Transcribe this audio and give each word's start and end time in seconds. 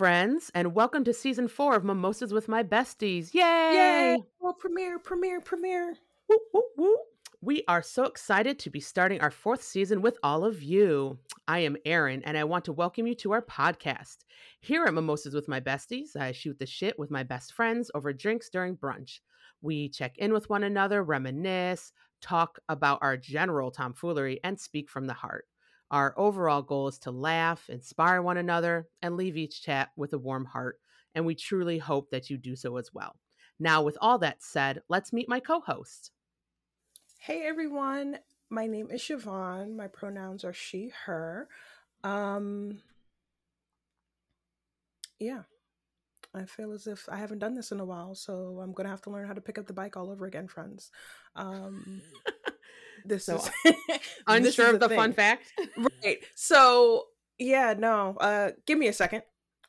friends, 0.00 0.50
and 0.54 0.74
welcome 0.74 1.04
to 1.04 1.12
season 1.12 1.46
four 1.46 1.76
of 1.76 1.84
Mimosas 1.84 2.32
with 2.32 2.48
My 2.48 2.62
Besties. 2.62 3.34
Yay! 3.34 3.42
Yay! 3.42 4.16
World 4.40 4.58
premiere, 4.58 4.98
premiere, 4.98 5.42
premiere. 5.42 5.94
Woo, 6.26 6.38
woo, 6.54 6.62
woo. 6.78 6.96
We 7.42 7.64
are 7.68 7.82
so 7.82 8.04
excited 8.04 8.58
to 8.60 8.70
be 8.70 8.80
starting 8.80 9.20
our 9.20 9.30
fourth 9.30 9.62
season 9.62 10.00
with 10.00 10.16
all 10.22 10.46
of 10.46 10.62
you. 10.62 11.18
I 11.46 11.58
am 11.58 11.76
Erin, 11.84 12.22
and 12.24 12.38
I 12.38 12.44
want 12.44 12.64
to 12.64 12.72
welcome 12.72 13.06
you 13.06 13.14
to 13.16 13.32
our 13.32 13.42
podcast. 13.42 14.20
Here 14.62 14.86
at 14.86 14.94
Mimosas 14.94 15.34
with 15.34 15.48
My 15.48 15.60
Besties, 15.60 16.16
I 16.16 16.32
shoot 16.32 16.58
the 16.58 16.64
shit 16.64 16.98
with 16.98 17.10
my 17.10 17.22
best 17.22 17.52
friends 17.52 17.90
over 17.94 18.14
drinks 18.14 18.48
during 18.48 18.78
brunch. 18.78 19.20
We 19.60 19.90
check 19.90 20.16
in 20.16 20.32
with 20.32 20.48
one 20.48 20.64
another, 20.64 21.02
reminisce, 21.02 21.92
talk 22.22 22.58
about 22.70 23.00
our 23.02 23.18
general 23.18 23.70
tomfoolery, 23.70 24.40
and 24.44 24.58
speak 24.58 24.88
from 24.88 25.06
the 25.06 25.12
heart. 25.12 25.44
Our 25.90 26.14
overall 26.16 26.62
goal 26.62 26.88
is 26.88 26.98
to 27.00 27.10
laugh, 27.10 27.68
inspire 27.68 28.22
one 28.22 28.36
another, 28.36 28.86
and 29.02 29.16
leave 29.16 29.36
each 29.36 29.62
chat 29.62 29.90
with 29.96 30.12
a 30.12 30.18
warm 30.18 30.44
heart. 30.44 30.78
And 31.14 31.26
we 31.26 31.34
truly 31.34 31.78
hope 31.78 32.10
that 32.10 32.30
you 32.30 32.38
do 32.38 32.54
so 32.54 32.76
as 32.76 32.94
well. 32.94 33.16
Now, 33.58 33.82
with 33.82 33.98
all 34.00 34.18
that 34.18 34.42
said, 34.42 34.82
let's 34.88 35.12
meet 35.12 35.28
my 35.28 35.40
co 35.40 35.60
host. 35.60 36.12
Hey 37.18 37.42
everyone, 37.44 38.18
my 38.48 38.66
name 38.66 38.90
is 38.90 39.02
Siobhan. 39.02 39.76
My 39.76 39.88
pronouns 39.88 40.44
are 40.44 40.52
she, 40.52 40.90
her. 41.04 41.48
Um, 42.02 42.80
yeah, 45.18 45.42
I 46.34 46.44
feel 46.44 46.72
as 46.72 46.86
if 46.86 47.08
I 47.10 47.16
haven't 47.16 47.40
done 47.40 47.54
this 47.54 47.72
in 47.72 47.80
a 47.80 47.84
while, 47.84 48.14
so 48.14 48.60
I'm 48.62 48.72
gonna 48.72 48.88
have 48.88 49.02
to 49.02 49.10
learn 49.10 49.26
how 49.26 49.34
to 49.34 49.40
pick 49.40 49.58
up 49.58 49.66
the 49.66 49.72
bike 49.72 49.96
all 49.96 50.10
over 50.10 50.24
again, 50.24 50.48
friends. 50.48 50.90
Um, 51.36 52.00
this 53.04 53.24
So, 53.24 53.36
is 53.36 53.50
Unsure 54.26 54.26
this 54.28 54.58
is 54.58 54.74
of 54.74 54.80
the 54.80 54.88
thing. 54.88 54.96
fun 54.98 55.12
fact? 55.12 55.52
right? 56.04 56.18
So 56.34 57.04
yeah, 57.38 57.74
no. 57.76 58.16
Uh, 58.20 58.50
give 58.66 58.78
me 58.78 58.88
a 58.88 58.92
second. 58.92 59.22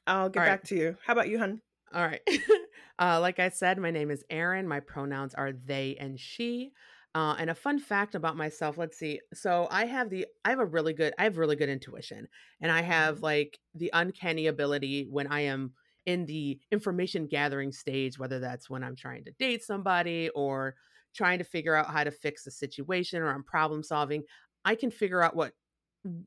I'll 0.08 0.30
get 0.30 0.40
All 0.40 0.46
right. 0.46 0.52
back 0.52 0.64
to 0.66 0.76
you. 0.76 0.98
How 1.06 1.14
about 1.14 1.30
you, 1.30 1.40
hun? 1.40 1.62
All 1.94 2.06
right. 2.06 2.22
uh, 3.00 3.20
like 3.20 3.40
I 3.40 3.50
said, 3.50 3.78
my 3.78 3.92
name 3.92 4.12
is 4.12 4.24
Erin. 4.30 4.68
My 4.68 4.80
pronouns 4.80 5.34
are 5.34 5.52
they 5.52 5.96
and 6.00 6.20
she. 6.20 6.72
Uh, 7.14 7.36
and 7.38 7.50
a 7.50 7.56
fun 7.56 7.78
fact 7.78 8.16
about 8.16 8.38
myself, 8.38 8.78
let's 8.78 8.98
see. 8.98 9.20
So 9.34 9.68
I 9.70 9.86
have 9.86 10.10
the 10.10 10.26
I 10.46 10.50
have 10.50 10.60
a 10.60 10.66
really 10.66 10.94
good 10.94 11.14
I 11.20 11.24
have 11.26 11.38
really 11.38 11.58
good 11.58 11.68
intuition. 11.70 12.28
And 12.62 12.72
I 12.72 12.82
have 12.82 13.18
Mhm. 13.20 13.24
like 13.24 13.60
the 13.76 13.90
uncanny 13.94 14.48
ability 14.48 15.08
when 15.10 15.28
I 15.28 15.42
am 15.42 15.74
in 16.06 16.26
the 16.26 16.60
information 16.72 17.28
gathering 17.28 17.72
stage, 17.72 18.18
whether 18.18 18.40
that's 18.40 18.70
when 18.70 18.84
I'm 18.84 18.96
trying 18.96 19.26
to 19.26 19.32
date 19.32 19.64
somebody 19.64 20.30
or 20.30 20.76
trying 21.16 21.40
to 21.40 21.44
figure 21.44 21.76
out 21.76 21.88
how 21.88 22.04
to 22.04 22.12
fix 22.12 22.48
a 22.48 22.52
situation 22.52 23.22
or 23.22 23.30
I'm 23.30 23.44
problem 23.44 23.84
solving, 23.84 24.24
I 24.66 24.76
can 24.76 24.92
figure 24.92 25.22
out 25.22 25.36
what 25.36 25.54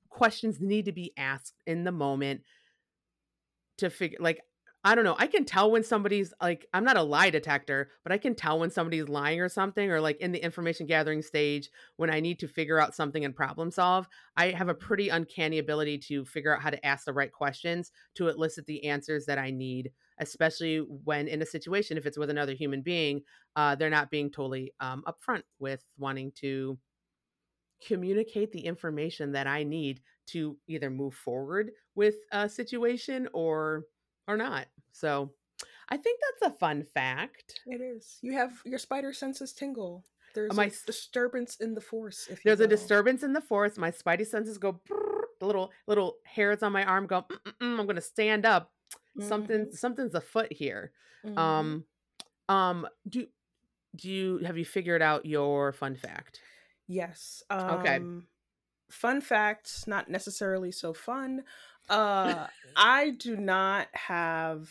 questions 0.08 0.60
need 0.60 0.84
to 0.84 0.92
be 0.92 1.12
asked 1.16 1.54
in 1.66 1.84
the 1.84 1.92
moment 1.92 2.42
to 3.78 3.90
figure 3.90 4.18
like 4.20 4.40
I 4.86 4.94
don't 4.94 5.04
know. 5.04 5.16
I 5.18 5.26
can 5.28 5.46
tell 5.46 5.70
when 5.70 5.82
somebody's 5.82 6.34
like 6.42 6.66
I'm 6.74 6.84
not 6.84 6.98
a 6.98 7.02
lie 7.02 7.30
detector, 7.30 7.90
but 8.02 8.12
I 8.12 8.18
can 8.18 8.34
tell 8.34 8.58
when 8.58 8.70
somebody's 8.70 9.08
lying 9.08 9.40
or 9.40 9.48
something 9.48 9.90
or 9.90 9.98
like 9.98 10.18
in 10.20 10.32
the 10.32 10.44
information 10.44 10.84
gathering 10.86 11.22
stage 11.22 11.70
when 11.96 12.10
I 12.10 12.20
need 12.20 12.38
to 12.40 12.48
figure 12.48 12.78
out 12.78 12.94
something 12.94 13.24
and 13.24 13.34
problem 13.34 13.70
solve. 13.70 14.06
I 14.36 14.50
have 14.50 14.68
a 14.68 14.74
pretty 14.74 15.08
uncanny 15.08 15.58
ability 15.58 15.98
to 16.08 16.26
figure 16.26 16.54
out 16.54 16.60
how 16.60 16.68
to 16.68 16.84
ask 16.86 17.06
the 17.06 17.14
right 17.14 17.32
questions 17.32 17.92
to 18.16 18.28
elicit 18.28 18.66
the 18.66 18.84
answers 18.84 19.24
that 19.24 19.38
I 19.38 19.50
need, 19.50 19.90
especially 20.18 20.78
when 20.78 21.28
in 21.28 21.40
a 21.40 21.46
situation 21.46 21.96
if 21.96 22.04
it's 22.04 22.18
with 22.18 22.28
another 22.28 22.52
human 22.52 22.82
being, 22.82 23.22
uh, 23.56 23.74
they're 23.76 23.88
not 23.88 24.10
being 24.10 24.30
totally 24.30 24.74
um, 24.80 25.02
upfront 25.08 25.44
with 25.58 25.82
wanting 25.96 26.30
to 26.32 26.78
communicate 27.86 28.52
the 28.52 28.64
information 28.64 29.32
that 29.32 29.46
I 29.46 29.62
need 29.62 30.00
to 30.28 30.56
either 30.66 30.90
move 30.90 31.14
forward 31.14 31.72
with 31.94 32.14
a 32.32 32.48
situation 32.48 33.28
or 33.32 33.84
or 34.26 34.36
not. 34.38 34.66
So 34.94 35.30
I 35.90 35.96
think 35.96 36.20
that's 36.40 36.54
a 36.54 36.58
fun 36.58 36.84
fact. 36.84 37.60
It 37.66 37.80
is. 37.82 38.18
You 38.22 38.32
have 38.32 38.52
your 38.64 38.78
spider 38.78 39.12
senses 39.12 39.52
tingle. 39.52 40.04
There's 40.34 40.54
my 40.54 40.66
a 40.66 40.72
disturbance 40.86 41.56
in 41.56 41.74
the 41.74 41.80
force. 41.80 42.28
There's 42.44 42.60
a 42.60 42.66
disturbance 42.66 43.22
in 43.22 43.32
the 43.34 43.40
forest. 43.40 43.76
My 43.78 43.90
spidey 43.90 44.26
senses 44.26 44.56
go. 44.58 44.80
brrr, 44.88 45.22
The 45.40 45.46
little 45.46 45.72
little 45.86 46.16
hairs 46.24 46.62
on 46.62 46.72
my 46.72 46.84
arm 46.84 47.06
go. 47.06 47.22
"Mm-mm-mm, 47.22 47.78
I'm 47.78 47.86
going 47.86 47.96
to 47.96 48.00
stand 48.00 48.46
up. 48.46 48.72
Something 49.20 49.70
something's 49.72 50.14
afoot 50.14 50.52
here. 50.52 50.92
Mhm. 51.24 51.38
Um, 51.38 51.84
um. 52.48 52.88
Do 53.08 53.26
do 53.94 54.10
you 54.10 54.38
have 54.38 54.58
you 54.58 54.64
figured 54.64 55.02
out 55.02 55.24
your 55.26 55.72
fun 55.72 55.94
fact? 55.96 56.40
Yes. 56.88 57.42
Okay. 57.50 57.96
Um, 57.96 58.26
Fun 58.90 59.20
facts, 59.20 59.86
not 59.88 60.08
necessarily 60.08 60.70
so 60.70 60.92
fun. 60.92 61.42
Uh, 61.88 62.46
I 62.76 63.10
do 63.10 63.36
not 63.36 63.88
have 63.92 64.70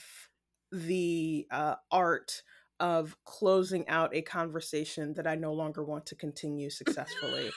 the 0.71 1.47
uh, 1.51 1.75
art 1.91 2.41
of 2.79 3.15
closing 3.23 3.87
out 3.87 4.13
a 4.15 4.21
conversation 4.21 5.13
that 5.13 5.27
I 5.27 5.35
no 5.35 5.53
longer 5.53 5.83
want 5.83 6.05
to 6.07 6.15
continue 6.15 6.69
successfully. 6.69 7.49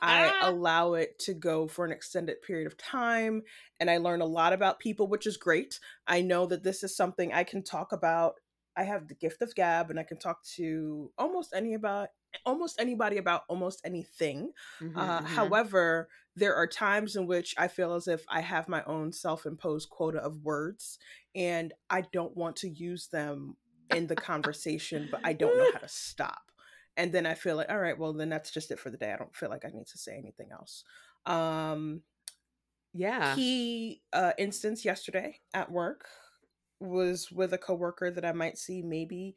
I 0.00 0.32
allow 0.42 0.94
it 0.94 1.18
to 1.20 1.34
go 1.34 1.66
for 1.66 1.84
an 1.84 1.90
extended 1.90 2.42
period 2.42 2.66
of 2.66 2.76
time 2.76 3.42
and 3.80 3.90
I 3.90 3.96
learn 3.96 4.20
a 4.20 4.26
lot 4.26 4.52
about 4.52 4.78
people, 4.78 5.08
which 5.08 5.26
is 5.26 5.36
great. 5.36 5.80
I 6.06 6.20
know 6.20 6.46
that 6.46 6.62
this 6.62 6.84
is 6.84 6.94
something 6.94 7.32
I 7.32 7.44
can 7.44 7.64
talk 7.64 7.92
about. 7.92 8.34
I 8.78 8.84
have 8.84 9.08
the 9.08 9.14
gift 9.14 9.42
of 9.42 9.54
gab 9.54 9.90
and 9.90 9.98
I 10.00 10.04
can 10.04 10.18
talk 10.18 10.44
to 10.56 11.12
almost 11.18 11.52
any 11.54 11.74
about 11.74 12.10
almost 12.46 12.80
anybody 12.80 13.16
about 13.18 13.44
almost 13.48 13.80
anything. 13.84 14.52
Mhm, 14.80 14.94
Uh, 14.94 15.20
mhm. 15.20 15.26
however, 15.26 16.08
there 16.36 16.54
are 16.54 16.66
times 16.66 17.16
in 17.16 17.26
which 17.26 17.54
I 17.58 17.68
feel 17.68 17.94
as 17.94 18.08
if 18.08 18.24
I 18.28 18.40
have 18.40 18.68
my 18.68 18.84
own 18.84 19.12
self 19.12 19.46
imposed 19.46 19.90
quota 19.90 20.18
of 20.20 20.42
words 20.42 20.98
and 21.34 21.72
I 21.90 22.02
don't 22.02 22.36
want 22.36 22.56
to 22.56 22.68
use 22.68 23.08
them 23.08 23.56
in 23.90 24.06
the 24.06 24.16
conversation, 24.16 25.08
but 25.10 25.20
I 25.24 25.32
don't 25.32 25.56
know 25.56 25.66
how 25.66 25.78
to 25.80 25.88
stop. 25.88 26.52
And 26.96 27.12
then 27.12 27.26
I 27.26 27.34
feel 27.34 27.56
like, 27.56 27.70
all 27.70 27.78
right, 27.78 27.98
well, 27.98 28.12
then 28.12 28.28
that's 28.28 28.50
just 28.50 28.70
it 28.70 28.78
for 28.80 28.90
the 28.90 28.96
day. 28.98 29.12
I 29.12 29.16
don't 29.16 29.34
feel 29.36 29.50
like 29.50 29.64
I 29.64 29.68
need 29.70 29.86
to 29.88 29.98
say 29.98 30.16
anything 30.16 30.50
else. 30.52 30.84
Um, 31.26 32.02
yeah. 32.92 33.40
key 33.40 34.02
uh, 34.12 34.32
instance 34.38 34.84
yesterday 34.84 35.40
at 35.54 35.70
work 35.70 36.08
was 36.80 37.30
with 37.32 37.52
a 37.52 37.58
coworker 37.58 38.10
that 38.10 38.24
I 38.24 38.32
might 38.32 38.58
see 38.58 38.82
maybe 38.82 39.36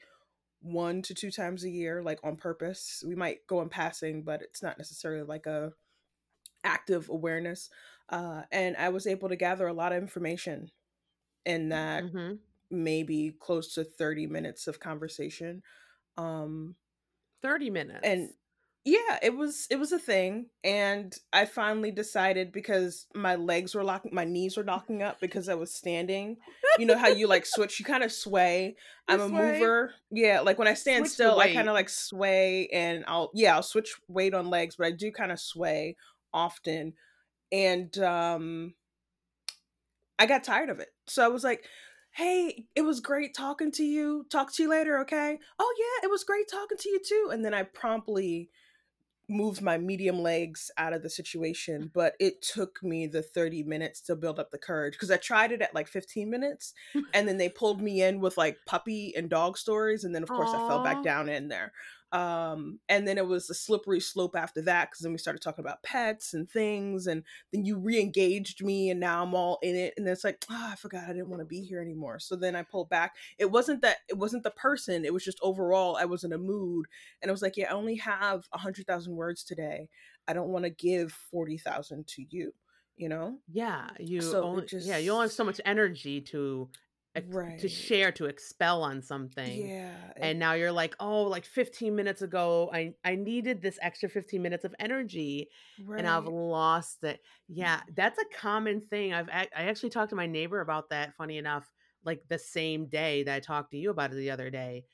one 0.62 1.02
to 1.04 1.14
two 1.16 1.32
times 1.32 1.64
a 1.64 1.70
year, 1.72 2.04
like 2.04 2.20
on 2.24 2.38
purpose. 2.38 3.04
We 3.08 3.16
might 3.16 3.48
go 3.48 3.62
in 3.62 3.70
passing, 3.70 4.24
but 4.24 4.42
it's 4.44 4.64
not 4.64 4.78
necessarily 4.80 5.24
like 5.26 5.48
a 5.48 5.74
active 6.64 7.10
awareness. 7.10 7.70
Uh, 8.10 8.44
and 8.52 8.78
I 8.78 8.90
was 8.90 9.08
able 9.08 9.30
to 9.30 9.36
gather 9.36 9.68
a 9.68 9.74
lot 9.74 9.94
of 9.94 10.02
information 10.02 10.72
in 11.46 11.70
that 11.70 12.06
Mhm. 12.06 12.42
maybe 12.72 13.32
close 13.40 13.74
to 13.76 13.84
30 13.86 14.28
minutes 14.28 14.68
of 14.68 14.80
conversation. 14.80 15.64
Um, 16.18 16.78
30 17.42 17.70
minutes. 17.70 18.04
and 18.04 18.34
yeah 18.84 19.20
it 19.22 19.36
was 19.36 19.68
it 19.70 19.78
was 19.78 19.92
a 19.92 20.00
thing 20.00 20.48
and 20.64 21.18
i 21.34 21.46
finally 21.46 21.92
decided 21.92 22.52
because 22.52 23.06
my 23.14 23.36
legs 23.36 23.76
were 23.76 23.84
locking 23.84 24.12
my 24.14 24.26
knees 24.26 24.58
were 24.58 24.64
locking 24.68 25.04
up 25.04 25.20
because 25.20 25.50
i 25.50 25.54
was 25.54 25.74
standing. 25.74 26.38
You 26.80 26.86
know 26.86 26.98
how 26.98 27.10
you 27.10 27.28
like 27.28 27.46
switch 27.46 27.80
you 27.80 27.86
kind 27.86 28.04
of 28.04 28.12
sway. 28.12 28.76
I'm 29.08 29.20
You 29.20 29.26
a 29.26 29.30
mover. 29.30 29.94
Yeah 30.10 30.40
like 30.40 30.58
when 30.58 30.68
i 30.68 30.74
stand 30.74 31.06
Switch 31.06 31.14
still 31.14 31.40
i 31.40 31.54
kind 31.54 31.68
of 31.68 31.74
like 31.74 31.90
sway 31.90 32.68
and 32.74 33.04
i'll 33.08 33.30
yeah 33.34 33.56
i'll 33.56 33.64
switch 33.64 33.94
weight 34.08 34.34
on 34.34 34.50
legs 34.50 34.78
but 34.78 34.88
i 34.88 34.92
do 34.92 35.12
kind 35.12 35.32
of 35.32 35.40
sway 35.40 35.96
often 36.34 36.94
and 37.52 37.98
um 38.00 38.74
i 40.18 40.26
got 40.26 40.44
tired 40.44 40.70
of 40.70 40.80
it. 40.80 40.90
So 41.08 41.24
i 41.24 41.28
was 41.28 41.44
like 41.44 41.66
hey 42.14 42.66
it 42.76 42.82
was 42.82 43.00
great 43.00 43.36
talking 43.36 43.72
to 43.74 43.84
you. 43.84 44.26
Talk 44.30 44.52
to 44.54 44.64
you 44.64 44.70
later 44.70 45.00
okay? 45.02 45.38
Oh 45.60 45.76
yeah 45.78 46.08
it 46.08 46.10
was 46.10 46.24
great 46.24 46.50
talking 46.50 46.78
to 46.80 46.90
you 46.90 47.00
too. 47.06 47.30
And 47.32 47.46
then 47.46 47.54
i 47.54 47.62
promptly 47.64 48.50
moved 49.32 49.62
my 49.62 49.78
medium 49.78 50.20
legs 50.20 50.70
out 50.78 50.94
of 50.94 51.02
the 51.02 51.10
situation 51.10 51.90
but 51.94 52.14
it 52.20 52.42
took 52.42 52.82
me 52.84 53.08
the 53.08 53.22
30 53.22 53.64
minutes 53.64 54.02
to 54.02 54.16
build 54.16 54.40
up 54.40 54.52
the 54.52 54.58
courage 54.58 54.94
because 54.94 55.12
i 55.12 55.18
tried 55.18 55.52
it 55.52 55.62
at 55.62 55.74
like 55.74 55.88
15 55.88 56.30
minutes 56.30 56.74
and 57.14 57.28
then 57.28 57.38
they 57.38 57.50
pulled 57.50 57.82
me 57.82 58.02
in 58.02 58.20
with 58.20 58.38
like 58.38 58.58
puppy 58.66 59.14
and 59.16 59.30
dog 59.30 59.58
stories 59.58 60.04
and 60.04 60.14
then 60.14 60.24
of 60.24 60.30
course 60.30 60.50
i 60.50 60.68
fell 60.68 60.84
back 60.84 61.04
down 61.04 61.30
in 61.30 61.48
there 61.48 61.72
um 62.12 62.80
and 62.90 63.08
then 63.08 63.18
it 63.18 63.26
was 63.26 63.50
a 63.50 63.54
slippery 63.54 64.00
slope 64.00 64.36
after 64.36 64.62
that 64.62 64.90
because 64.90 65.02
then 65.02 65.14
we 65.14 65.18
started 65.18 65.42
talking 65.42 65.64
about 65.64 65.82
pets 65.82 66.34
and 66.34 66.50
things 66.50 67.08
and 67.08 67.24
then 67.54 67.64
you 67.64 67.78
re-engaged 67.78 68.64
me 68.64 68.90
and 68.90 69.00
now 69.00 69.24
i'm 69.24 69.34
all 69.34 69.60
in 69.62 69.76
it 69.76 69.94
and 69.96 70.06
then 70.06 70.12
it's 70.12 70.24
like 70.24 70.44
oh 70.50 70.70
i 70.72 70.76
forgot 70.76 71.06
i 71.06 71.14
didn't 71.14 71.30
want 71.30 71.42
to 71.42 71.46
be 71.46 71.62
here 71.62 71.82
anymore. 71.82 72.20
So 72.20 72.36
then 72.36 72.56
i 72.56 72.64
pulled 72.64 72.90
back. 72.90 73.16
It 73.38 73.50
wasn't 73.50 73.82
that 73.82 73.98
it 74.10 74.18
wasn't 74.18 74.44
the 74.44 74.52
person 74.52 75.06
it 75.06 75.14
was 75.14 75.24
just 75.24 75.40
overall 75.42 75.98
i 76.00 76.06
was 76.06 76.24
in 76.24 76.34
a 76.34 76.38
mood 76.38 76.88
and 77.22 77.30
it 77.30 77.32
was 77.32 77.42
like 77.42 77.58
yeah 77.58 77.72
i 77.72 77.76
only 77.76 77.96
have 77.96 78.48
a 78.52 78.58
hundred 78.58 78.88
thousand 78.88 79.16
words 79.16 79.44
today. 79.44 79.90
I 80.28 80.34
don't 80.34 80.50
want 80.50 80.66
to 80.66 80.70
give 80.70 81.12
40,000 81.12 82.08
to 82.08 82.26
you 82.30 82.54
you 82.98 83.10
know? 83.10 83.40
Yeah, 83.52 83.90
you 84.00 84.22
So 84.22 84.44
only 84.44 84.68
yeah, 84.72 84.98
you 84.98 85.12
only 85.12 85.24
have 85.24 85.32
so 85.32 85.44
much 85.44 85.60
energy 85.66 86.22
to 86.22 86.70
ex- 87.16 87.40
to 87.58 87.70
share 87.70 88.12
to 88.14 88.26
expel 88.26 88.84
on 88.84 89.02
something. 89.02 89.72
yeah 89.72 90.14
And 90.20 90.40
now 90.40 90.54
you're 90.54 90.72
like, 90.72 90.96
"Oh, 91.00 91.24
like 91.24 91.46
15 91.46 91.96
minutes 91.96 92.22
ago, 92.22 92.70
I 92.74 92.96
I 93.04 93.16
needed 93.16 93.62
this 93.62 93.80
extra 93.82 94.10
15 94.10 94.42
minutes 94.42 94.66
of 94.66 94.76
energy 94.80 95.50
and 95.98 96.08
I've 96.08 96.28
lost 96.28 97.04
it." 97.04 97.22
Yeah, 97.48 97.82
that's 97.96 98.20
a 98.20 98.26
common 98.34 98.82
thing. 98.82 99.14
I've 99.14 99.30
I 99.30 99.48
actually 99.54 99.90
talked 99.92 100.10
to 100.12 100.16
my 100.16 100.28
neighbor 100.28 100.62
about 100.62 100.90
that 100.90 101.16
funny 101.16 101.38
enough. 101.38 101.72
like 102.04 102.24
the 102.30 102.40
same 102.40 102.88
day 102.88 103.22
that 103.24 103.36
I 103.36 103.40
talked 103.40 103.70
to 103.72 103.78
you 103.78 103.92
about 103.92 104.12
it 104.12 104.16
the 104.16 104.32
other 104.32 104.50
day. 104.50 104.86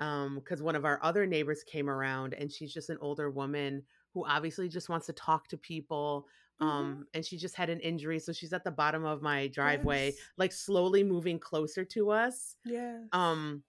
Um, 0.00 0.36
because 0.36 0.60
one 0.62 0.74
of 0.74 0.84
our 0.84 0.98
other 1.02 1.24
neighbors 1.26 1.62
came 1.62 1.88
around 1.88 2.34
and 2.34 2.50
she's 2.50 2.74
just 2.74 2.90
an 2.90 2.98
older 3.00 3.30
woman 3.30 3.84
who 4.12 4.26
obviously 4.26 4.68
just 4.68 4.88
wants 4.88 5.06
to 5.06 5.12
talk 5.12 5.48
to 5.48 5.56
people. 5.58 6.26
Mhm. 6.60 6.66
Um, 6.66 7.06
and 7.14 7.24
she 7.24 7.36
just 7.36 7.56
had 7.56 7.70
an 7.70 7.80
injury, 7.80 8.18
so 8.20 8.32
she's 8.32 8.52
at 8.52 8.64
the 8.64 8.70
bottom 8.70 9.04
of 9.04 9.22
my 9.22 9.48
driveway, 9.48 10.14
Yes. 10.14 10.30
like 10.36 10.52
slowly 10.52 11.02
moving 11.04 11.38
closer 11.40 11.84
to 11.86 12.10
us. 12.10 12.56
yeah 12.64 13.04
Um, 13.12 13.64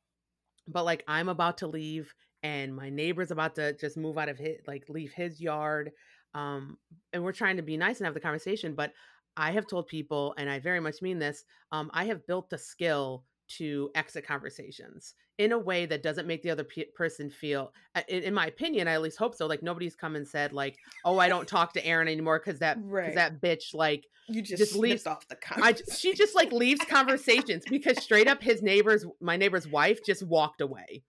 but 0.67 0.83
like 0.85 1.03
I'm 1.07 1.29
about 1.29 1.59
to 1.59 1.67
leave 1.67 2.13
and 2.43 2.75
my 2.75 2.89
neighbor's 2.89 3.31
about 3.31 3.55
to 3.55 3.73
just 3.73 3.97
move 3.97 4.17
out 4.17 4.29
of 4.29 4.37
his 4.37 4.59
like 4.67 4.89
leave 4.89 5.11
his 5.13 5.41
yard. 5.41 5.91
Um, 6.33 6.77
and 7.13 7.23
we're 7.23 7.31
trying 7.33 7.57
to 7.57 7.63
be 7.63 7.77
nice 7.77 7.99
and 7.99 8.05
have 8.05 8.13
the 8.13 8.19
conversation, 8.19 8.75
but 8.75 8.93
I 9.37 9.51
have 9.51 9.67
told 9.67 9.87
people, 9.87 10.33
and 10.37 10.49
I 10.49 10.59
very 10.59 10.79
much 10.79 11.01
mean 11.01 11.19
this, 11.19 11.45
um, 11.71 11.89
I 11.93 12.05
have 12.05 12.25
built 12.27 12.49
the 12.49 12.57
skill 12.57 13.25
to 13.49 13.91
exit 13.95 14.25
conversations 14.25 15.15
in 15.37 15.51
a 15.51 15.57
way 15.59 15.85
that 15.85 16.01
doesn't 16.01 16.27
make 16.27 16.41
the 16.43 16.49
other 16.49 16.63
pe- 16.63 16.85
person 16.95 17.29
feel 17.29 17.73
uh, 17.95 18.01
in, 18.07 18.23
in 18.23 18.33
my 18.33 18.47
opinion 18.47 18.87
i 18.87 18.93
at 18.93 19.01
least 19.01 19.17
hope 19.17 19.35
so 19.35 19.45
like 19.47 19.61
nobody's 19.61 19.95
come 19.95 20.15
and 20.15 20.25
said 20.27 20.53
like 20.53 20.77
oh 21.03 21.19
i 21.19 21.27
don't 21.27 21.47
talk 21.47 21.73
to 21.73 21.85
erin 21.85 22.07
anymore 22.07 22.39
because 22.43 22.59
that 22.59 22.77
because 22.81 23.15
that 23.15 23.41
bitch 23.41 23.73
like 23.73 24.05
you 24.27 24.41
just, 24.41 24.57
just 24.57 24.75
leaves- 24.75 25.05
off 25.05 25.27
the 25.27 25.37
I 25.61 25.75
she 25.93 26.13
just 26.13 26.33
like 26.35 26.51
leaves 26.51 26.81
conversations 26.89 27.63
because 27.69 28.01
straight 28.01 28.27
up 28.27 28.41
his 28.41 28.63
neighbor's 28.63 29.05
my 29.21 29.37
neighbor's 29.37 29.67
wife 29.67 29.99
just 30.03 30.25
walked 30.25 30.61
away. 30.61 31.03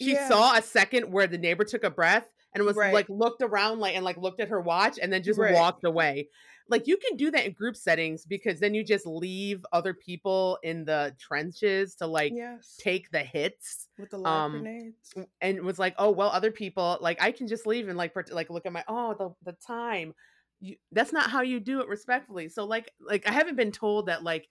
She 0.00 0.12
Yeah. 0.12 0.26
saw 0.28 0.56
a 0.56 0.62
second 0.62 1.12
where 1.12 1.26
the 1.26 1.36
neighbor 1.36 1.64
took 1.64 1.84
a 1.84 1.90
breath 1.90 2.24
and 2.54 2.64
was 2.64 2.74
Right. 2.76 2.94
like 2.94 3.10
looked 3.10 3.42
around 3.42 3.80
like 3.80 3.94
and 3.94 4.06
like 4.06 4.16
looked 4.16 4.40
at 4.40 4.48
her 4.48 4.60
watch 4.60 4.98
and 5.02 5.12
then 5.12 5.22
just 5.22 5.38
Right. 5.38 5.52
walked 5.52 5.84
away. 5.84 6.28
Like 6.68 6.86
you 6.86 6.96
can 6.96 7.16
do 7.16 7.30
that 7.30 7.46
in 7.46 7.52
group 7.52 7.76
settings 7.76 8.24
because 8.24 8.58
then 8.60 8.74
you 8.74 8.82
just 8.82 9.06
leave 9.06 9.64
other 9.72 9.94
people 9.94 10.58
in 10.62 10.84
the 10.84 11.14
trenches 11.18 11.94
to 11.96 12.06
like 12.06 12.32
yes. 12.34 12.76
take 12.80 13.10
the 13.10 13.20
hits 13.20 13.88
with 13.98 14.10
the 14.10 14.18
um, 14.26 14.52
grenades. 14.52 15.14
and 15.40 15.62
was 15.62 15.78
like, 15.78 15.94
oh 15.98 16.10
well, 16.10 16.30
other 16.30 16.50
people 16.50 16.98
like 17.00 17.22
I 17.22 17.30
can 17.30 17.46
just 17.46 17.66
leave 17.66 17.88
and 17.88 17.96
like 17.96 18.12
pret- 18.12 18.32
like 18.32 18.50
look 18.50 18.66
at 18.66 18.72
my 18.72 18.84
oh 18.88 19.14
the 19.14 19.52
the 19.52 19.56
time. 19.64 20.14
You, 20.60 20.76
that's 20.90 21.12
not 21.12 21.30
how 21.30 21.42
you 21.42 21.60
do 21.60 21.80
it 21.80 21.88
respectfully. 21.88 22.48
So 22.48 22.64
like 22.64 22.90
like 23.00 23.28
I 23.28 23.32
haven't 23.32 23.56
been 23.56 23.72
told 23.72 24.06
that 24.06 24.24
like 24.24 24.48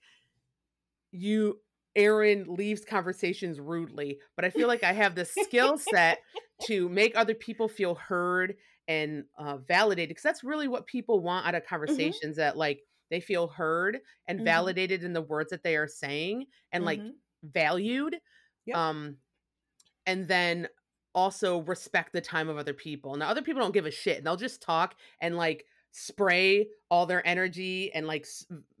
you 1.10 1.60
Erin 1.96 2.44
leaves 2.48 2.84
conversations 2.84 3.58
rudely, 3.58 4.18
but 4.36 4.44
I 4.44 4.50
feel 4.50 4.68
like 4.68 4.84
I 4.84 4.92
have 4.92 5.14
the 5.14 5.24
skill 5.24 5.78
set 5.78 6.18
to 6.66 6.88
make 6.88 7.16
other 7.16 7.34
people 7.34 7.68
feel 7.68 7.94
heard 7.94 8.54
and 8.88 9.24
uh, 9.38 9.58
validated 9.58 10.10
because 10.10 10.22
that's 10.22 10.44
really 10.44 10.68
what 10.68 10.86
people 10.86 11.20
want 11.20 11.46
out 11.46 11.54
of 11.54 11.64
conversations 11.64 12.36
that 12.36 12.56
like 12.56 12.82
they 13.10 13.20
feel 13.20 13.48
heard 13.48 14.00
and 14.26 14.38
Mhm. 14.38 14.44
validated 14.44 15.02
in 15.04 15.12
the 15.12 15.22
words 15.22 15.50
that 15.50 15.62
they 15.62 15.76
are 15.76 15.88
saying 15.88 16.46
and 16.72 16.84
like 16.84 17.04
Mhm. 17.04 17.20
valued 17.42 18.16
Yep. 18.66 18.78
um 18.78 19.18
and 20.06 20.28
then 20.28 20.68
also 21.14 21.60
respect 21.62 22.12
the 22.12 22.20
time 22.20 22.48
of 22.48 22.58
other 22.58 22.74
people 22.74 23.16
now 23.16 23.28
other 23.28 23.42
people 23.42 23.62
don't 23.62 23.72
give 23.72 23.86
a 23.86 23.90
shit 23.90 24.22
they'll 24.22 24.36
just 24.36 24.60
talk 24.60 24.96
and 25.20 25.36
like 25.36 25.66
spray 25.92 26.68
all 26.90 27.06
their 27.06 27.26
energy 27.26 27.92
and 27.94 28.06
like 28.06 28.26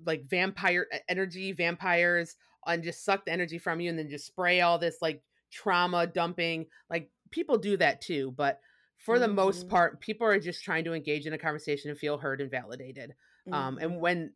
like 0.04 0.24
vampire 0.26 0.86
energy 1.08 1.52
vampires 1.52 2.36
and 2.66 2.82
just 2.82 3.04
suck 3.04 3.24
the 3.24 3.32
energy 3.32 3.58
from 3.58 3.80
you 3.80 3.88
and 3.88 3.98
then 3.98 4.08
just 4.08 4.26
spray 4.26 4.60
all 4.60 4.78
this 4.78 5.00
like 5.00 5.22
trauma 5.50 6.06
dumping 6.06 6.66
like 6.90 7.10
people 7.30 7.56
do 7.56 7.76
that 7.76 8.00
too 8.02 8.32
but 8.32 8.60
for 8.96 9.18
the 9.18 9.28
most 9.28 9.66
Mhm. 9.66 9.70
part 9.70 10.00
people 10.00 10.26
are 10.26 10.40
just 10.40 10.64
trying 10.64 10.84
to 10.84 10.92
engage 10.94 11.26
in 11.26 11.32
a 11.32 11.38
conversation 11.38 11.90
and 11.90 11.98
feel 11.98 12.18
heard 12.18 12.40
and 12.40 12.50
validated 12.50 13.14
um 13.52 13.76
Mhm. 13.76 13.82
and 13.82 14.00
when 14.00 14.32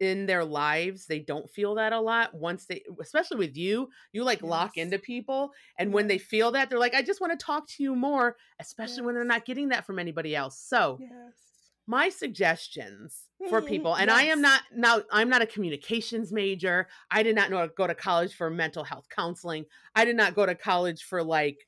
in 0.00 0.26
their 0.26 0.44
lives 0.44 1.06
they 1.06 1.20
don't 1.20 1.48
feel 1.48 1.76
that 1.76 1.92
a 1.92 2.00
lot 2.00 2.34
once 2.34 2.66
they 2.66 2.82
especially 3.00 3.36
with 3.36 3.56
you 3.56 3.88
you 4.12 4.24
like 4.24 4.42
lock 4.42 4.76
into 4.76 4.98
people 4.98 5.52
and 5.78 5.92
when 5.92 6.08
they 6.08 6.18
feel 6.18 6.50
that 6.50 6.68
they're 6.68 6.78
like 6.78 6.94
i 6.94 7.02
just 7.02 7.20
want 7.20 7.38
to 7.38 7.44
talk 7.44 7.68
to 7.68 7.82
you 7.82 7.94
more 7.94 8.36
especially 8.58 9.02
when 9.04 9.14
they're 9.14 9.24
not 9.24 9.44
getting 9.44 9.68
that 9.68 9.86
from 9.86 9.98
anybody 9.98 10.34
else 10.34 10.58
so 10.58 10.98
yes. 10.98 11.70
my 11.86 12.08
suggestions 12.08 13.28
for 13.48 13.60
people 13.62 13.94
and 13.96 14.10
i 14.10 14.22
am 14.22 14.40
not 14.40 14.62
now 14.74 15.02
i'm 15.10 15.28
not 15.28 15.42
a 15.42 15.46
communications 15.46 16.32
major 16.32 16.88
i 17.10 17.22
did 17.22 17.34
not 17.36 17.50
know 17.50 17.68
go 17.76 17.86
to 17.86 17.94
college 17.94 18.34
for 18.34 18.50
mental 18.50 18.84
health 18.84 19.06
counseling 19.08 19.64
i 19.94 20.04
did 20.04 20.16
not 20.16 20.34
go 20.34 20.46
to 20.46 20.54
college 20.54 21.02
for 21.02 21.22
like 21.22 21.58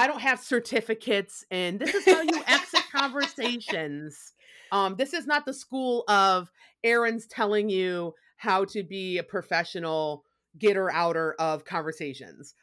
i 0.00 0.06
don't 0.06 0.20
have 0.20 0.40
certificates 0.40 1.44
and 1.50 1.78
this 1.78 1.94
is 1.94 2.04
how 2.06 2.20
you 2.22 2.42
exit 2.46 2.84
conversations 2.90 4.32
um 4.72 4.96
this 4.96 5.12
is 5.12 5.26
not 5.26 5.44
the 5.44 5.52
school 5.54 6.04
of 6.08 6.50
erin's 6.84 7.26
telling 7.26 7.68
you 7.68 8.14
how 8.36 8.64
to 8.64 8.82
be 8.82 9.18
a 9.18 9.22
professional 9.22 10.24
getter 10.58 10.90
outer 10.90 11.34
of 11.38 11.64
conversations 11.64 12.54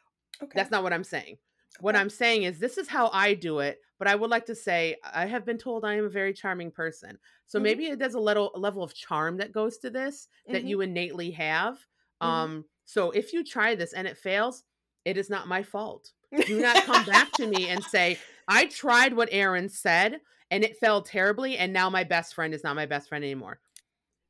Okay. 0.42 0.56
that's 0.56 0.70
not 0.70 0.82
what 0.84 0.92
I'm 0.92 1.04
saying. 1.04 1.38
What 1.80 1.96
I'm 1.96 2.10
saying 2.10 2.44
is 2.44 2.58
this 2.58 2.78
is 2.78 2.88
how 2.88 3.10
I 3.12 3.34
do 3.34 3.58
it, 3.60 3.80
but 3.98 4.08
I 4.08 4.14
would 4.14 4.30
like 4.30 4.46
to 4.46 4.54
say 4.54 4.96
I 5.04 5.26
have 5.26 5.44
been 5.44 5.58
told 5.58 5.84
I 5.84 5.94
am 5.94 6.04
a 6.04 6.08
very 6.08 6.32
charming 6.32 6.70
person. 6.70 7.18
So 7.46 7.58
Mhm. 7.58 7.62
maybe 7.62 7.94
there's 7.94 8.14
a 8.14 8.20
little 8.20 8.52
a 8.54 8.58
level 8.58 8.82
of 8.84 8.94
charm 8.94 9.36
that 9.38 9.52
goes 9.52 9.78
to 9.78 9.90
this 9.90 10.28
that 10.52 10.62
Mhm. 10.62 10.68
you 10.68 10.80
innately 10.80 11.30
have. 11.32 11.84
Mhm. 12.22 12.26
Um 12.26 12.64
so 12.84 13.10
if 13.10 13.32
you 13.32 13.44
try 13.44 13.74
this 13.74 13.92
and 13.92 14.06
it 14.06 14.16
fails, 14.16 14.64
it 15.04 15.16
is 15.16 15.28
not 15.30 15.48
my 15.48 15.62
fault. 15.62 16.12
Do 16.46 16.60
not 16.60 16.84
come 16.84 17.04
back 17.04 17.32
to 17.34 17.46
me 17.46 17.68
and 17.68 17.82
say, 17.90 18.18
"I 18.46 18.66
tried 18.66 19.14
what 19.14 19.28
Erin 19.32 19.68
said 19.68 20.20
and 20.50 20.64
it 20.64 20.78
fell 20.78 21.02
terribly 21.02 21.56
and 21.58 21.72
now 21.72 21.90
my 21.90 22.04
best 22.04 22.34
friend 22.34 22.54
is 22.54 22.64
not 22.64 22.76
my 22.76 22.86
best 22.86 23.08
friend 23.08 23.24
anymore." 23.24 23.60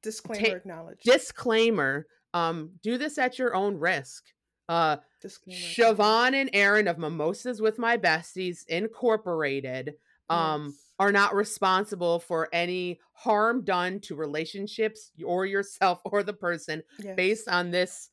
Disclaimer 0.02 0.56
acknowledged. 0.56 1.02
Disclaimer, 1.04 2.06
um 2.34 2.70
do 2.82 2.98
this 2.98 3.18
at 3.18 3.38
your 3.38 3.54
own 3.54 3.76
risk. 3.76 4.24
Uh 4.68 4.98
Disclaimer. 5.20 5.58
Siobhan 5.58 6.34
and 6.34 6.50
Erin 6.52 6.86
of 6.88 6.98
Mimosas 6.98 7.60
with 7.60 7.78
My 7.78 7.96
Besties 7.96 8.64
Incorporated 8.68 9.94
um 10.30 10.66
Yes. 10.66 10.84
are 11.00 11.12
not 11.12 11.34
responsible 11.34 12.18
for 12.20 12.48
any 12.52 13.00
harm 13.12 13.64
done 13.64 13.98
to 14.00 14.14
relationships 14.14 15.10
or 15.24 15.46
yourself 15.46 16.00
or 16.04 16.22
the 16.22 16.32
person 16.32 16.82
Yes. 17.02 17.16
based 17.16 17.48
on 17.48 17.70
this 17.70 18.10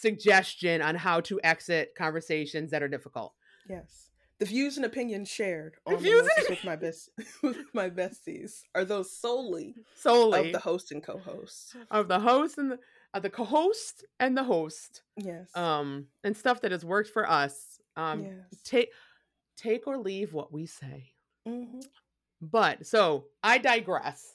suggestion 0.00 0.82
on 0.82 0.94
how 0.94 1.20
to 1.22 1.40
exit 1.42 1.94
conversations 1.96 2.70
that 2.70 2.82
are 2.82 2.88
difficult. 2.88 3.34
Yes. 3.68 4.10
The 4.38 4.44
views 4.44 4.76
and 4.76 4.84
opinions 4.84 5.30
shared 5.30 5.76
on 5.86 5.96
views 5.96 6.28
and 6.36 6.46
with 6.50 6.62
my 6.64 6.76
best 6.76 7.08
with 7.42 7.56
my 7.72 7.88
besties 7.88 8.60
are 8.74 8.84
those 8.84 9.10
solely 9.10 9.74
Solely 9.96 10.48
of 10.48 10.52
the 10.52 10.58
host 10.58 10.92
and 10.92 11.02
co-host. 11.02 11.74
of 11.90 12.08
the 12.08 12.20
host 12.20 12.58
and 12.58 12.72
the, 12.72 12.78
of 13.14 13.22
the 13.22 13.30
co-host 13.30 14.04
and 14.20 14.36
the 14.36 14.44
host. 14.44 15.02
Yes. 15.16 15.48
Um 15.56 16.08
and 16.22 16.36
stuff 16.36 16.60
that 16.60 16.72
has 16.72 16.84
worked 16.84 17.08
for 17.08 17.26
us. 17.28 17.80
Um 17.96 18.24
yes. 18.24 18.60
take 18.62 18.90
take 19.56 19.86
or 19.86 19.96
leave 19.96 20.34
what 20.34 20.52
we 20.52 20.66
say. 20.66 21.12
Mhm. 21.48 21.82
But 22.42 22.84
so 22.86 23.24
I 23.42 23.56
digress. 23.56 24.34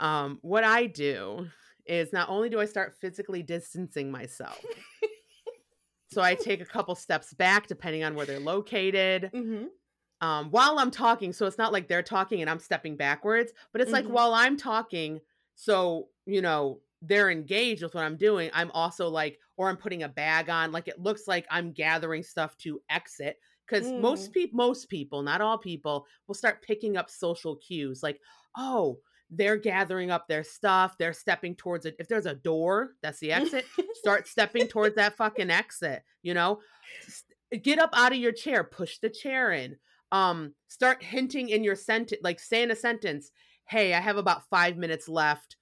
Um, 0.00 0.40
what 0.42 0.64
I 0.64 0.86
do 0.86 1.46
is 1.86 2.12
not 2.12 2.28
only 2.28 2.48
do 2.48 2.60
I 2.60 2.64
start 2.66 2.94
physically 3.00 3.42
distancing 3.42 4.10
myself, 4.10 4.66
so 6.08 6.22
I 6.22 6.34
take 6.34 6.60
a 6.60 6.66
couple 6.66 6.94
steps 6.94 7.32
back 7.34 7.66
depending 7.66 8.04
on 8.04 8.14
where 8.14 8.26
they're 8.26 8.40
located 8.40 9.32
Mhm. 9.32 9.72
um, 10.20 10.50
while 10.50 10.78
I'm 10.78 10.90
talking. 10.90 11.32
So 11.32 11.46
it's 11.46 11.58
not 11.58 11.72
like 11.72 11.88
they're 11.88 12.02
talking 12.02 12.40
and 12.40 12.50
I'm 12.50 12.60
stepping 12.60 12.96
backwards, 12.96 13.52
but 13.72 13.80
it's 13.80 13.92
like 13.92 14.06
Mhm. 14.06 14.08
while 14.08 14.34
I'm 14.34 14.56
talking, 14.56 15.20
so 15.56 16.10
you 16.26 16.42
know 16.42 16.82
they're 17.02 17.30
engaged 17.30 17.82
with 17.82 17.94
what 17.94 18.04
I'm 18.04 18.16
doing. 18.16 18.50
I'm 18.54 18.70
also 18.72 19.08
like, 19.08 19.40
or 19.56 19.68
I'm 19.68 19.76
putting 19.76 20.04
a 20.04 20.08
bag 20.08 20.50
on. 20.50 20.72
Like 20.72 20.88
it 20.88 21.00
looks 21.00 21.26
like 21.28 21.46
I'm 21.50 21.72
gathering 21.72 22.22
stuff 22.22 22.56
to 22.58 22.80
exit 22.90 23.38
because 23.66 23.92
most 23.96 24.32
Mm. 24.32 24.34
people, 24.34 24.56
most 24.56 24.88
people, 24.88 25.22
not 25.22 25.40
all 25.40 25.58
people, 25.58 26.06
will 26.26 26.34
start 26.34 26.62
picking 26.62 26.96
up 26.96 27.10
social 27.10 27.56
cues. 27.56 28.02
Like, 28.02 28.20
oh, 28.56 29.00
they're 29.34 29.56
gathering 29.56 30.10
up 30.10 30.28
their 30.28 30.44
stuff. 30.44 30.96
They're 30.98 31.12
stepping 31.12 31.56
towards 31.56 31.86
it. 31.86 31.96
If 31.98 32.06
there's 32.06 32.26
a 32.26 32.34
door, 32.34 32.92
that's 33.02 33.18
the 33.18 33.32
exit. 33.32 33.64
Start 33.94 34.28
stepping 34.28 34.68
towards 34.68 34.94
that 34.96 35.16
fucking 35.16 35.50
exit. 35.50 36.02
You 36.22 36.34
know, 36.34 36.60
get 37.62 37.78
up 37.78 37.90
out 37.94 38.12
of 38.12 38.18
your 38.18 38.32
chair. 38.32 38.62
Push 38.62 38.98
the 38.98 39.10
chair 39.10 39.52
in 39.52 39.76
um 40.12 40.52
start 40.68 41.02
hinting 41.02 41.48
in 41.48 41.64
your 41.64 41.74
sentence 41.74 42.20
like 42.22 42.38
saying 42.38 42.70
a 42.70 42.76
sentence 42.76 43.32
hey 43.66 43.94
i 43.94 44.00
have 44.00 44.18
about 44.18 44.48
five 44.50 44.76
minutes 44.76 45.08
left 45.08 45.56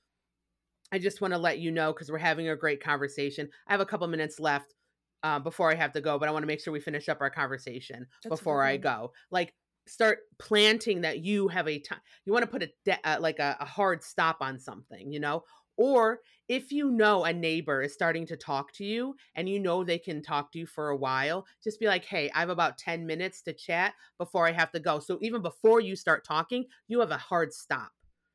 i 0.92 0.98
just 0.98 1.20
want 1.20 1.32
to 1.32 1.38
let 1.38 1.60
you 1.60 1.70
know 1.70 1.92
because 1.92 2.10
we're 2.10 2.18
having 2.18 2.48
a 2.48 2.56
great 2.56 2.82
conversation 2.82 3.48
i 3.68 3.72
have 3.72 3.80
a 3.80 3.86
couple 3.86 4.06
minutes 4.08 4.38
left 4.38 4.74
uh, 5.22 5.38
before 5.38 5.70
i 5.70 5.74
have 5.74 5.92
to 5.92 6.00
go 6.00 6.18
but 6.18 6.28
i 6.28 6.32
want 6.32 6.42
to 6.42 6.48
make 6.48 6.60
sure 6.60 6.72
we 6.72 6.80
finish 6.80 7.08
up 7.08 7.20
our 7.20 7.30
conversation 7.30 8.06
That's 8.24 8.30
before 8.30 8.62
i 8.62 8.76
go 8.76 9.12
like 9.30 9.54
start 9.86 10.20
planting 10.38 11.00
that 11.00 11.20
you 11.20 11.48
have 11.48 11.68
a 11.68 11.78
time 11.78 12.00
you 12.24 12.32
want 12.32 12.42
to 12.42 12.50
put 12.50 12.62
a 12.62 12.70
de- 12.84 13.08
uh, 13.08 13.18
like 13.20 13.38
a, 13.38 13.56
a 13.60 13.64
hard 13.64 14.02
stop 14.02 14.38
on 14.40 14.58
something 14.58 15.12
you 15.12 15.20
know 15.20 15.42
or 15.76 16.20
if 16.46 16.72
you 16.72 16.90
know 16.90 17.24
a 17.24 17.32
neighbor 17.32 17.80
is 17.80 17.94
starting 17.94 18.26
to 18.26 18.36
talk 18.36 18.70
to 18.72 18.84
you 18.84 19.14
and 19.34 19.48
you 19.48 19.58
know 19.58 19.82
they 19.82 19.98
can 19.98 20.20
talk 20.20 20.52
to 20.52 20.58
you 20.58 20.66
for 20.66 20.90
a 20.90 20.96
while, 20.96 21.46
just 21.64 21.80
be 21.80 21.86
like, 21.86 22.04
hey, 22.04 22.28
I 22.34 22.40
have 22.40 22.50
about 22.50 22.76
10 22.76 23.06
minutes 23.06 23.40
to 23.42 23.54
chat 23.54 23.94
before 24.18 24.46
I 24.46 24.52
have 24.52 24.72
to 24.72 24.80
go. 24.80 24.98
So 24.98 25.18
even 25.22 25.40
before 25.40 25.80
you 25.80 25.96
start 25.96 26.22
talking, 26.22 26.66
you 26.88 27.00
have 27.00 27.12
a 27.12 27.16
hard 27.16 27.54
stop. 27.54 27.92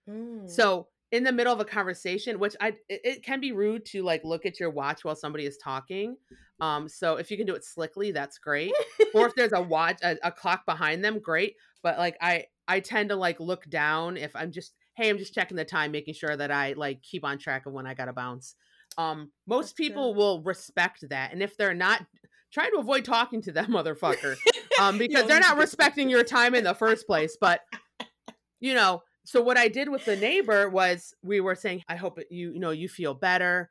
Mm. 0.10 0.50
So 0.50 0.88
in 1.16 1.24
the 1.24 1.32
middle 1.32 1.54
of 1.54 1.62
a 1.62 1.66
conversation, 1.66 2.40
which 2.40 2.58
I 2.60 2.70
it, 2.90 3.02
it 3.04 3.24
can 3.24 3.40
be 3.40 3.54
rude 3.54 3.86
to 3.88 4.04
like 4.04 4.26
look 4.26 4.46
at 4.46 4.60
your 4.60 4.70
watch 4.70 5.06
while 5.06 5.16
somebody 5.16 5.46
is 5.46 5.58
talking. 5.58 6.18
Um, 6.60 6.90
so 6.90 7.16
if 7.16 7.32
you 7.32 7.38
can 7.38 7.46
do 7.46 7.56
it 7.56 7.64
slickly, 7.64 8.12
that's 8.12 8.38
great. 8.38 8.74
or 9.14 9.26
if 9.28 9.36
there's 9.36 9.54
a 9.54 9.62
watch 9.76 10.00
a, 10.04 10.18
a 10.24 10.32
clock 10.32 10.66
behind 10.66 11.06
them, 11.06 11.20
great. 11.20 11.56
But 11.82 11.98
like 11.98 12.18
I 12.20 12.46
I 12.68 12.82
tend 12.82 13.10
to 13.10 13.16
like 13.16 13.40
look 13.40 13.70
down 13.70 14.18
if 14.18 14.36
I'm 14.36 14.52
just 14.52 14.74
hey, 14.98 15.10
I'm 15.10 15.18
just 15.18 15.34
checking 15.34 15.56
the 15.56 15.66
time, 15.66 15.92
making 15.92 16.16
sure 16.16 16.36
that 16.36 16.52
I 16.52 16.74
like 16.74 17.02
keep 17.02 17.24
on 17.24 17.38
track 17.38 17.66
of 17.66 17.72
when 17.72 17.88
I 17.88 17.94
gotta 17.94 18.14
bounce. 18.14 18.56
Um, 18.98 19.32
most 19.48 19.70
That's 19.70 19.74
people 19.74 20.14
good. 20.14 20.20
will 20.20 20.44
respect 20.44 21.08
that, 21.10 21.32
and 21.32 21.42
if 21.42 21.56
they're 21.56 21.74
not, 21.74 22.06
try 22.52 22.70
to 22.70 22.78
avoid 22.78 23.06
talking 23.06 23.42
to 23.44 23.54
that 23.54 23.68
motherfucker, 23.70 24.36
um, 24.82 24.98
because 24.98 25.28
they're 25.28 25.40
not 25.40 25.58
respecting 25.58 26.10
your 26.10 26.24
time 26.24 26.56
in 26.56 26.66
the 26.66 26.76
first 26.76 27.08
place. 27.08 27.38
But 27.40 27.62
you 28.60 28.74
know, 28.74 29.02
so 29.26 29.42
what 29.42 29.58
I 29.58 29.68
did 29.68 29.90
with 29.90 30.06
the 30.06 30.16
neighbor 30.16 30.70
was 30.70 31.14
we 31.24 31.42
were 31.42 31.56
saying, 31.56 31.84
I 31.90 31.96
hope 31.96 32.20
you 32.30 32.52
you 32.54 32.60
know 32.60 32.72
you 32.72 32.88
feel 32.88 33.14
better. 33.14 33.70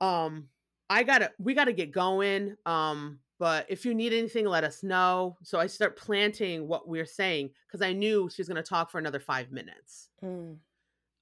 Um, 0.00 0.48
I 0.88 1.02
gotta 1.04 1.30
we 1.38 1.54
gotta 1.54 1.72
get 1.72 1.92
going. 1.92 2.56
Um, 2.66 3.20
but 3.38 3.66
if 3.70 3.84
you 3.86 3.94
need 3.94 4.12
anything, 4.12 4.44
let 4.46 4.64
us 4.64 4.82
know. 4.82 5.36
So 5.42 5.58
I 5.58 5.66
start 5.66 5.96
planting 5.96 6.66
what 6.68 6.88
we're 6.88 7.06
saying 7.06 7.50
because 7.66 7.80
I 7.80 7.92
knew 7.92 8.28
she 8.28 8.42
was 8.42 8.48
gonna 8.48 8.62
talk 8.62 8.90
for 8.90 8.98
another 8.98 9.20
five 9.20 9.50
minutes, 9.52 10.08
Mm, 10.22 10.56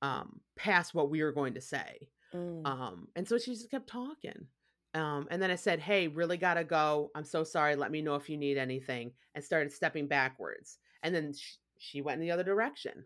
um, 0.03 0.41
past 0.57 0.95
what 0.95 1.11
we 1.11 1.23
were 1.23 1.33
going 1.33 1.55
to 1.55 1.61
say. 1.61 2.09
mm. 2.35 2.67
Um, 2.67 3.09
and 3.17 3.27
so 3.29 3.39
she 3.39 3.53
just 3.53 3.71
kept 3.71 3.89
talking. 3.89 4.47
Um, 4.95 5.29
and 5.31 5.41
then 5.41 5.51
I 5.51 5.55
said, 5.57 5.81
Hey, 5.81 6.09
really 6.09 6.39
gotta 6.39 6.65
go. 6.65 7.11
I'm 7.15 7.25
so 7.25 7.45
sorry. 7.45 7.77
Let 7.77 7.91
me 7.91 8.03
know 8.03 8.15
if 8.15 8.29
you 8.29 8.37
need 8.37 8.57
anything. 8.59 9.13
And 9.35 9.45
started 9.45 9.71
stepping 9.73 10.07
backwards. 10.09 10.79
And 11.03 11.15
then 11.15 11.35
sh- 11.35 11.57
she 11.79 12.01
went 12.01 12.21
in 12.21 12.27
the 12.27 12.33
other 12.33 12.43
direction. 12.43 13.05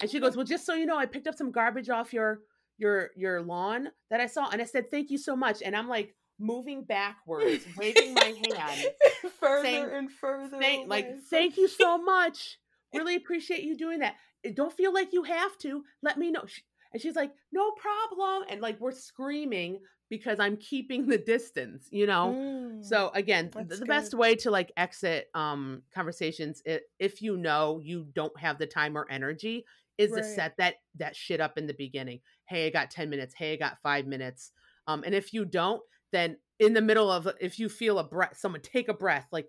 And 0.00 0.10
she 0.10 0.20
goes, 0.20 0.36
Well, 0.36 0.44
just 0.46 0.66
so 0.66 0.74
you 0.74 0.86
know, 0.86 0.96
I 0.98 1.06
picked 1.06 1.26
up 1.26 1.34
some 1.34 1.50
garbage 1.52 1.88
off 1.90 2.12
your 2.12 2.40
your 2.78 3.10
your 3.16 3.42
lawn 3.42 3.88
that 4.10 4.20
I 4.20 4.26
saw. 4.26 4.48
And 4.50 4.60
I 4.60 4.64
said, 4.64 4.90
Thank 4.90 5.10
you 5.10 5.18
so 5.18 5.34
much. 5.36 5.62
And 5.62 5.74
I'm 5.76 5.88
like 5.88 6.14
moving 6.38 6.84
backwards, 6.84 7.64
waving 7.78 8.14
my 8.14 8.34
hand. 8.54 8.86
further 9.40 9.62
saying- 9.62 9.88
and 9.92 10.12
further. 10.12 10.58
Thank 10.58 10.88
like, 10.88 11.08
thank 11.30 11.56
you 11.56 11.68
so 11.68 11.96
much. 12.02 12.58
Really 12.94 13.16
appreciate 13.16 13.62
you 13.62 13.76
doing 13.76 14.00
that. 14.00 14.14
Eh, 14.44 14.52
Don't 14.54 14.72
feel 14.72 14.92
like 14.92 15.12
you 15.12 15.22
have 15.24 15.56
to. 15.58 15.82
Let 16.02 16.18
me 16.18 16.30
know. 16.30 16.44
And 16.92 17.02
she's 17.02 17.16
like, 17.16 17.32
no 17.52 17.72
problem. 17.72 18.44
And 18.48 18.60
like 18.60 18.78
we're 18.80 18.92
screaming 18.92 19.80
because 20.08 20.38
I'm 20.38 20.56
keeping 20.56 21.06
the 21.08 21.18
distance, 21.18 21.88
you 21.90 22.06
know? 22.06 22.32
Mm, 22.36 22.84
So 22.84 23.10
again, 23.14 23.50
the 23.52 23.84
best 23.86 24.14
way 24.14 24.36
to 24.36 24.50
like 24.50 24.70
exit 24.76 25.28
um 25.34 25.82
conversations 25.94 26.62
if 26.98 27.22
you 27.22 27.36
know 27.36 27.80
you 27.82 28.06
don't 28.14 28.38
have 28.38 28.58
the 28.58 28.66
time 28.66 28.96
or 28.96 29.06
energy 29.10 29.64
is 29.98 30.12
to 30.12 30.22
set 30.22 30.54
that 30.58 30.76
that 30.96 31.16
shit 31.16 31.40
up 31.40 31.58
in 31.58 31.66
the 31.66 31.74
beginning. 31.74 32.20
Hey, 32.48 32.66
I 32.66 32.70
got 32.70 32.90
10 32.90 33.10
minutes. 33.10 33.34
Hey, 33.34 33.52
I 33.54 33.56
got 33.56 33.78
5 33.82 34.06
minutes. 34.06 34.52
Um 34.86 35.02
and 35.04 35.14
if 35.14 35.32
you 35.32 35.44
don't, 35.44 35.82
then 36.12 36.38
in 36.58 36.74
the 36.74 36.82
middle 36.82 37.10
of 37.10 37.28
if 37.40 37.58
you 37.58 37.68
feel 37.68 37.98
a 37.98 38.04
breath, 38.04 38.36
someone 38.38 38.60
take 38.62 38.88
a 38.88 38.94
breath, 38.94 39.28
like 39.32 39.48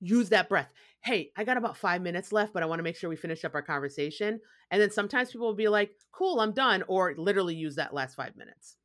use 0.00 0.28
that 0.30 0.48
breath. 0.48 0.72
Hey, 1.02 1.32
I 1.36 1.44
got 1.44 1.56
about 1.56 1.76
5 1.76 2.02
minutes 2.02 2.32
left, 2.32 2.52
but 2.52 2.62
I 2.62 2.66
want 2.66 2.78
to 2.78 2.82
make 2.82 2.96
sure 2.96 3.10
we 3.10 3.16
finish 3.16 3.44
up 3.44 3.54
our 3.54 3.62
conversation. 3.62 4.40
And 4.70 4.80
then 4.82 4.90
sometimes 4.90 5.30
people 5.32 5.46
will 5.46 5.54
be 5.54 5.68
like, 5.68 5.92
"Cool, 6.12 6.40
I'm 6.40 6.52
done," 6.52 6.84
or 6.88 7.14
literally 7.16 7.54
use 7.54 7.76
that 7.76 7.94
last 7.94 8.14
5 8.14 8.36
minutes. 8.36 8.76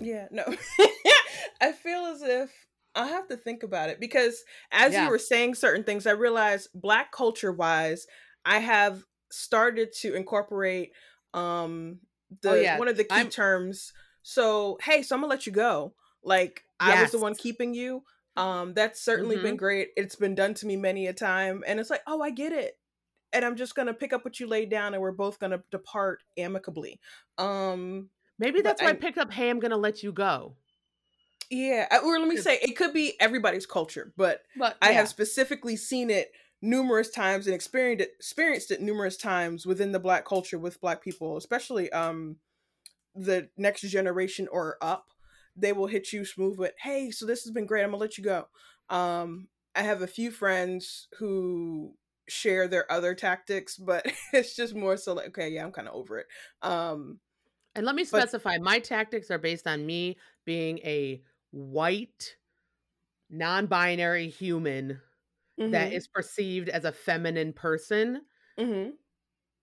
Yeah, 0.00 0.28
no. 0.30 0.44
I 1.60 1.72
feel 1.72 2.06
as 2.06 2.22
if 2.22 2.66
I 2.94 3.08
have 3.08 3.28
to 3.28 3.36
think 3.36 3.62
about 3.62 3.90
it 3.90 4.00
because 4.00 4.44
as 4.70 4.92
Yeah. 4.92 4.98
you 4.98 5.08
were 5.08 5.18
saying 5.18 5.54
certain 5.54 5.84
things, 5.84 6.06
I 6.06 6.12
realized 6.12 6.68
black 6.74 7.12
culture 7.12 7.52
wise, 7.52 8.06
I 8.44 8.58
have 8.58 9.02
started 9.30 9.92
to 10.00 10.14
incorporate 10.14 10.92
um 11.34 12.00
the 12.42 12.50
Oh, 12.50 12.54
yeah. 12.54 12.78
one 12.78 12.88
of 12.88 12.96
the 12.96 13.04
key 13.04 13.14
I'm- 13.14 13.30
terms. 13.30 13.92
So, 14.22 14.78
hey, 14.82 15.02
so 15.02 15.14
I'm 15.14 15.20
gonna 15.22 15.30
let 15.30 15.46
you 15.46 15.52
go. 15.52 15.94
Like 16.22 16.64
I 16.80 17.00
was 17.02 17.12
the 17.12 17.18
one 17.18 17.34
keeping 17.34 17.74
you. 17.74 18.04
Um, 18.36 18.72
that's 18.74 19.00
certainly 19.00 19.36
been 19.36 19.54
Mhm. 19.56 19.58
great. 19.58 19.90
It's 19.96 20.14
been 20.14 20.34
done 20.34 20.54
to 20.54 20.66
me 20.66 20.76
many 20.76 21.06
a 21.08 21.12
time. 21.12 21.64
And 21.66 21.80
it's 21.80 21.90
like, 21.90 22.02
oh, 22.06 22.20
I 22.22 22.30
get 22.30 22.52
it. 22.52 22.78
And 23.32 23.44
I'm 23.44 23.56
just 23.56 23.74
gonna 23.74 23.94
pick 23.94 24.12
up 24.12 24.24
what 24.24 24.38
you 24.38 24.46
laid 24.46 24.70
down 24.70 24.94
and 24.94 25.02
we're 25.02 25.10
both 25.12 25.38
gonna 25.38 25.62
depart 25.70 26.22
amicably. 26.36 27.00
Um 27.38 28.10
Maybe 28.38 28.60
that's 28.60 28.80
why 28.80 28.88
I 28.88 28.90
I'm- 28.90 29.00
picked 29.00 29.18
up, 29.18 29.32
"Hey, 29.32 29.50
I'm 29.50 29.58
going 29.58 29.72
to 29.72 29.76
let 29.76 30.04
you 30.04 30.12
go." 30.12 30.54
Yeah, 31.50 31.88
uh, 31.90 31.98
or 32.04 32.20
let 32.20 32.28
me 32.28 32.36
say 32.36 32.58
it 32.62 32.76
could 32.76 32.92
be 32.92 33.18
everybody's 33.20 33.66
culture, 33.66 34.12
but 34.16 34.44
But 34.56 34.76
I 34.80 34.90
yeah. 34.90 34.98
have 34.98 35.08
specifically 35.08 35.76
seen 35.76 36.08
it 36.10 36.30
numerous 36.60 37.10
times 37.10 37.46
and 37.46 37.54
experienced 37.54 38.02
it, 38.04 38.14
experienced 38.18 38.70
it 38.70 38.80
numerous 38.80 39.16
times 39.16 39.64
within 39.66 39.92
the 39.92 40.00
black 40.00 40.24
culture 40.24 40.58
with 40.58 40.80
black 40.80 41.02
people, 41.02 41.36
especially 41.36 41.90
um 41.92 42.36
the 43.14 43.48
next 43.56 43.82
generation 43.82 44.48
or 44.50 44.76
up. 44.80 45.06
They 45.56 45.72
will 45.72 45.88
hit 45.88 46.12
you 46.12 46.24
smooth 46.24 46.56
with, 46.58 46.72
"Hey, 46.78 47.10
so 47.10 47.26
this 47.26 47.42
has 47.44 47.52
been 47.52 47.66
great. 47.66 47.82
I'm 47.82 47.90
gonna 47.90 48.00
let 48.00 48.16
you 48.18 48.24
go." 48.24 48.48
Um, 48.90 49.48
I 49.74 49.82
have 49.82 50.02
a 50.02 50.06
few 50.06 50.30
friends 50.30 51.08
who 51.18 51.94
share 52.28 52.68
their 52.68 52.90
other 52.92 53.14
tactics, 53.14 53.76
but 53.76 54.04
it's 54.32 54.54
just 54.54 54.74
more 54.74 54.96
so 54.96 55.14
like, 55.14 55.28
okay, 55.28 55.48
yeah, 55.48 55.64
I'm 55.64 55.72
kind 55.72 55.88
of 55.88 55.94
over 55.94 56.18
it. 56.18 56.26
Um, 56.62 57.20
And 57.74 57.84
let 57.86 57.94
me 57.94 58.02
But- 58.04 58.22
specify 58.22 58.58
my 58.58 58.78
tactics 58.80 59.30
are 59.30 59.38
based 59.38 59.66
on 59.66 59.84
me 59.86 60.16
being 60.44 60.78
a 60.80 61.22
white, 61.50 62.36
non 63.30 63.66
binary 63.66 64.28
human 65.58 65.72
that 65.72 65.92
is 65.92 66.08
perceived 66.08 66.68
as 66.68 66.84
a 66.84 66.92
feminine 66.92 67.52
person. 67.52 68.22
mhm. 68.56 68.98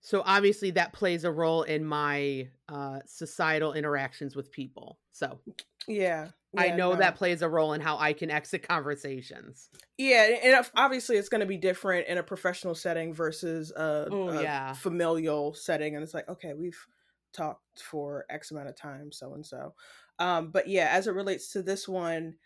So 0.00 0.22
obviously 0.24 0.70
that 0.72 0.92
plays 0.92 1.24
a 1.24 1.32
role 1.32 1.62
in 1.62 1.84
my 1.84 2.50
uh, 2.68 3.00
societal 3.06 3.72
interactions 3.72 4.36
with 4.36 4.52
people. 4.52 5.00
So 5.12 5.40
yeah, 5.86 6.30
I 6.56 6.70
know 6.70 6.94
no. 6.94 6.96
that 6.96 7.16
plays 7.16 7.42
a 7.42 7.48
role 7.48 7.72
in 7.72 7.80
how 7.80 7.98
I 7.98 8.12
can 8.12 8.30
exit 8.30 8.62
conversations. 8.66 9.70
Yeah, 9.98 10.24
and 10.42 10.66
obviously 10.74 11.16
it's 11.16 11.28
going 11.30 11.40
to 11.40 11.46
be 11.46 11.56
different 11.56 12.06
in 12.06 12.18
a 12.18 12.22
professional 12.22 12.74
setting 12.74 13.14
versus 13.14 13.70
a, 13.72 14.10
Oh, 14.10 14.28
a 14.28 14.42
yeah. 14.42 14.72
familial 14.72 15.54
setting, 15.54 15.94
and 15.94 16.02
it's 16.02 16.12
like, 16.14 16.28
okay, 16.28 16.52
we've 16.52 16.86
talked 17.32 17.82
for 17.82 18.26
X 18.28 18.50
amount 18.50 18.68
of 18.68 18.76
time, 18.76 19.10
so 19.10 19.34
and 19.34 19.44
so. 19.46 19.74
Um, 20.18 20.50
but 20.50 20.68
yeah, 20.68 20.88
as 20.90 21.06
it 21.06 21.12
relates 21.14 21.52
to 21.52 21.62
this 21.62 21.88
one, 21.88 22.36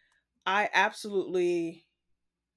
I 0.47 0.71
absolutely, 0.73 1.87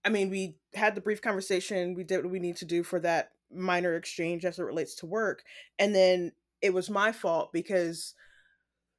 I 0.06 0.10
mean, 0.10 0.30
we 0.30 0.58
had 0.74 0.96
the 0.96 1.02
brief 1.02 1.22
conversation, 1.22 1.94
we 1.94 2.04
did 2.04 2.24
what 2.24 2.32
we 2.32 2.40
need 2.40 2.58
to 2.58 2.66
do 2.66 2.84
for 2.84 3.00
that 3.00 3.32
minor 3.52 3.96
exchange 3.96 4.46
as 4.46 4.60
it 4.60 4.64
relates 4.64 4.96
to 4.96 5.06
work, 5.06 5.44
and 5.80 5.94
then 5.96 6.32
it 6.62 6.74
was 6.74 6.90
my 6.90 7.12
fault 7.12 7.52
because 7.54 8.14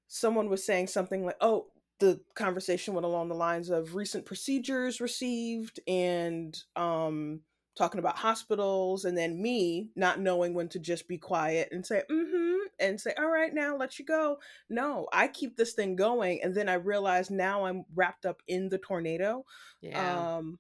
someone 0.09 0.49
was 0.49 0.65
saying 0.65 0.87
something 0.87 1.25
like, 1.25 1.37
oh, 1.41 1.67
the 2.01 2.21
conversation 2.35 2.95
went 2.95 3.07
along 3.07 3.29
the 3.29 3.35
lines 3.35 3.71
of 3.71 3.95
recent 3.95 4.27
procedures 4.27 5.01
received 5.01 5.81
and 5.87 6.65
um 6.77 7.41
talking 7.77 7.99
about 7.99 8.17
hospitals 8.17 9.05
and 9.05 9.17
then 9.17 9.41
me 9.41 9.89
not 9.97 10.21
knowing 10.21 10.55
when 10.55 10.69
to 10.69 10.79
just 10.79 11.09
be 11.09 11.19
quiet 11.19 11.69
and 11.73 11.87
say 11.87 12.03
mm-hmm 12.11 12.55
and 12.81 13.01
say 13.01 13.13
all 13.19 13.29
right 13.31 13.55
now 13.55 13.77
let 13.77 13.99
you 13.99 14.05
go 14.05 14.37
no 14.69 15.07
i 15.13 15.29
keep 15.29 15.57
this 15.57 15.73
thing 15.75 15.95
going 15.95 16.41
and 16.43 16.55
then 16.55 16.69
i 16.69 16.75
realize 16.75 17.31
now 17.31 17.65
i'm 17.65 17.85
wrapped 17.95 18.27
up 18.27 18.43
in 18.49 18.69
the 18.69 18.79
tornado 18.79 19.45
Yeah. 19.81 20.37
um 20.39 20.59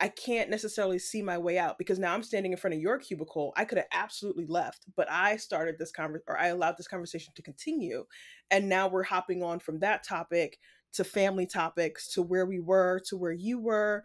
I 0.00 0.08
can't 0.08 0.48
necessarily 0.48 0.98
see 0.98 1.20
my 1.22 1.36
way 1.36 1.58
out 1.58 1.76
because 1.76 1.98
now 1.98 2.14
I'm 2.14 2.22
standing 2.22 2.52
in 2.52 2.58
front 2.58 2.74
of 2.74 2.80
your 2.80 2.98
cubicle. 2.98 3.52
I 3.56 3.66
could 3.66 3.78
have 3.78 3.86
absolutely 3.92 4.46
left, 4.46 4.86
but 4.96 5.10
I 5.10 5.36
started 5.36 5.76
this 5.78 5.92
conversation 5.92 6.24
or 6.26 6.38
I 6.38 6.46
allowed 6.48 6.76
this 6.78 6.88
conversation 6.88 7.32
to 7.36 7.42
continue. 7.42 8.06
And 8.50 8.68
now 8.68 8.88
we're 8.88 9.02
hopping 9.02 9.42
on 9.42 9.58
from 9.60 9.80
that 9.80 10.02
topic 10.02 10.58
to 10.94 11.04
family 11.04 11.46
topics, 11.46 12.12
to 12.14 12.22
where 12.22 12.46
we 12.46 12.60
were, 12.60 13.00
to 13.08 13.16
where 13.16 13.30
you 13.32 13.60
were, 13.60 14.02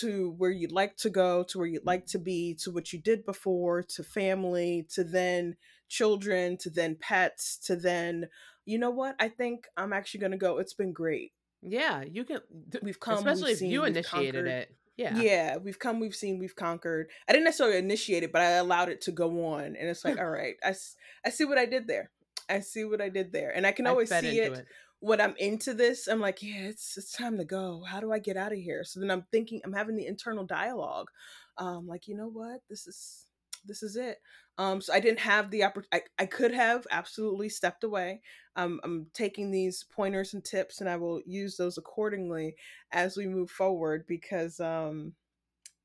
to 0.00 0.34
where 0.36 0.50
you'd 0.50 0.72
like 0.72 0.96
to 0.96 1.10
go, 1.10 1.44
to 1.44 1.58
where 1.58 1.66
you'd 1.66 1.86
like 1.86 2.06
to 2.06 2.18
be, 2.18 2.54
to 2.62 2.70
what 2.70 2.92
you 2.92 3.00
did 3.00 3.24
before, 3.24 3.82
to 3.84 4.02
family, 4.02 4.86
to 4.94 5.04
then 5.04 5.56
children, 5.88 6.56
to 6.58 6.68
then 6.68 6.96
pets, 7.00 7.56
to 7.66 7.76
then, 7.76 8.26
you 8.64 8.78
know 8.78 8.90
what? 8.90 9.14
I 9.20 9.28
think 9.28 9.66
I'm 9.76 9.92
actually 9.92 10.20
going 10.20 10.32
to 10.32 10.38
go. 10.38 10.58
It's 10.58 10.74
been 10.74 10.92
great. 10.92 11.32
yeah. 11.62 12.02
You 12.02 12.24
can, 12.24 12.40
th- 12.72 12.82
We've 12.82 12.98
come, 13.00 13.18
we've 13.18 13.26
especially 13.28 13.52
if 13.52 13.58
seen, 13.58 13.70
you 13.70 13.84
initiated 13.84 14.46
it. 14.46 14.74
Yeah. 14.96 15.18
Yeah. 15.18 15.56
we've 15.58 15.78
come, 15.78 16.00
we've 16.00 16.14
seen, 16.14 16.38
we've 16.38 16.56
conquered. 16.56 17.10
I 17.28 17.32
didn't 17.32 17.44
necessarily 17.44 17.78
initiate 17.78 18.22
it, 18.22 18.32
but 18.32 18.42
I 18.42 18.52
allowed 18.52 18.88
it 18.88 19.00
to 19.02 19.12
go 19.12 19.44
on. 19.46 19.64
And 19.64 19.88
it's 19.88 20.04
like, 20.04 20.18
all 20.18 20.30
right 20.30 20.56
I, 20.64 20.74
I 21.24 21.30
see 21.30 21.44
what 21.44 21.58
I 21.58 21.66
did 21.66 21.86
there. 21.86 22.10
I 22.48 22.60
see 22.60 22.84
what 22.84 23.00
I 23.00 23.08
did 23.08 23.32
there. 23.32 23.54
And 23.54 23.66
I 23.66 23.72
can 23.72 23.86
always 23.86 24.08
fed 24.08 24.22
see 24.22 24.40
into 24.40 24.60
it, 24.60 24.66
when 25.00 25.20
I'm 25.20 25.34
into 25.38 25.74
this. 25.74 26.06
I'm 26.06 26.20
like, 26.20 26.42
yeah, 26.42 26.68
it's 26.68 26.96
it's 26.96 27.12
time 27.12 27.38
to 27.38 27.44
go. 27.44 27.82
How 27.86 28.00
do 28.00 28.12
I 28.12 28.18
get 28.18 28.36
out 28.36 28.52
of 28.52 28.58
here? 28.58 28.84
So 28.84 29.00
then 29.00 29.10
I'm 29.10 29.26
thinking, 29.32 29.60
I'm 29.64 29.72
having 29.72 29.96
the 29.96 30.06
internal 30.06 30.44
dialogue. 30.44 31.08
Um, 31.58 31.86
like, 31.86 32.06
you 32.06 32.16
know 32.16 32.28
what? 32.28 32.60
This 32.68 32.86
is 32.86 33.25
this 33.66 33.82
is 33.82 33.96
it. 33.96 34.18
Um, 34.58 34.80
so 34.80 34.92
I 34.92 35.00
didn't 35.00 35.20
have 35.20 35.50
the 35.50 35.64
opportunity. 35.64 36.06
I, 36.18 36.26
could 36.26 36.52
have 36.52 36.86
absolutely 36.90 37.48
stepped 37.48 37.84
away. 37.84 38.22
Um, 38.56 38.80
I'm 38.84 39.06
taking 39.12 39.50
these 39.50 39.84
pointers 39.84 40.32
and 40.32 40.44
tips, 40.44 40.80
and 40.80 40.88
I 40.88 40.96
will 40.96 41.20
use 41.26 41.56
those 41.56 41.76
accordingly 41.76 42.56
as 42.92 43.16
we 43.16 43.26
move 43.26 43.50
forward. 43.50 44.06
Because, 44.08 44.58
um, 44.60 45.12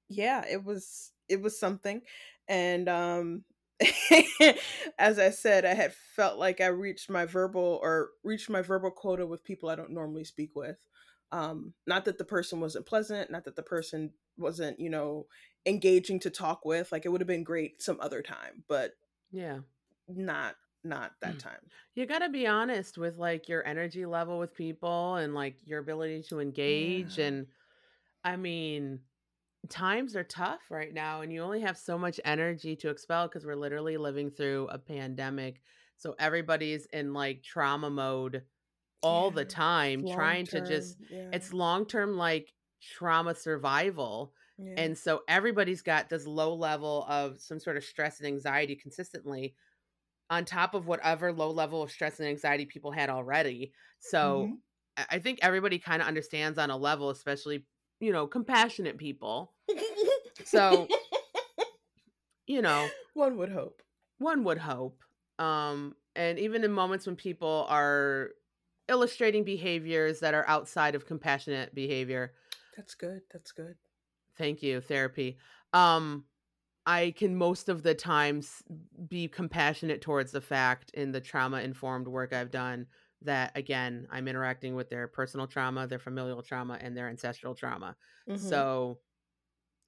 yeah, 0.09 0.45
it 0.49 0.63
was 0.63 1.11
it 1.27 1.41
was 1.41 1.59
something, 1.59 2.01
and 2.47 2.87
um, 2.87 3.43
as 4.99 5.19
I 5.19 5.31
said, 5.31 5.65
I 5.65 5.73
had 5.73 5.93
felt 6.15 6.37
like 6.37 6.61
I 6.61 6.67
reached 6.67 7.09
my 7.09 7.25
verbal 7.25 7.79
or 7.81 8.11
reached 8.23 8.49
my 8.49 8.61
verbal 8.61 8.91
quota 8.91 9.25
with 9.25 9.43
people 9.43 9.69
I 9.69 9.75
don't 9.75 9.91
normally 9.91 10.23
speak 10.23 10.51
with. 10.55 10.77
Um, 11.31 11.73
not 11.87 12.05
that 12.05 12.17
the 12.17 12.25
person 12.25 12.59
wasn't 12.59 12.85
pleasant, 12.85 13.31
not 13.31 13.45
that 13.45 13.55
the 13.55 13.63
person 13.63 14.11
wasn't, 14.37 14.79
you 14.79 14.89
know, 14.89 15.27
engaging 15.65 16.19
to 16.21 16.29
talk 16.29 16.65
with. 16.65 16.91
Like 16.91 17.05
it 17.05 17.09
would 17.09 17.21
have 17.21 17.27
been 17.27 17.43
great 17.43 17.81
some 17.81 17.97
other 17.99 18.21
time, 18.21 18.63
but 18.67 18.93
yeah, 19.31 19.59
not 20.07 20.55
not 20.83 21.13
that 21.21 21.35
mm. 21.35 21.39
time. 21.39 21.59
You 21.93 22.05
got 22.05 22.19
to 22.19 22.29
be 22.29 22.47
honest 22.47 22.97
with 22.97 23.17
like 23.17 23.47
your 23.47 23.65
energy 23.67 24.05
level 24.05 24.39
with 24.39 24.55
people 24.55 25.15
and 25.15 25.33
like 25.33 25.55
your 25.65 25.79
ability 25.79 26.23
to 26.29 26.39
engage 26.39 27.17
Yeah. 27.17 27.25
and 27.25 27.47
I 28.23 28.35
mean, 28.37 28.99
times 29.69 30.15
are 30.15 30.23
tough 30.23 30.61
right 30.69 30.93
now 30.93 31.21
and 31.21 31.31
you 31.31 31.41
only 31.41 31.61
have 31.61 31.77
so 31.77 31.97
much 31.97 32.19
energy 32.25 32.75
to 32.77 32.89
expel 32.89 33.27
because 33.27 33.45
we're 33.45 33.55
literally 33.55 33.97
living 33.97 34.31
through 34.31 34.67
a 34.71 34.77
pandemic. 34.77 35.61
So 35.97 36.15
everybody's 36.17 36.87
in 36.87 37.13
like 37.13 37.43
trauma 37.43 37.89
mode 37.89 38.43
all 39.03 39.31
the 39.31 39.45
time 39.45 40.01
Long 40.01 40.15
trying 40.15 40.45
to 40.47 40.61
just. 40.61 40.97
Yeah. 41.09 41.29
it's 41.33 41.53
long-term 41.53 42.17
like 42.17 42.53
trauma 42.81 43.35
survival 43.35 44.33
yeah. 44.61 44.73
and 44.77 44.97
so 44.97 45.21
everybody's 45.27 45.81
got 45.81 46.09
this 46.09 46.25
low 46.27 46.53
level 46.55 47.05
of 47.09 47.39
some 47.41 47.59
sort 47.59 47.77
of 47.77 47.83
stress 47.83 48.19
and 48.19 48.27
anxiety 48.27 48.75
consistently 48.75 49.55
on 50.29 50.45
top 50.45 50.73
of 50.73 50.87
whatever 50.87 51.33
low 51.33 51.51
level 51.51 51.83
of 51.83 51.91
stress 51.91 52.19
and 52.19 52.29
anxiety 52.29 52.65
people 52.65 52.91
had 52.91 53.09
already. 53.09 53.73
So 53.99 54.47
Mhm. 54.47 54.57
I 54.97 55.05
I 55.11 55.19
think 55.19 55.39
everybody 55.41 55.79
kind 55.79 56.01
of 56.01 56.07
understands 56.07 56.57
on 56.59 56.69
a 56.69 56.77
level, 56.77 57.09
especially, 57.09 57.65
you 57.99 58.11
know, 58.11 58.27
compassionate 58.27 58.97
people. 58.97 59.53
So, 60.45 60.87
you 62.47 62.61
know, 62.61 62.89
one 63.13 63.37
would 63.37 63.49
hope. 63.51 63.81
one 64.17 64.43
would 64.43 64.57
hope. 64.57 65.03
Um, 65.39 65.95
and 66.15 66.37
even 66.39 66.63
in 66.63 66.71
moments 66.71 67.05
when 67.05 67.15
people 67.15 67.65
are 67.69 68.31
illustrating 68.87 69.43
behaviors 69.43 70.19
that 70.19 70.33
are 70.33 70.47
outside 70.47 70.95
of 70.95 71.05
compassionate 71.05 71.73
behavior, 71.73 72.33
That's 72.75 72.95
good. 72.95 73.21
That's 73.31 73.51
good. 73.51 73.77
Thank 74.37 74.61
you, 74.63 74.81
therapy. 74.81 75.37
Um, 75.73 76.25
I 76.85 77.11
can 77.11 77.35
most 77.37 77.69
of 77.69 77.83
the 77.83 77.95
times 77.95 78.63
be 79.09 79.27
compassionate 79.27 80.01
towards 80.01 80.31
the 80.31 80.41
fact 80.41 80.91
in 80.93 81.11
the 81.11 81.21
trauma 81.21 81.61
informed 81.61 82.07
work 82.07 82.33
I've 82.33 82.51
done 82.51 82.87
that 83.23 83.55
again, 83.57 84.07
I'm 84.11 84.27
interacting 84.27 84.75
with 84.75 84.89
their 84.89 85.07
personal 85.07 85.47
trauma, 85.47 85.87
their 85.87 85.99
familial 85.99 86.43
trauma, 86.43 86.77
and 86.81 86.97
their 86.97 87.09
ancestral 87.09 87.55
trauma. 87.55 87.97
Mhm. 88.27 88.63
So 88.63 89.01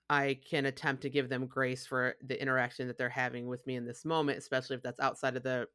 I 0.10 0.36
can 0.46 0.66
attempt 0.66 1.02
to 1.04 1.10
give 1.10 1.30
them 1.30 1.48
grace 1.48 1.86
for 1.88 2.16
the 2.22 2.40
interaction 2.42 2.88
that 2.88 2.98
they're 2.98 3.10
having 3.10 3.48
with 3.48 3.66
me 3.66 3.76
in 3.76 3.86
this 3.86 4.06
moment, 4.06 4.38
especially 4.38 4.76
if 4.76 4.84
that's 4.84 5.00
outside 5.00 5.38
of 5.38 5.44
the 5.44 5.68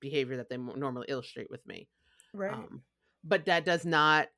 behavior 0.00 0.36
that 0.36 0.48
they 0.48 0.56
normally 0.56 1.06
illustrate 1.08 1.50
with 1.50 1.66
me. 1.66 1.88
right. 2.32 2.60
Um, 2.68 2.84
but 3.24 3.46
that 3.46 3.64
does 3.64 3.86
not 3.86 4.30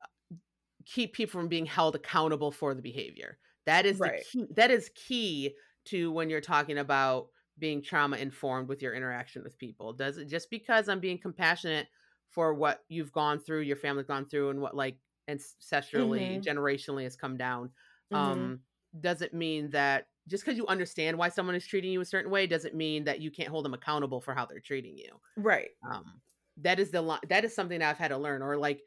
keep 0.85 1.15
people 1.15 1.41
from 1.41 1.49
being 1.49 1.67
held 1.67 1.95
accountable 1.95 2.53
for 2.53 2.75
the 2.75 2.83
behavior. 2.83 3.39
That 3.67 3.87
is 3.87 4.01
Right. 4.01 4.03
the 4.03 4.11
key. 4.11 4.47
That 4.51 4.71
is 4.71 4.91
key 4.95 5.57
to 5.87 6.13
when 6.13 6.31
you're 6.31 6.41
talking 6.41 6.79
about 6.79 7.29
being 7.59 7.83
trauma 7.83 8.17
informed 8.17 8.69
with 8.69 8.83
your 8.83 8.95
interaction 8.95 9.43
with 9.43 9.59
people. 9.59 9.93
Does 9.93 10.19
it 10.19 10.27
just 10.27 10.51
because 10.51 10.89
I'm 10.89 11.01
being 11.01 11.19
compassionate 11.19 11.89
for 12.29 12.53
what 12.55 12.85
you've 12.89 13.13
gone 13.13 13.39
through, 13.39 13.61
your 13.61 13.77
family's 13.77 14.07
gone 14.07 14.27
through, 14.27 14.51
and 14.51 14.61
what 14.61 14.75
like 14.77 14.99
ancestrally, 15.31 16.41
Mhm. 16.41 16.45
generationally 16.45 17.05
has 17.05 17.17
come 17.17 17.37
down? 17.37 17.73
Mhm. 18.11 18.53
Um, 18.53 18.63
does 19.01 19.23
it 19.23 19.35
mean 19.35 19.71
that 19.71 20.09
just 20.29 20.45
because 20.45 20.57
you 20.59 20.67
understand 20.67 21.19
why 21.19 21.29
someone 21.29 21.55
is 21.55 21.67
treating 21.67 21.93
you 21.93 22.01
a 22.01 22.05
certain 22.05 22.31
way 22.31 22.47
doesn't 22.47 22.75
mean 22.75 23.05
that 23.05 23.21
you 23.21 23.31
can't 23.31 23.49
hold 23.49 23.65
them 23.65 23.75
accountable 23.75 24.21
for 24.21 24.35
how 24.35 24.47
they're 24.47 24.61
treating 24.61 24.97
you 24.97 25.21
right. 25.37 25.71
um 25.89 26.21
that 26.57 26.79
is 26.79 26.91
the 26.91 27.19
that 27.29 27.45
is 27.45 27.55
something 27.55 27.81
that 27.81 27.91
i've 27.91 27.99
had 27.99 28.09
to 28.09 28.19
learn 28.19 28.43
or 28.43 28.57
like 28.57 28.83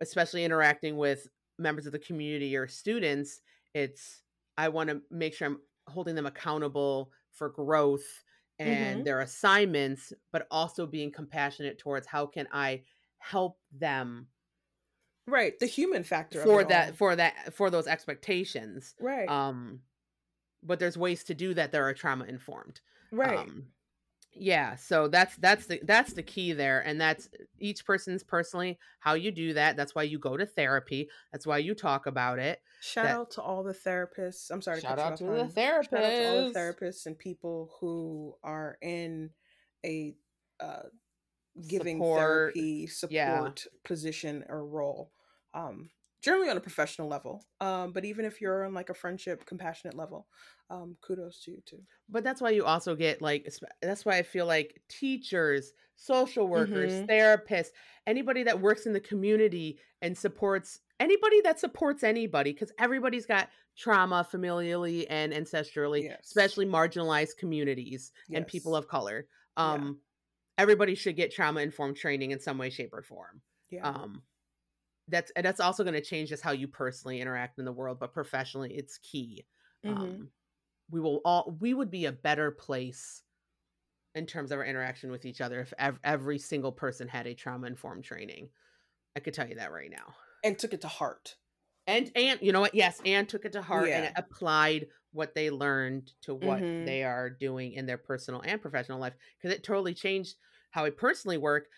especially 0.00 0.44
interacting 0.44 0.96
with 0.96 1.28
members 1.58 1.86
of 1.86 1.92
the 1.92 1.98
community 1.98 2.56
or 2.56 2.68
students 2.68 3.40
it's 3.74 4.22
i 4.58 4.68
want 4.68 4.88
to 4.90 5.02
make 5.10 5.34
sure 5.34 5.46
i'm 5.48 5.60
holding 5.88 6.14
them 6.14 6.26
accountable 6.26 7.12
for 7.32 7.48
growth 7.50 8.24
and 8.58 9.04
Mhm. 9.04 9.06
their 9.06 9.20
assignments 9.20 10.12
but 10.32 10.46
also 10.50 10.86
being 10.86 11.12
compassionate 11.12 11.78
towards 11.78 12.06
how 12.06 12.26
can 12.26 12.46
i 12.52 12.82
help 13.18 13.58
them 13.72 14.28
Right. 15.28 15.58
The 15.58 15.66
human 15.66 16.02
factor 16.04 16.48
for 16.48 16.64
that 16.64 16.96
all. 16.96 16.96
for 16.96 17.16
that 17.16 17.54
for 17.54 17.70
those 17.70 17.86
expectations 17.86 18.94
Right. 18.98 19.28
um 19.28 19.82
but 20.62 20.78
there's 20.80 20.98
ways 20.98 21.24
to 21.24 21.34
do 21.34 21.54
that 21.54 21.72
that 21.72 21.80
are 21.80 21.94
trauma 21.94 22.24
informed 22.26 22.80
right. 23.10 23.52
um 23.52 23.68
yeah 24.38 24.76
so 24.76 25.08
that's 25.08 25.34
that's 25.36 25.66
the 25.66 25.80
that's 25.84 26.12
the 26.12 26.22
key 26.22 26.52
there 26.52 26.80
and 26.80 27.00
that's 27.00 27.28
each 27.58 27.84
person's 27.86 28.22
personally 28.22 28.78
how 29.00 29.14
you 29.14 29.30
do 29.30 29.54
that 29.54 29.76
that's 29.76 29.94
why 29.94 30.02
you 30.02 30.18
go 30.18 30.36
to 30.36 30.44
therapy 30.44 31.08
that's 31.32 31.46
why 31.46 31.56
you 31.58 31.74
talk 31.74 32.06
about 32.06 32.38
it 32.38 32.60
Shout 32.82 33.04
that- 33.06 33.16
out 33.16 33.30
to 33.32 33.42
all 33.42 33.62
the 33.64 33.72
therapists. 33.72 34.50
I'm 34.50 34.60
sorry 34.60 34.76
to 34.76 34.82
Shout 34.82 34.98
cut 34.98 34.98
you 34.98 35.04
out 35.06 35.12
off, 35.12 35.18
to 35.18 35.24
the 35.24 35.30
hon. 35.30 35.50
Shout 35.54 35.68
out 35.78 35.90
to 35.90 35.96
all 35.96 36.02
the 36.02 36.50
therapists. 36.50 36.54
therapists 36.54 37.06
and 37.06 37.18
people 37.18 37.70
who 37.80 38.34
are 38.44 38.76
in 38.82 39.30
a 39.84 40.14
uh, 40.60 40.82
giving 41.66 41.96
Support, 41.96 42.18
therapy 42.20 42.88
yeah. 43.08 43.34
support 43.36 43.66
position 43.84 44.44
or 44.48 44.66
role. 44.66 45.10
Um, 45.54 45.88
generally 46.22 46.48
on 46.50 46.56
a 46.56 46.60
professional 46.60 47.08
level, 47.08 47.44
um, 47.60 47.92
but 47.92 48.04
even 48.04 48.24
if 48.24 48.40
you're 48.40 48.64
on 48.64 48.74
like 48.74 48.90
a 48.90 48.94
friendship, 48.94 49.46
compassionate 49.46 49.94
level, 49.94 50.28
um, 50.70 50.96
kudos 51.00 51.42
to 51.44 51.52
you 51.52 51.60
too. 51.64 51.82
but 52.08 52.24
that's 52.24 52.40
why 52.40 52.50
you 52.50 52.64
also 52.64 52.94
get 52.94 53.20
like 53.20 53.48
that's 53.82 54.04
why 54.04 54.16
i 54.18 54.22
feel 54.22 54.46
like 54.46 54.80
teachers 54.88 55.72
social 55.96 56.46
workers 56.48 57.02
Mhm. 57.02 57.08
therapists 57.08 57.70
anybody 58.06 58.42
that 58.42 58.60
works 58.60 58.86
in 58.86 58.92
the 58.92 59.00
community 59.00 59.80
and 60.02 60.16
supports 60.16 60.80
anybody 61.00 61.40
that 61.40 61.58
supports 61.58 62.02
anybody 62.02 62.52
because 62.52 62.72
everybody's 62.78 63.26
got 63.26 63.48
trauma 63.76 64.26
familially 64.30 65.06
and 65.10 65.32
ancestrally 65.32 66.06
Yes. 66.08 66.24
especially 66.24 66.66
marginalized 66.66 67.36
communities 67.38 68.12
and 68.32 68.46
people 68.46 68.76
of 68.76 68.88
color 68.88 69.26
Yeah. 69.62 69.86
um 69.86 70.00
everybody 70.58 70.94
should 70.94 71.16
get 71.16 71.32
trauma 71.32 71.60
informed 71.60 71.96
training 71.96 72.30
in 72.32 72.40
some 72.40 72.58
way 72.58 72.70
shape 72.70 72.92
or 72.92 73.02
form 73.02 73.42
Yeah. 73.70 73.92
That's 75.08 75.30
and 75.36 75.44
that's 75.46 75.60
also 75.60 75.84
going 75.84 75.94
to 75.94 76.00
change 76.00 76.28
just 76.30 76.42
how 76.42 76.52
you 76.52 76.68
personally 76.68 77.20
interact 77.20 77.58
in 77.58 77.64
the 77.64 77.72
world 77.72 77.98
but 77.98 78.12
professionally 78.12 78.74
it's 78.74 78.98
key 78.98 79.46
Mhm. 79.84 80.20
um 80.20 80.30
we 80.90 81.00
will 81.00 81.20
all 81.24 81.56
we 81.60 81.74
would 81.74 81.90
be 81.90 82.06
a 82.06 82.12
better 82.12 82.50
place 82.50 83.22
in 84.14 84.26
terms 84.26 84.52
of 84.52 84.58
our 84.58 84.64
interaction 84.64 85.10
with 85.10 85.24
each 85.26 85.40
other 85.40 85.60
if 85.60 85.72
ev- 85.78 86.00
every 86.04 86.38
single 86.38 86.72
person 86.72 87.08
had 87.08 87.26
a 87.26 87.34
trauma 87.34 87.66
informed 87.66 88.04
training 88.04 88.50
i 89.16 89.20
could 89.20 89.34
tell 89.34 89.48
you 89.48 89.56
that 89.56 89.72
right 89.72 89.90
now 89.90 90.14
and 90.42 90.58
took 90.58 90.72
it 90.74 90.80
to 90.82 90.88
heart. 90.88 91.36
and 91.86 92.10
and 92.14 92.40
you 92.42 92.52
know 92.52 92.60
what 92.60 92.74
yes 92.74 93.00
and 93.04 93.28
took 93.28 93.44
it 93.44 93.52
to 93.52 93.62
heart 93.62 93.90
and 93.92 94.10
applied 94.16 94.86
what 95.12 95.34
they 95.34 95.50
learned 95.50 96.12
to 96.22 96.34
what 96.34 96.66
Mhm. 96.66 96.76
they 96.78 97.02
are 97.04 97.30
doing 97.30 97.72
in 97.72 97.86
their 97.86 97.98
personal 97.98 98.42
and 98.44 98.60
professional 98.60 98.98
life 98.98 99.14
because 99.38 99.54
it 99.54 99.62
totally 99.62 99.94
changed 99.94 100.36
how 100.70 100.84
i 100.84 100.90
personally 100.90 101.38
work 101.38 101.68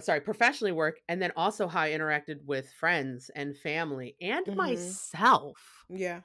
sorry 0.00 0.20
professionally 0.20 0.72
work 0.72 1.00
and 1.08 1.20
then 1.22 1.32
also 1.36 1.66
how 1.66 1.80
i 1.82 1.90
interacted 1.90 2.44
with 2.44 2.70
friends 2.72 3.30
and 3.34 3.56
family 3.56 4.16
and 4.20 4.46
Mhm. 4.46 4.56
myself 4.56 5.86
Yeah. 5.88 6.22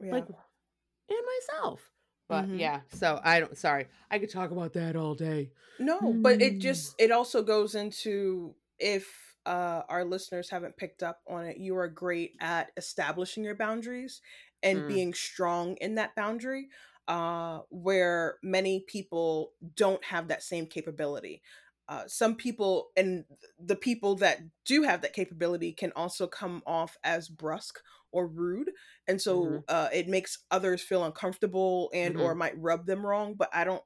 Yeah. 0.00 0.12
like 0.12 0.26
and 0.28 1.18
myself 1.50 1.90
but 2.28 2.48
Mhm. 2.48 2.58
yeah 2.58 2.80
so 2.92 3.20
i 3.24 3.40
don't 3.40 3.56
sorry 3.56 3.86
i 4.10 4.18
could 4.18 4.30
talk 4.30 4.50
about 4.50 4.72
that 4.74 4.96
all 4.96 5.14
day 5.14 5.50
No, 5.78 6.14
but 6.22 6.40
it 6.42 6.54
Mm. 6.54 6.60
just 6.60 6.94
it 6.98 7.10
also 7.10 7.42
goes 7.42 7.74
into 7.74 8.54
if 8.78 9.36
uh 9.46 9.82
our 9.88 10.04
listeners 10.04 10.50
haven't 10.50 10.76
picked 10.76 11.02
up 11.02 11.20
on 11.28 11.46
it, 11.46 11.56
you 11.58 11.76
are 11.76 11.88
great 11.88 12.34
at 12.40 12.70
establishing 12.76 13.44
your 13.44 13.54
boundaries 13.54 14.20
and 14.62 14.80
Mm. 14.80 14.88
being 14.88 15.14
strong 15.14 15.76
in 15.76 15.94
that 15.94 16.14
boundary. 16.16 16.68
Uh 17.06 17.60
where 17.70 18.38
many 18.42 18.80
people 18.86 19.52
don't 19.76 20.04
have 20.04 20.28
that 20.28 20.42
same 20.42 20.66
capability. 20.66 21.42
Uh, 21.88 22.06
some 22.06 22.34
people 22.36 22.88
and 22.96 23.24
the 23.58 23.76
people 23.76 24.14
that 24.14 24.40
do 24.64 24.82
have 24.82 25.00
that 25.00 25.12
capability 25.14 25.72
can 25.72 25.90
also 25.96 26.26
come 26.26 26.62
off 26.66 26.96
as 27.02 27.28
brusque 27.28 27.80
or 28.12 28.26
rude 28.26 28.70
and 29.06 29.20
so 29.20 29.62
Mhm. 29.62 29.64
uh, 29.68 29.88
it 29.92 30.06
makes 30.08 30.44
others 30.50 30.82
feel 30.82 31.04
uncomfortable 31.04 31.90
and 31.94 32.14
Mm-hmm. 32.14 32.18
or 32.18 32.34
might 32.34 32.58
rub 32.58 32.86
them 32.86 33.04
wrong 33.06 33.34
but 33.34 33.48
i 33.54 33.64
don't 33.64 33.82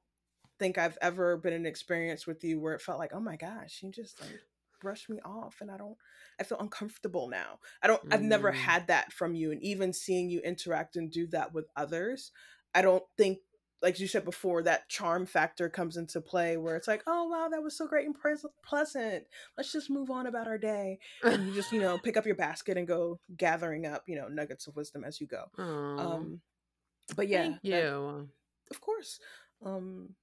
think 0.59 0.77
I've 0.77 0.97
ever 1.01 1.37
been 1.37 1.53
in 1.53 1.61
an 1.61 1.65
experience 1.65 2.27
with 2.27 2.43
you 2.43 2.59
where 2.59 2.73
it 2.73 2.81
felt 2.81 2.99
like, 2.99 3.11
oh 3.13 3.19
my 3.19 3.35
gosh, 3.35 3.81
you 3.81 3.91
just 3.91 4.19
like 4.21 4.39
brushed 4.79 5.09
me 5.09 5.19
off 5.23 5.57
and 5.61 5.71
I 5.71 5.77
don't 5.77 5.97
I 6.39 6.43
feel 6.43 6.59
uncomfortable 6.59 7.27
now. 7.29 7.59
I 7.81 7.87
don't 7.87 8.01
I've 8.11 8.21
never 8.21 8.51
Mm. 8.51 8.53
had 8.53 8.87
that 8.87 9.11
from 9.13 9.33
you. 9.35 9.51
And 9.51 9.61
even 9.63 9.93
seeing 9.93 10.29
you 10.29 10.41
interact 10.41 10.95
and 10.95 11.11
do 11.11 11.27
that 11.27 11.53
with 11.53 11.65
others, 11.75 12.31
I 12.75 12.81
don't 12.81 13.03
think 13.17 13.39
like 13.83 13.99
you 13.99 14.07
said 14.07 14.23
before, 14.23 14.63
that 14.63 14.87
charm 14.89 15.25
factor 15.25 15.69
comes 15.69 15.97
into 15.97 16.21
play 16.21 16.55
where 16.57 16.77
it's 16.77 16.87
like, 16.87 17.03
oh 17.05 17.25
wow, 17.27 17.49
that 17.49 17.61
was 17.61 17.77
so 17.77 17.85
great 17.85 18.05
and 18.07 18.15
pleasant. 18.65 19.25
Let's 19.57 19.73
just 19.73 19.89
move 19.89 20.09
on 20.09 20.25
about 20.25 20.47
our 20.47 20.57
day. 20.57 20.99
And 21.23 21.45
you 21.45 21.53
just, 21.53 21.71
you 21.73 21.81
know, 21.81 21.97
pick 22.03 22.15
up 22.15 22.25
your 22.25 22.35
basket 22.35 22.77
and 22.77 22.87
go 22.87 23.19
gathering 23.37 23.85
up, 23.85 24.03
you 24.07 24.15
know, 24.15 24.29
nuggets 24.29 24.67
of 24.67 24.75
wisdom 24.77 25.03
as 25.03 25.19
you 25.19 25.27
go. 25.27 25.43
Um 25.57 26.39
but 27.15 27.27
yeah, 27.27 27.43
thank 27.43 27.55
that- 27.63 27.69
you 27.69 28.29
of 28.71 28.81
course. 28.81 29.19
Um 29.63 30.15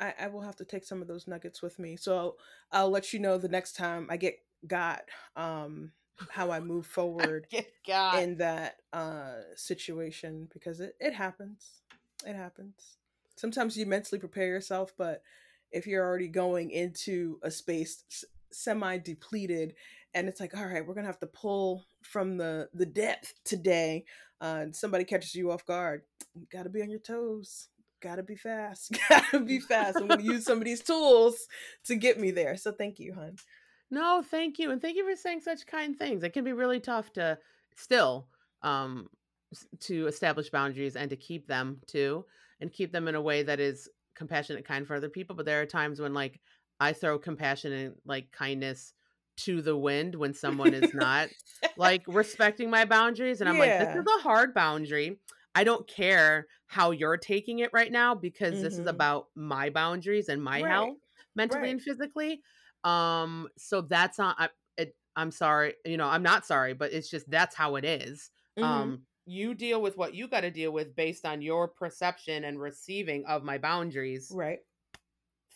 I, 0.00 0.14
I 0.20 0.26
will 0.28 0.42
have 0.42 0.56
to 0.56 0.64
take 0.64 0.84
some 0.84 1.00
of 1.02 1.08
those 1.08 1.26
nuggets 1.26 1.60
with 1.62 1.78
me. 1.78 1.96
So 1.96 2.16
I'll, 2.18 2.36
I'll 2.72 2.90
let 2.90 3.12
you 3.12 3.18
know 3.20 3.38
the 3.38 3.48
next 3.48 3.74
time 3.76 4.08
I 4.10 4.16
get 4.16 4.38
got 4.66 5.02
um 5.36 5.92
how 6.30 6.50
I 6.50 6.58
move 6.58 6.86
forward 6.98 7.46
God. 7.86 8.18
in 8.18 8.38
that 8.38 8.76
uh 8.92 9.36
situation 9.54 10.48
because 10.52 10.80
it, 10.80 10.94
it 10.98 11.14
happens. 11.14 11.80
It 12.26 12.36
happens. 12.36 12.96
Sometimes 13.36 13.76
you 13.76 13.86
mentally 13.86 14.18
prepare 14.18 14.46
yourself, 14.46 14.92
but 14.96 15.22
if 15.70 15.86
you're 15.86 16.04
already 16.04 16.28
going 16.28 16.70
into 16.70 17.38
a 17.42 17.50
space 17.50 18.02
semi 18.50 18.96
depleted 18.98 19.74
and 20.14 20.26
it's 20.26 20.40
like 20.40 20.56
all 20.56 20.64
right 20.64 20.86
we're 20.86 20.94
gonna 20.94 21.06
have 21.06 21.18
to 21.18 21.26
pull 21.26 21.84
from 22.02 22.38
the 22.38 22.66
the 22.72 22.86
depth 22.86 23.34
today 23.44 24.02
uh, 24.40 24.60
and 24.62 24.74
somebody 24.74 25.04
catches 25.04 25.34
you 25.34 25.50
off 25.50 25.66
guard 25.66 26.00
you 26.34 26.46
gotta 26.50 26.70
be 26.70 26.80
on 26.80 26.88
your 26.88 26.98
toes 26.98 27.68
gotta 28.00 28.22
be 28.22 28.34
fast 28.34 28.96
gotta 29.10 29.40
be 29.40 29.60
fast 29.60 29.98
i'm 29.98 30.08
gonna 30.08 30.22
use 30.22 30.46
some 30.46 30.56
of 30.56 30.64
these 30.64 30.80
tools 30.80 31.46
to 31.84 31.94
get 31.94 32.18
me 32.18 32.30
there 32.30 32.56
so 32.56 32.72
thank 32.72 32.98
you 32.98 33.12
hun 33.12 33.36
No, 33.90 34.22
thank 34.22 34.58
you. 34.58 34.70
And 34.70 34.80
thank 34.82 34.96
you 34.96 35.08
for 35.08 35.16
saying 35.16 35.40
such 35.40 35.66
kind 35.66 35.96
things. 35.96 36.22
It 36.22 36.32
can 36.32 36.44
be 36.44 36.52
really 36.52 36.80
tough 36.80 37.12
to 37.14 37.38
still 37.76 38.28
um 38.62 39.08
to 39.80 40.06
establish 40.06 40.50
boundaries 40.50 40.96
and 40.96 41.10
to 41.10 41.16
keep 41.16 41.46
them 41.46 41.80
too 41.86 42.24
and 42.60 42.72
keep 42.72 42.92
them 42.92 43.08
in 43.08 43.14
a 43.14 43.20
way 43.22 43.42
that 43.42 43.60
is 43.60 43.88
compassionate 44.14 44.64
kind 44.64 44.86
for 44.86 44.94
other 44.96 45.08
people, 45.08 45.36
but 45.36 45.46
there 45.46 45.60
are 45.62 45.66
times 45.66 46.00
when 46.00 46.12
like 46.14 46.40
I 46.80 46.92
throw 46.92 47.18
compassion 47.18 47.72
and 47.72 47.96
like 48.04 48.30
kindness 48.32 48.94
to 49.38 49.62
the 49.62 49.76
wind 49.76 50.14
when 50.16 50.34
someone 50.34 50.74
is 50.74 50.92
not 50.92 51.30
like 51.76 52.02
respecting 52.08 52.70
my 52.70 52.84
boundaries 52.84 53.40
and 53.40 53.48
I'm 53.48 53.58
like 53.58 53.76
this 53.78 53.94
is 53.94 54.04
a 54.18 54.22
hard 54.22 54.54
boundary. 54.54 55.20
I 55.54 55.64
don't 55.64 55.88
care 55.88 56.46
how 56.66 56.90
you're 56.90 57.16
taking 57.16 57.60
it 57.60 57.70
right 57.72 57.90
now 57.90 58.14
because 58.14 58.60
this 58.60 58.78
is 58.78 58.86
hmm 58.86 58.86
about 58.86 59.28
my 59.34 59.70
boundaries 59.70 60.28
and 60.28 60.42
my 60.42 60.62
right 60.62 60.62
health 60.62 60.98
mentally 61.34 61.70
right. 61.70 61.70
and 61.70 61.80
physically. 61.82 62.42
Um, 62.84 63.48
so 63.56 63.80
that's 63.80 64.18
not 64.18 64.36
I, 64.38 64.50
it, 64.76 64.96
I'm 65.16 65.30
sorry, 65.30 65.74
you 65.84 65.96
know, 65.96 66.06
I'm 66.08 66.22
not 66.22 66.46
sorry, 66.46 66.74
but 66.74 66.92
it's 66.92 67.10
just 67.10 67.28
that's 67.30 67.54
how 67.56 67.76
it 67.76 67.84
is. 67.84 68.30
hmm 68.56 68.88
Um, 68.88 69.06
you 69.28 69.54
deal 69.54 69.80
with 69.82 69.96
what 69.96 70.14
you 70.14 70.28
got 70.28 70.42
to 70.42 70.50
deal 70.50 70.72
with 70.72 70.96
based 70.96 71.24
on 71.26 71.42
your 71.42 71.68
perception 71.68 72.44
and 72.44 72.60
receiving 72.60 73.26
of 73.26 73.44
my 73.44 73.58
boundaries. 73.58 74.38
right 74.38 74.60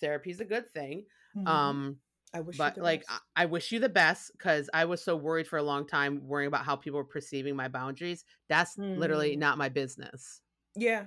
Therapy's 0.00 0.40
a 0.40 0.44
good 0.44 0.68
thing. 0.68 1.06
hmm 1.35 1.46
Um, 1.46 2.00
i 2.35 2.40
wish 2.40 2.66
you 2.66 2.70
but 2.70 2.74
the 2.74 2.82
like 2.82 3.04
best 3.04 3.08
I, 3.08 3.20
I 3.37 3.46
wish 3.46 3.72
you 3.72 3.80
the 3.80 3.88
best 3.88 4.32
because 4.32 4.68
I 4.74 4.85
was 4.85 5.02
so 5.02 5.16
worried 5.16 5.48
for 5.48 5.58
a 5.58 5.62
long 5.62 5.87
time 5.87 6.26
worrying 6.26 6.48
about 6.48 6.66
how 6.66 6.76
people 6.76 6.98
were 6.98 7.04
perceiving 7.04 7.56
my 7.56 7.68
boundaries. 7.68 8.24
That's 8.48 8.78
literally 8.94 9.37
hmm 9.37 9.37
not 9.37 9.58
my 9.58 9.68
business. 9.70 10.42
yeah 10.74 11.06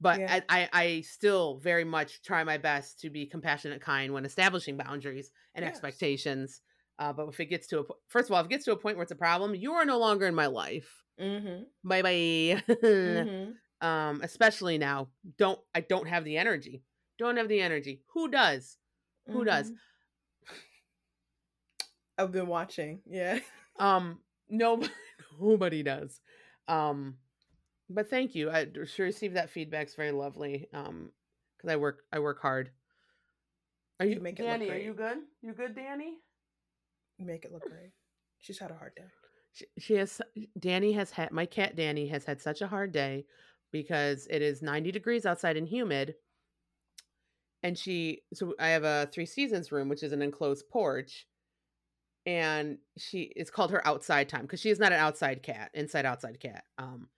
But 0.00 0.22
yeah 0.22 0.28
I, 0.28 0.42
I, 0.48 0.68
I 0.72 1.00
still 1.00 1.56
very 1.58 1.84
much 1.84 2.22
try 2.22 2.44
my 2.44 2.58
best 2.58 3.00
to 3.00 3.10
be 3.10 3.26
compassionate, 3.26 3.80
kind 3.80 4.12
when 4.12 4.26
establishing 4.26 4.76
boundaries 4.76 5.30
and 5.54 5.64
yes 5.64 5.64
expectations. 5.64 6.60
Uh, 6.98 7.12
but 7.12 7.28
if 7.28 7.40
it 7.40 7.46
gets 7.46 7.66
to 7.68 7.80
a 7.80 7.84
first 8.08 8.28
of 8.28 8.34
all, 8.34 8.40
if 8.40 8.46
it 8.46 8.50
gets 8.50 8.64
to 8.66 8.72
a 8.72 8.76
point 8.76 8.96
where 8.96 9.02
it's 9.02 9.12
a 9.12 9.16
problem, 9.16 9.54
you 9.54 9.72
are 9.72 9.84
no 9.86 9.98
longer 9.98 10.26
in 10.26 10.34
my 10.34 10.46
life. 10.46 11.05
Hmm 11.18 11.62
Bye 11.84 12.02
bye. 12.02 12.62
hmm 12.82 13.50
um, 13.80 14.20
especially 14.22 14.78
now, 14.78 15.08
don't 15.36 15.60
I 15.74 15.80
don't 15.80 16.08
have 16.08 16.24
the 16.24 16.38
energy. 16.38 16.82
Don't 17.18 17.36
have 17.36 17.48
the 17.48 17.60
energy. 17.60 18.02
Who 18.14 18.28
does? 18.28 18.78
Who 19.28 19.44
does? 19.44 19.68
hmm 19.68 19.74
i've 22.18 22.32
been 22.32 22.46
watching 22.46 23.00
yeah 23.06 23.38
Um, 23.78 24.20
no, 24.48 24.80
nobody 25.40 25.82
does. 25.82 26.20
Um, 26.68 27.16
but 27.90 28.08
thank 28.08 28.34
you. 28.34 28.50
I 28.50 28.66
sure 28.86 29.06
received 29.06 29.36
that 29.36 29.50
feedback. 29.50 29.88
It's 29.88 29.94
very 29.94 30.12
lovely. 30.12 30.66
Um, 30.72 31.10
because 31.56 31.70
I 31.72 31.76
work, 31.76 32.04
I 32.12 32.18
work 32.20 32.40
hard. 32.40 32.70
Are 34.00 34.06
you 34.06 34.14
you, 34.14 34.20
make 34.20 34.38
it 34.40 34.42
look 34.42 34.60
Danny? 34.60 34.70
Are 34.70 34.78
you 34.78 34.94
good? 34.94 35.18
You 35.42 35.52
good, 35.52 35.74
Danny? 35.74 36.18
You 37.18 37.26
make 37.26 37.44
it 37.44 37.52
look 37.52 37.68
great 37.68 37.92
she's 38.38 38.58
had 38.58 38.70
a 38.70 38.74
hard 38.74 38.94
day 38.94 39.02
She, 39.56 39.66
she 39.78 39.94
has. 39.94 40.20
Danny 40.58 40.92
has 40.92 41.10
had 41.10 41.32
my 41.32 41.46
cat. 41.46 41.74
Danny 41.76 42.06
has 42.08 42.24
had 42.26 42.40
such 42.40 42.60
a 42.62 42.68
hard 42.68 42.92
day 42.92 43.26
because 43.72 44.26
it 44.30 44.42
is 44.42 44.62
ninety 44.62 44.92
degrees 44.92 45.26
outside 45.26 45.56
and 45.56 45.66
humid. 45.68 46.16
And 47.62 47.78
she, 47.78 48.22
so 48.34 48.54
I 48.58 48.68
have 48.68 48.84
a 48.84 49.08
three 49.12 49.26
seasons 49.26 49.72
room, 49.72 49.88
which 49.88 50.02
is 50.02 50.12
an 50.12 50.22
enclosed 50.22 50.68
porch, 50.68 51.26
and 52.26 52.78
she 52.98 53.32
it's 53.36 53.50
called 53.50 53.70
her 53.70 53.86
outside 53.86 54.28
time 54.28 54.42
because 54.42 54.60
she 54.60 54.70
is 54.70 54.78
not 54.78 54.92
an 54.92 54.98
outside 54.98 55.42
cat, 55.42 55.70
inside 55.74 56.06
outside 56.06 56.40
cat. 56.40 56.64
Um, 56.78 57.08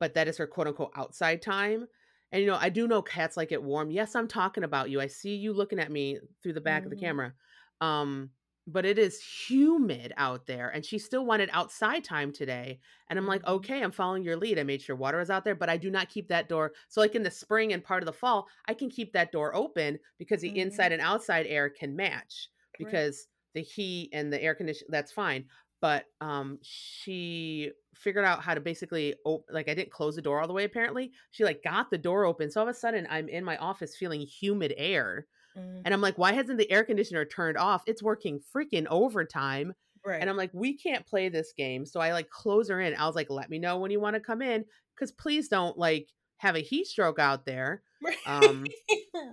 but 0.00 0.14
that 0.14 0.28
is 0.28 0.38
her 0.38 0.48
quote 0.48 0.68
unquote 0.68 0.92
outside 0.96 1.42
time. 1.42 1.88
And 2.32 2.42
you 2.42 2.48
know, 2.48 2.58
I 2.60 2.70
do 2.70 2.88
know 2.88 3.02
cats 3.02 3.36
like 3.36 3.52
it 3.52 3.62
warm. 3.62 3.90
Yes, 3.92 4.16
I'm 4.16 4.28
talking 4.28 4.64
about 4.64 4.90
you. 4.90 5.00
I 5.00 5.08
see 5.08 5.36
you 5.36 5.52
looking 5.54 5.80
at 5.80 5.92
me 5.92 6.20
through 6.42 6.54
the 6.54 6.62
back 6.62 6.86
of 6.86 6.90
the 6.90 6.96
hmm 6.96 6.96
camera. 6.96 7.34
Um, 7.80 8.32
but 8.66 8.84
it 8.86 8.98
is 8.98 9.22
humid 9.22 10.12
out 10.16 10.46
there, 10.46 10.68
and 10.68 10.84
she 10.84 10.98
still 10.98 11.24
wanted 11.26 11.48
outside 11.52 12.04
time 12.04 12.32
today. 12.32 12.80
And 13.08 13.18
I'm 13.18 13.26
like, 13.26 13.44
hmm 13.44 13.46
okay, 13.46 13.82
I'm 13.82 13.90
following 13.92 14.22
your 14.22 14.36
lead. 14.36 14.58
I 14.58 14.62
made 14.62 14.82
sure 14.82 14.94
water 14.96 15.18
was 15.18 15.30
out 15.30 15.44
there, 15.44 15.54
but 15.54 15.68
I 15.70 15.76
do 15.76 15.90
not 15.90 16.08
keep 16.08 16.28
that 16.28 16.48
door. 16.48 16.72
So, 16.88 17.00
like 17.00 17.14
in 17.14 17.22
the 17.22 17.30
spring 17.30 17.72
and 17.72 17.82
part 17.82 18.02
of 18.02 18.06
the 18.06 18.12
fall, 18.12 18.48
I 18.66 18.74
can 18.74 18.90
keep 18.90 19.12
that 19.12 19.32
door 19.32 19.54
open 19.54 19.98
because 20.18 20.40
the 20.40 20.56
hmm 20.56 20.56
inside 20.56 20.92
and 20.92 21.02
outside 21.02 21.46
air 21.46 21.68
can 21.70 21.96
match 21.96 22.48
Right. 22.80 23.06
because 23.06 23.26
the 23.54 23.62
heat 23.62 24.10
and 24.12 24.32
the 24.32 24.40
air 24.42 24.54
condition 24.54 24.86
that's 24.90 25.10
fine 25.12 25.48
but 25.80 26.06
um 26.20 26.58
she 26.62 27.72
figured 27.96 28.24
out 28.24 28.42
how 28.42 28.54
to 28.54 28.60
basically 28.60 29.14
op- 29.24 29.44
like 29.50 29.68
i 29.68 29.74
didn't 29.74 29.90
close 29.90 30.14
the 30.14 30.22
door 30.22 30.40
all 30.40 30.46
the 30.46 30.52
way 30.52 30.64
apparently 30.64 31.12
she 31.32 31.44
like 31.44 31.62
got 31.62 31.90
the 31.90 31.98
door 31.98 32.24
open 32.24 32.48
so 32.50 32.60
all 32.60 32.68
of 32.68 32.70
a 32.74 32.78
sudden 32.78 33.06
i'm 33.10 33.28
in 33.28 33.44
my 33.44 33.56
office 33.56 33.96
feeling 33.96 34.20
humid 34.20 34.72
air 34.76 35.26
Mhm. 35.56 35.82
and 35.84 35.92
i'm 35.94 36.00
like 36.00 36.16
why 36.18 36.32
hasn't 36.32 36.58
the 36.58 36.70
air 36.70 36.84
conditioner 36.84 37.24
turned 37.24 37.56
off 37.58 37.82
it's 37.86 38.02
working 38.02 38.40
freaking 38.54 38.86
overtime 38.88 39.74
Right. 40.06 40.20
and 40.20 40.30
i'm 40.30 40.36
like 40.36 40.50
we 40.54 40.76
can't 40.78 41.06
play 41.06 41.28
this 41.28 41.52
game 41.56 41.84
so 41.84 42.00
i 42.00 42.12
like 42.12 42.30
close 42.30 42.68
her 42.68 42.80
in 42.80 42.94
i 42.94 43.06
was 43.06 43.16
like 43.16 43.30
let 43.30 43.50
me 43.50 43.58
know 43.58 43.78
when 43.78 43.90
you 43.90 44.00
want 44.00 44.14
to 44.14 44.20
come 44.20 44.42
in 44.42 44.64
because 44.94 45.10
please 45.12 45.48
don't 45.48 45.76
like 45.76 46.08
have 46.38 46.54
a 46.56 46.60
heat 46.60 46.86
stroke 46.86 47.18
out 47.18 47.44
there 47.44 47.82
right. 48.02 48.16
um 48.26 48.64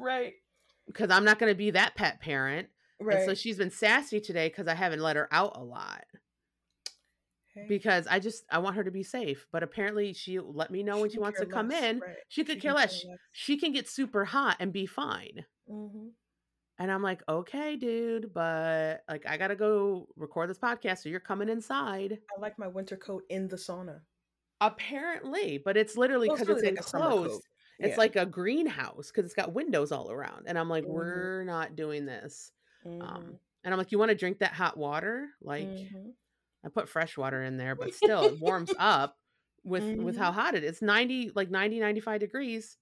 right. 0.02 0.34
because 0.88 1.10
i'm 1.12 1.24
not 1.24 1.40
going 1.40 1.52
to 1.52 1.58
be 1.58 1.72
that 1.72 1.96
pet 1.96 2.20
parent 2.20 2.68
and 3.00 3.26
so 3.26 3.34
she's 3.36 3.58
been 3.60 3.70
sassy 3.70 4.20
today 4.20 4.48
because 4.50 4.68
I 4.68 4.74
haven't 4.74 5.02
let 5.02 5.18
her 5.18 5.28
out 5.32 5.52
a 5.56 5.64
lot 5.64 6.04
because 7.68 8.08
I 8.08 8.20
just 8.20 8.44
I 8.52 8.58
want 8.60 8.76
her 8.76 8.84
to 8.84 8.90
be 8.92 9.04
safe. 9.04 9.46
But 9.52 9.62
apparently 9.64 10.14
she 10.14 10.40
let 10.40 10.72
me 10.72 10.82
know 10.84 10.96
she 10.96 11.02
when 11.02 11.10
she 11.12 11.20
wants 11.20 11.40
to 11.40 11.46
come 11.46 11.70
less. 11.70 11.84
in. 11.84 12.00
Right. 12.00 12.16
She 12.30 12.44
could 12.44 12.56
She 12.58 12.62
care 12.62 12.74
less. 12.74 13.02
care 13.04 13.12
less. 13.12 13.20
she 13.32 13.58
can 13.58 13.72
get 13.72 13.88
super 13.88 14.26
hot 14.26 14.58
and 14.60 14.74
be 14.74 14.86
fine. 14.88 15.46
Hmm 15.68 16.10
And 16.80 16.92
I'm 16.92 17.02
like, 17.02 17.24
okay, 17.28 17.76
dude, 17.76 18.34
but 18.34 19.04
like 19.10 19.26
I 19.26 19.38
gotta 19.38 19.56
go 19.56 20.08
record 20.16 20.50
this 20.50 20.60
podcast, 20.60 21.00
so 21.04 21.10
you're 21.10 21.20
coming 21.20 21.50
inside. 21.50 22.20
I 22.34 22.40
like 22.40 22.58
my 22.58 22.70
winter 22.70 22.96
coat 22.96 23.26
in 23.28 23.50
the 23.50 23.58
sauna. 23.58 24.06
Apparently, 24.60 25.60
but 25.60 25.78
it's 25.78 25.96
literally 25.98 26.30
it's 26.30 26.30
because 26.30 26.50
it's 26.50 26.64
really 26.64 26.66
like 26.66 26.78
a 26.80 26.84
enclosed. 26.84 27.48
It's 27.80 27.96
Yeah. 27.96 27.98
like 27.98 28.16
a 28.16 28.26
greenhouse 28.26 29.12
because 29.12 29.26
it's 29.26 29.36
got 29.36 29.54
windows 29.54 29.92
all 29.92 30.12
around. 30.12 30.48
And 30.48 30.58
I'm 30.58 30.68
like, 30.70 30.84
hmm 30.84 30.88
we're 30.88 31.44
not 31.44 31.76
doing 31.76 32.06
this. 32.06 32.52
hmm 32.84 33.30
Um, 33.30 33.40
and 33.64 33.72
I'm 33.74 33.78
like, 33.78 33.92
you 33.92 34.00
want 34.00 34.10
to 34.10 34.16
drink 34.16 34.40
that 34.40 34.54
hot 34.54 34.76
water? 34.78 35.30
Like, 35.42 35.80
hmm 35.80 36.12
I 36.66 36.70
put 36.70 36.90
fresh 36.90 37.18
water 37.18 37.44
in 37.44 37.58
there, 37.58 37.76
but 37.76 37.94
still 37.96 38.28
it 38.28 38.40
warms 38.40 38.74
up 38.78 39.18
with 39.64 39.94
with 40.00 40.16
hmm 40.16 40.18
how 40.18 40.32
hot 40.32 40.56
it 40.56 40.64
is. 40.64 40.82
90 40.82 41.32
like 41.32 41.52
90 41.52 41.80
95 41.80 42.20
degrees 42.22 42.78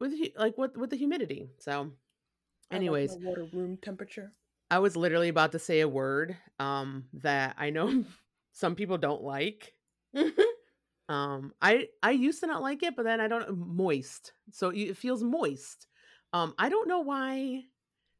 with 0.00 0.12
like 0.36 0.58
with 0.58 0.76
with 0.76 0.90
the 0.90 0.96
humidity. 0.96 1.50
So, 1.58 1.72
I 1.72 1.76
like 1.76 1.90
anyways, 2.76 3.16
water 3.20 3.46
room 3.52 3.78
temperature. 3.80 4.32
I 4.70 4.78
was 4.78 4.96
literally 4.96 5.28
about 5.28 5.52
to 5.52 5.58
say 5.58 5.80
a 5.80 5.88
word 5.88 6.36
um 6.58 7.04
that 7.14 7.54
I 7.58 7.70
know 7.70 8.04
some 8.52 8.74
people 8.74 8.98
don't 8.98 9.22
like. 9.22 9.74
Um 11.08 11.52
I 11.60 11.88
I 12.04 12.12
used 12.12 12.38
to 12.38 12.46
not 12.46 12.62
like 12.62 12.84
it, 12.84 12.94
but 12.94 13.02
then 13.02 13.20
I 13.20 13.26
don't 13.26 13.58
moist. 13.58 14.32
So 14.52 14.68
it 14.68 14.96
feels 14.96 15.24
moist. 15.24 15.88
Um 16.32 16.54
I 16.56 16.68
don't 16.68 16.86
know 16.86 17.00
why 17.00 17.64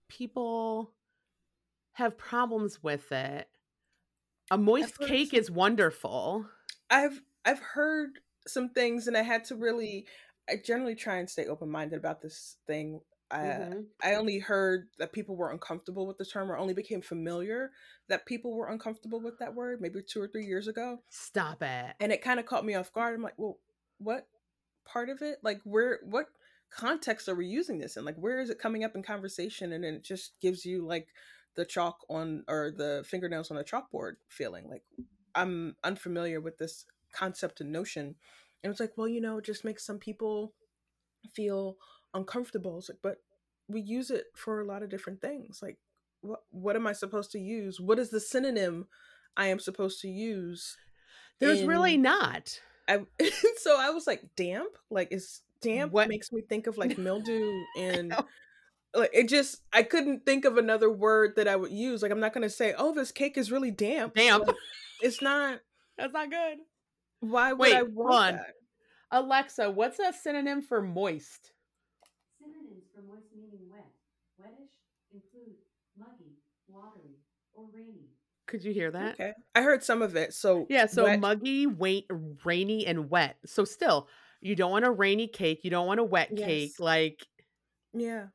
people 0.08 0.92
have 1.92 2.18
problems 2.18 2.82
with 2.82 3.12
it. 3.12 3.46
A 4.50 4.58
moist 4.58 4.98
cake 4.98 5.32
is 5.32 5.52
wonderful. 5.52 6.46
I've 6.90 7.22
I've 7.44 7.60
heard 7.60 8.18
some 8.48 8.70
things, 8.70 9.06
and 9.06 9.16
I 9.16 9.22
had 9.22 9.44
to 9.46 9.54
really. 9.54 10.06
I 10.50 10.56
generally 10.56 10.94
try 10.94 11.16
and 11.18 11.30
stay 11.30 11.46
open 11.46 11.70
minded 11.70 11.96
about 11.98 12.20
this 12.20 12.56
thing. 12.66 13.00
Uh, 13.30 13.66
hmm 13.66 13.80
I 14.02 14.14
only 14.14 14.38
heard 14.40 14.88
that 14.98 15.12
people 15.12 15.36
were 15.36 15.50
uncomfortable 15.52 16.06
with 16.06 16.18
the 16.18 16.24
term, 16.24 16.50
or 16.50 16.56
only 16.56 16.74
became 16.74 17.00
familiar 17.00 17.70
that 18.08 18.26
people 18.26 18.56
were 18.56 18.68
uncomfortable 18.68 19.20
with 19.20 19.38
that 19.38 19.54
word, 19.54 19.80
maybe 19.80 20.02
two 20.02 20.20
or 20.20 20.26
three 20.26 20.46
years 20.46 20.66
ago, 20.66 20.98
Stop 21.10 21.62
it. 21.62 21.94
and 22.00 22.10
it 22.12 22.22
kind 22.22 22.40
of 22.40 22.46
caught 22.46 22.64
me 22.64 22.74
off 22.74 22.92
guard. 22.92 23.14
I'm 23.14 23.22
like, 23.22 23.38
well, 23.38 23.58
what 23.98 24.26
part 24.84 25.08
of 25.10 25.22
it? 25.22 25.38
Like, 25.42 25.60
where? 25.64 26.00
What 26.02 26.26
context 26.70 27.28
are 27.28 27.34
we 27.34 27.46
using 27.46 27.78
this 27.78 27.96
in? 27.96 28.04
Like, 28.04 28.16
where 28.16 28.40
is 28.40 28.50
it 28.50 28.58
coming 28.58 28.82
up 28.84 28.96
in 28.96 29.02
conversation? 29.02 29.72
And 29.72 29.84
then 29.84 29.94
it 29.94 30.04
just 30.04 30.32
gives 30.40 30.64
you 30.64 30.86
like 30.86 31.08
the 31.56 31.64
chalk 31.64 31.98
on 32.08 32.44
or 32.48 32.72
the 32.76 33.04
fingernails 33.06 33.50
on 33.50 33.58
a 33.58 33.64
chalkboard 33.64 34.14
feeling. 34.28 34.68
Like, 34.68 34.82
I'm 35.34 35.76
unfamiliar 35.84 36.40
with 36.40 36.58
this 36.58 36.84
concept 37.12 37.60
and 37.60 37.70
notion. 37.72 38.16
And 38.62 38.70
it's 38.70 38.80
like, 38.80 38.92
well, 38.96 39.08
you 39.08 39.20
know, 39.20 39.38
it 39.38 39.44
just 39.44 39.64
makes 39.64 39.84
some 39.84 39.98
people 39.98 40.52
feel 41.34 41.76
uncomfortable. 42.14 42.78
It's 42.78 42.88
like, 42.88 42.98
but 43.02 43.18
we 43.68 43.80
use 43.80 44.10
it 44.10 44.26
for 44.34 44.60
a 44.60 44.64
lot 44.66 44.82
of 44.82 44.90
different 44.90 45.20
things. 45.20 45.60
Like 45.62 45.78
what 46.20 46.40
what 46.50 46.76
am 46.76 46.86
I 46.86 46.92
supposed 46.92 47.32
to 47.32 47.38
use? 47.38 47.80
What 47.80 47.98
is 47.98 48.10
the 48.10 48.20
synonym 48.20 48.86
I 49.36 49.46
am 49.46 49.58
supposed 49.58 50.00
to 50.02 50.08
use? 50.08 50.76
There's 51.38 51.60
in, 51.60 51.66
really 51.66 51.96
not. 51.96 52.60
I, 52.88 53.06
so 53.58 53.78
I 53.78 53.90
was 53.90 54.06
like, 54.06 54.22
damp? 54.36 54.76
Like 54.90 55.08
is 55.12 55.42
damp 55.62 55.92
what 55.92 56.08
makes 56.08 56.32
me 56.32 56.42
think 56.42 56.66
of 56.66 56.78
like 56.78 56.98
mildew 56.98 57.50
and 57.78 58.14
like 58.94 59.10
it 59.12 59.28
just 59.28 59.62
I 59.72 59.82
couldn't 59.82 60.24
think 60.24 60.44
of 60.44 60.56
another 60.56 60.90
word 60.90 61.34
that 61.36 61.48
I 61.48 61.56
would 61.56 61.72
use. 61.72 62.02
Like 62.02 62.12
I'm 62.12 62.20
not 62.20 62.34
gonna 62.34 62.50
say, 62.50 62.74
oh, 62.76 62.92
this 62.94 63.12
cake 63.12 63.38
is 63.38 63.52
really 63.52 63.70
damp. 63.70 64.14
Damp. 64.14 64.46
Like, 64.46 64.56
it's 65.00 65.22
not. 65.22 65.60
That's 65.98 66.12
not 66.14 66.30
good. 66.30 66.58
Why 67.20 67.52
would 67.52 67.60
Wait, 67.60 67.74
I 67.76 67.82
want 67.82 68.14
on. 68.14 68.32
that? 68.36 68.54
Alexa, 69.12 69.70
what's 69.70 69.98
a 69.98 70.12
synonym 70.12 70.62
for 70.62 70.80
moist? 70.80 71.52
Synonyms 72.38 72.84
for 72.94 73.02
moist 73.02 73.26
meaning 73.36 73.68
wet. 73.70 73.86
Wettish 74.40 74.70
include 75.12 75.56
muggy, 75.98 76.36
watery, 76.68 77.18
or 77.54 77.64
rainy. 77.74 78.08
Could 78.46 78.64
you 78.64 78.72
hear 78.72 78.90
that? 78.90 79.14
Okay. 79.14 79.32
I 79.54 79.62
heard 79.62 79.82
some 79.84 80.02
of 80.02 80.16
it. 80.16 80.32
So 80.34 80.66
Yeah, 80.70 80.86
so 80.86 81.04
wet. 81.04 81.20
muggy, 81.20 81.66
wait, 81.66 82.06
rainy, 82.44 82.86
and 82.86 83.10
wet. 83.10 83.36
So 83.46 83.64
still, 83.64 84.08
you 84.40 84.56
don't 84.56 84.70
want 84.70 84.84
a 84.84 84.90
rainy 84.90 85.28
cake, 85.28 85.60
you 85.64 85.70
don't 85.70 85.86
want 85.86 86.00
a 86.00 86.04
wet 86.04 86.30
yes. 86.32 86.46
cake. 86.46 86.72
Like 86.78 87.26
Yeah. 87.92 88.26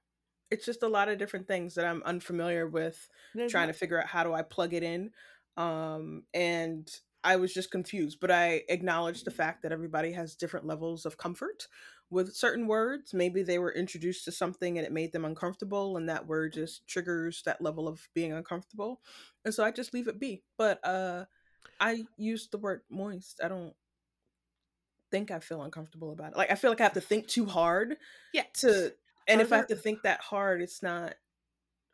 It's 0.51 0.65
just 0.65 0.83
a 0.83 0.87
lot 0.87 1.09
of 1.09 1.17
different 1.17 1.47
things 1.47 1.73
that 1.75 1.85
I'm 1.85 2.03
unfamiliar 2.03 2.67
with 2.67 3.09
There's 3.33 3.51
trying 3.51 3.67
not- 3.67 3.73
to 3.73 3.79
figure 3.79 3.99
out 3.99 4.05
how 4.07 4.23
do 4.23 4.31
I 4.33 4.41
plug 4.43 4.73
it 4.73 4.83
in. 4.83 5.11
Um 5.57 6.23
and 6.33 6.87
I 7.25 7.35
was 7.37 7.53
just 7.53 7.71
confused, 7.71 8.19
but 8.21 8.29
I 8.29 8.61
acknowledge 8.69 9.23
the 9.23 9.31
fact 9.31 9.63
that 9.63 9.71
everybody 9.71 10.11
has 10.13 10.35
different 10.35 10.67
levels 10.67 11.05
of 11.05 11.17
comfort 11.17 11.67
with 12.11 12.35
certain 12.35 12.67
words. 12.67 13.13
Maybe 13.13 13.41
they 13.41 13.57
were 13.57 13.73
introduced 13.73 14.25
to 14.25 14.31
something 14.31 14.77
and 14.77 14.85
it 14.85 14.93
made 14.93 15.11
them 15.11 15.25
uncomfortable, 15.25 15.97
and 15.97 16.07
that 16.07 16.27
word 16.27 16.53
just 16.53 16.87
triggers 16.87 17.41
that 17.45 17.61
level 17.61 17.87
of 17.87 18.07
being 18.13 18.31
uncomfortable. 18.31 19.01
And 19.43 19.53
so 19.53 19.63
I 19.63 19.71
just 19.71 19.93
leave 19.93 20.07
it 20.07 20.19
be. 20.19 20.43
But 20.57 20.85
uh 20.85 21.25
I 21.79 22.05
use 22.15 22.47
the 22.47 22.59
word 22.59 22.81
moist. 22.89 23.41
I 23.43 23.47
don't 23.47 23.73
think 25.11 25.31
I 25.31 25.39
feel 25.39 25.63
uncomfortable 25.63 26.11
about 26.11 26.33
it. 26.33 26.37
Like 26.37 26.51
I 26.51 26.55
feel 26.55 26.69
like 26.69 26.79
I 26.79 26.83
have 26.83 26.93
to 26.93 27.01
think 27.01 27.27
too 27.27 27.45
hard. 27.45 27.97
Yeah. 28.33 28.43
To 28.59 28.93
and 29.27 29.41
if 29.41 29.51
I 29.51 29.57
have 29.57 29.67
to 29.67 29.75
think 29.75 30.03
that 30.03 30.21
hard, 30.21 30.61
it's 30.61 30.83
not 30.83 31.15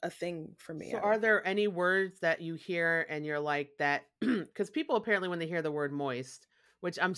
a 0.04 0.10
thing 0.10 0.56
for 0.58 0.74
me. 0.74 0.92
So, 0.92 0.98
are 0.98 1.18
there 1.18 1.46
any 1.46 1.68
words 1.68 2.20
that 2.22 2.42
you 2.42 2.56
hear 2.56 3.06
and 3.10 3.26
you're 3.26 3.40
like 3.40 3.70
that? 3.80 4.04
Because 4.22 4.70
people 4.70 4.96
apparently, 4.96 5.30
when 5.30 5.40
they 5.40 5.48
hear 5.48 5.62
the 5.62 5.72
word 5.72 5.92
moist, 5.92 6.48
which 6.82 6.98
I'm, 7.02 7.16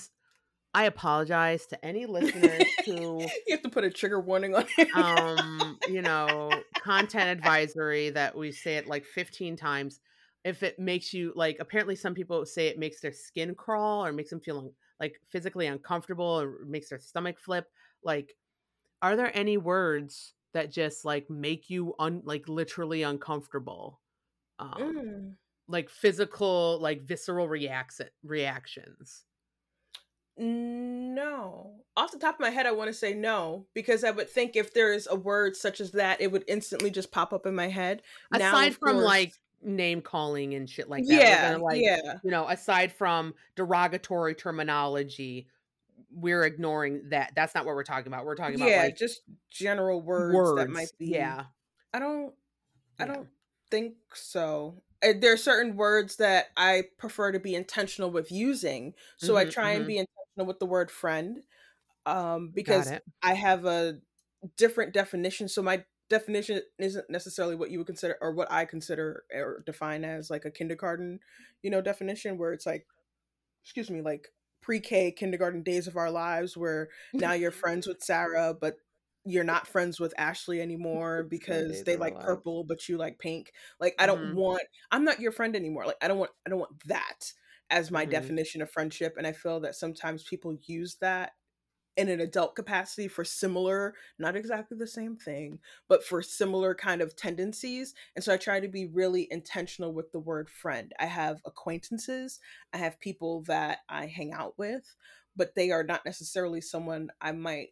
I 0.74 0.86
apologize 0.86 1.66
to 1.68 1.86
any 1.86 2.06
listeners 2.06 2.64
who 2.86 3.22
you 3.22 3.52
have 3.52 3.62
to 3.62 3.70
put 3.70 3.84
a 3.84 3.90
trigger 3.90 4.20
warning 4.20 4.56
on 4.56 4.66
it. 4.78 4.96
um, 4.96 5.78
you 5.90 6.02
know, 6.02 6.52
content 6.80 7.30
advisory 7.30 8.10
that 8.12 8.38
we 8.38 8.52
say 8.52 8.78
it 8.78 8.88
like 8.88 9.06
15 9.06 9.56
times. 9.56 10.00
If 10.44 10.62
it 10.64 10.78
makes 10.78 11.14
you 11.14 11.32
like, 11.36 11.58
apparently, 11.60 11.96
some 11.96 12.14
people 12.14 12.46
say 12.46 12.68
it 12.68 12.80
makes 12.80 13.00
their 13.00 13.14
skin 13.14 13.56
crawl 13.56 14.06
or 14.06 14.12
makes 14.12 14.30
them 14.30 14.42
feel 14.42 14.74
like 15.00 15.16
physically 15.30 15.68
uncomfortable 15.68 16.42
or 16.42 16.66
makes 16.66 16.90
their 16.90 17.00
stomach 17.00 17.40
flip. 17.40 17.66
Like, 18.04 18.36
are 19.02 19.16
there 19.16 19.36
any 19.36 19.58
words 19.58 20.34
that 20.54 20.72
just 20.72 21.06
like 21.06 21.30
make 21.30 21.70
you 21.70 21.94
un 22.00 22.22
like 22.26 22.48
literally 22.48 23.04
uncomfortable 23.04 24.00
um 24.60 24.74
mm. 24.78 25.34
like 25.68 25.90
physical 25.90 26.80
like 26.82 27.02
visceral 27.02 27.48
reacts 27.48 28.02
reactions? 28.24 29.26
No. 30.36 31.76
Off 31.96 32.12
the 32.12 32.18
top 32.18 32.36
of 32.36 32.40
my 32.40 32.50
head 32.50 32.66
i 32.66 32.72
want 32.72 32.88
to 32.88 32.94
say 32.94 33.14
no 33.14 33.68
because 33.76 34.04
i 34.04 34.10
would 34.10 34.30
think 34.30 34.56
if 34.56 34.74
there 34.74 34.94
is 34.94 35.08
a 35.10 35.16
word 35.16 35.56
such 35.56 35.80
as 35.80 35.92
that 35.92 36.22
it 36.22 36.32
would 36.32 36.44
instantly 36.48 36.90
just 36.90 37.12
pop 37.12 37.34
up 37.34 37.46
in 37.46 37.56
my 37.56 37.68
head. 37.68 38.02
Aside 38.34 38.70
now, 38.70 38.72
from 38.72 38.96
course, 38.96 39.06
like 39.06 39.34
name 39.66 40.02
calling 40.02 40.56
and 40.56 40.70
shit 40.70 40.90
like 40.90 41.06
that 41.08 41.14
yeah 41.14 41.58
like 41.58 41.82
yeah. 41.82 42.16
you 42.24 42.32
know 42.32 42.48
aside 42.50 42.92
from 42.92 43.34
derogatory 43.56 44.36
terminology 44.36 45.48
we're 46.14 46.44
ignoring 46.44 47.10
that. 47.10 47.34
That's 47.36 47.56
not 47.56 47.66
what 47.66 47.76
we're 47.76 47.84
talking 47.84 48.08
about. 48.08 48.26
We're 48.26 48.36
talking 48.36 48.56
about 48.56 48.70
yeah, 48.70 48.84
like 48.84 48.98
just 48.98 49.22
general 49.50 50.02
words, 50.02 50.36
words, 50.36 50.62
that 50.62 50.70
might 50.70 50.92
be. 50.98 51.08
Yeah, 51.08 51.46
I 51.94 52.00
don't. 52.00 52.34
I 53.00 53.06
don't 53.06 53.28
think 53.72 53.96
so. 54.14 54.84
Eh, 55.02 55.14
there 55.20 55.34
are 55.34 55.38
certain 55.38 55.76
words 55.76 56.18
that 56.18 56.48
I 56.56 56.84
prefer 56.98 57.32
to 57.32 57.40
be 57.40 57.56
intentional 57.56 58.12
with 58.12 58.32
using, 58.32 58.94
so 59.18 59.34
mm-hmm, 59.34 59.48
I 59.48 59.52
try 59.52 59.72
mm-hmm. 59.72 59.78
and 59.78 59.88
be 59.88 59.98
intentional 59.98 60.48
with 60.48 60.60
the 60.60 60.66
word 60.66 60.92
friend, 60.92 61.42
um, 62.06 62.52
because 62.54 62.92
I 63.22 63.34
have 63.34 63.66
a 63.66 64.00
different 64.58 64.94
definition. 64.94 65.48
So 65.48 65.62
my 65.62 65.84
definition 66.10 66.62
isn't 66.78 67.10
necessarily 67.10 67.56
what 67.56 67.72
you 67.72 67.80
would 67.80 67.88
consider 67.88 68.18
or 68.22 68.34
what 68.34 68.52
I 68.52 68.66
consider 68.66 69.24
or 69.34 69.64
define 69.66 70.04
as 70.04 70.30
like 70.30 70.46
a 70.46 70.52
kindergarten, 70.52 71.20
you 71.62 71.72
know, 71.72 71.82
definition 71.82 72.38
where 72.38 72.54
it's 72.54 72.66
like, 72.66 72.86
excuse 73.64 73.90
me, 73.90 74.02
like 74.02 74.28
pre-K 74.64 75.12
kindergarten 75.12 75.62
days 75.62 75.88
of 75.88 75.98
our 75.98 76.10
lives 76.10 76.58
where 76.58 76.90
now 77.14 77.34
you're 77.34 77.52
friends 77.64 77.88
with 77.88 78.02
Sarah, 78.02 78.56
but 78.60 78.76
you're 79.26 79.44
not 79.44 79.68
friends 79.68 80.00
with 80.00 80.14
Ashley 80.18 80.62
anymore 80.62 81.24
because 81.30 81.84
they 81.84 81.96
like 81.96 82.20
purple, 82.20 82.64
but 82.64 82.90
you 82.90 82.98
like 82.98 83.20
pink. 83.20 83.52
Like 83.80 83.96
I 84.00 84.06
don't 84.06 84.20
mm-hmm. 84.20 84.38
want 84.38 84.64
I'm 84.92 85.04
not 85.04 85.20
your 85.20 85.32
friend 85.32 85.56
anymore. 85.56 85.86
Like 85.86 85.98
I 86.02 86.08
don't 86.08 86.20
want 86.20 86.32
I 86.46 86.50
don't 86.50 86.60
want 86.60 86.84
that 86.88 87.32
as 87.70 87.92
my 87.92 88.04
mm-hmm. 88.04 88.12
definition 88.12 88.62
of 88.62 88.72
friendship. 88.72 89.16
And 89.18 89.26
I 89.28 89.32
feel 89.32 89.60
that 89.62 89.76
sometimes 89.76 90.24
people 90.24 90.56
use 90.66 90.98
that 91.02 91.32
in 91.96 92.10
an 92.10 92.20
adult 92.20 92.56
capacity 92.56 93.08
for 93.08 93.24
similar, 93.24 93.94
not 94.18 94.36
exactly 94.36 94.78
the 94.78 94.88
same 94.88 95.16
thing, 95.16 95.60
but 95.88 96.04
for 96.04 96.22
similar 96.22 96.74
kind 96.74 97.02
of 97.02 97.16
tendencies. 97.16 97.94
And 98.16 98.24
so 98.24 98.34
I 98.34 98.38
try 98.38 98.60
to 98.60 98.68
be 98.68 98.88
really 98.88 99.28
intentional 99.30 99.94
with 99.94 100.12
the 100.12 100.20
word 100.20 100.50
friend. 100.50 100.92
I 101.00 101.06
have 101.06 101.42
acquaintances, 101.46 102.40
I 102.74 102.78
have 102.78 103.00
people 103.00 103.44
that 103.44 103.80
I 103.90 104.08
hang 104.08 104.34
out 104.34 104.58
with, 104.58 104.96
but 105.36 105.56
they 105.56 105.72
are 105.72 105.84
not 105.84 106.06
necessarily 106.06 106.62
someone 106.62 107.10
I 107.22 107.32
might 107.32 107.70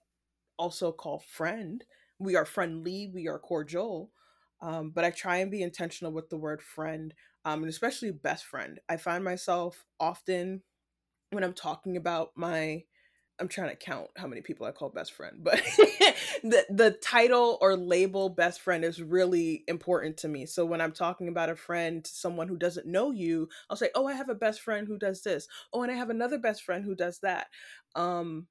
also 0.57 0.91
call 0.91 1.19
friend. 1.19 1.83
We 2.19 2.35
are 2.35 2.45
friendly, 2.45 3.11
we 3.13 3.27
are 3.27 3.39
cordial. 3.39 4.11
Um, 4.61 4.91
but 4.91 5.03
I 5.03 5.09
try 5.09 5.37
and 5.37 5.49
be 5.49 5.63
intentional 5.63 6.11
with 6.11 6.29
the 6.29 6.37
word 6.37 6.61
friend, 6.61 7.15
um, 7.45 7.61
and 7.63 7.69
especially 7.69 8.11
best 8.11 8.45
friend. 8.45 8.79
I 8.87 8.97
find 8.97 9.23
myself 9.23 9.85
often 9.99 10.61
when 11.31 11.43
I'm 11.43 11.53
talking 11.53 11.97
about 11.97 12.31
my 12.35 12.83
I'm 13.41 13.47
trying 13.49 13.71
to 13.71 13.75
count 13.75 14.09
how 14.15 14.27
many 14.27 14.41
people 14.41 14.65
I 14.67 14.71
call 14.71 14.89
best 14.89 15.13
friend, 15.13 15.37
but 15.39 15.55
the 16.43 16.65
the 16.69 16.91
title 17.03 17.57
or 17.61 17.75
label 17.75 18.29
best 18.29 18.61
friend 18.61 18.85
is 18.85 19.01
really 19.01 19.63
important 19.67 20.17
to 20.17 20.27
me. 20.29 20.45
So 20.45 20.65
when 20.65 20.79
I'm 20.81 20.91
talking 20.93 21.27
about 21.27 21.49
a 21.49 21.55
friend 21.55 22.05
to 22.05 22.11
someone 22.11 22.47
who 22.47 22.57
doesn't 22.57 22.87
know 22.87 23.11
you, 23.11 23.49
I'll 23.69 23.77
say, 23.77 23.89
"Oh, 23.95 24.07
I 24.07 24.13
have 24.13 24.29
a 24.29 24.35
best 24.35 24.61
friend 24.61 24.87
who 24.87 24.97
does 24.97 25.23
this. 25.23 25.47
Oh, 25.73 25.81
and 25.83 25.91
I 25.91 25.95
have 25.95 26.11
another 26.11 26.37
best 26.37 26.63
friend 26.63 26.85
who 26.85 26.95
does 26.95 27.19
that." 27.23 27.47
Um 27.95 28.47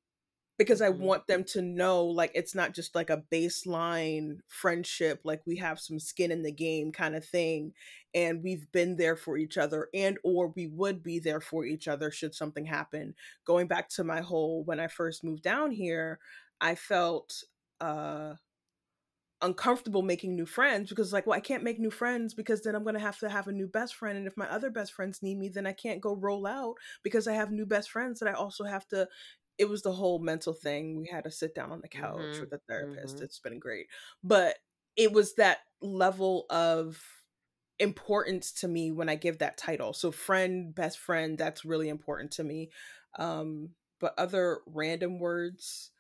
because 0.61 0.83
I 0.83 0.91
mm-hmm. 0.91 1.05
want 1.05 1.27
them 1.27 1.43
to 1.45 1.63
know 1.63 2.05
like 2.05 2.33
it's 2.35 2.55
not 2.55 2.75
just 2.75 2.95
like 2.95 3.09
a 3.09 3.23
baseline 3.33 4.41
friendship, 4.47 5.23
like 5.25 5.41
we 5.47 5.57
have 5.57 5.81
some 5.81 5.99
skin 5.99 6.31
in 6.31 6.43
the 6.43 6.53
game 6.53 6.93
kind 6.93 7.17
of 7.17 7.25
thing 7.25 7.73
and 8.15 8.43
we've 8.43 8.71
been 8.71 8.95
there 8.95 9.17
for 9.17 9.39
each 9.39 9.57
other 9.57 9.89
and 9.95 10.19
or 10.23 10.49
we 10.49 10.67
would 10.67 11.03
be 11.03 11.19
there 11.19 11.41
for 11.41 11.65
each 11.65 11.89
other 11.89 12.11
should 12.11 12.35
something 12.35 12.67
happen. 12.67 13.15
Going 13.47 13.69
back 13.69 13.89
to 13.89 14.05
my 14.05 14.21
whole 14.21 14.63
when 14.65 14.81
I 14.81 14.89
first 14.89 15.25
moved 15.25 15.43
down 15.43 15.71
here, 15.71 16.19
I 16.61 16.75
felt 16.75 17.43
uh 17.81 18.35
uncomfortable 19.43 20.03
making 20.03 20.37
new 20.37 20.45
friends 20.45 20.91
because 20.91 21.15
like 21.15 21.27
well 21.27 21.37
i 21.37 21.41
can't 21.41 21.63
make 21.63 21.79
new 21.79 21.91
friends 21.91 22.35
because 22.35 22.61
then 22.61 22.75
i'm 22.75 22.83
going 22.83 22.95
to 22.95 23.01
have 23.01 23.19
to 23.19 23.29
have 23.29 23.49
a 23.49 23.53
new 23.53 23.67
best 23.67 23.95
friend 23.95 24.19
and 24.19 24.27
if 24.27 24.37
my 24.37 24.47
other 24.51 24.69
best 24.69 24.93
friends 24.93 25.23
need 25.23 25.39
me 25.39 25.49
then 25.49 25.67
i 25.67 25.73
can't 25.73 26.03
go 26.03 26.15
roll 26.15 26.47
out 26.47 26.75
because 27.03 27.27
i 27.27 27.33
have 27.33 27.51
new 27.51 27.65
best 27.65 27.91
friends 27.91 28.21
that 28.21 28.29
i 28.29 28.33
also 28.33 28.65
have 28.65 28.87
to 28.87 29.09
it 29.61 29.69
was 29.69 29.83
the 29.83 29.93
whole 29.93 30.19
mental 30.19 30.55
thing. 30.55 30.97
We 30.97 31.07
had 31.07 31.25
to 31.25 31.31
sit 31.31 31.55
down 31.55 31.71
on 31.71 31.83
the 31.83 31.89
couch 31.89 32.19
mm-hmm. 32.19 32.41
with 32.41 32.53
a 32.55 32.61
therapist. 32.67 33.17
Mm-hmm. 33.17 33.25
It's 33.25 33.41
been 33.41 33.59
great. 33.59 33.89
But 34.25 34.57
it 34.97 35.13
was 35.13 35.35
that 35.35 35.59
level 35.83 36.47
of 36.49 36.99
importance 37.79 38.53
to 38.53 38.69
me 38.69 38.91
when 38.91 39.11
I 39.11 39.17
give 39.17 39.41
that 39.41 39.59
title. 39.59 39.93
So 39.93 40.13
friend, 40.13 40.75
best 40.75 40.99
friend, 40.99 41.37
that's 41.37 41.67
really 41.67 41.91
important 41.91 42.31
to 42.33 42.43
me. 42.43 42.71
Um, 43.19 43.73
but 44.01 44.15
other 44.17 44.61
random 44.65 45.19
words 45.19 45.91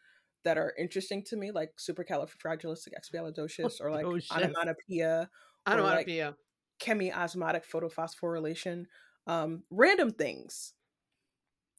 that 0.44 0.57
are 0.57 0.73
interesting 0.79 1.23
to 1.25 1.37
me, 1.37 1.51
like 1.51 1.73
supercalifragilisticexpialidocious 1.79 3.79
or 3.79 3.90
like 3.90 4.07
onomatopoeia, 4.07 5.29
onomatopoeia, 5.68 6.27
like 6.29 6.37
chemiosmotic 6.83 7.64
photophosphorylation, 7.70 8.85
um, 9.27 9.64
random 9.70 10.12
things. 10.12 10.73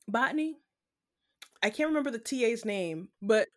Botany, 0.07 0.57
I 1.63 1.69
can't 1.69 1.89
remember 1.89 2.11
the 2.11 2.19
TA's 2.19 2.65
name, 2.65 3.09
but 3.21 3.47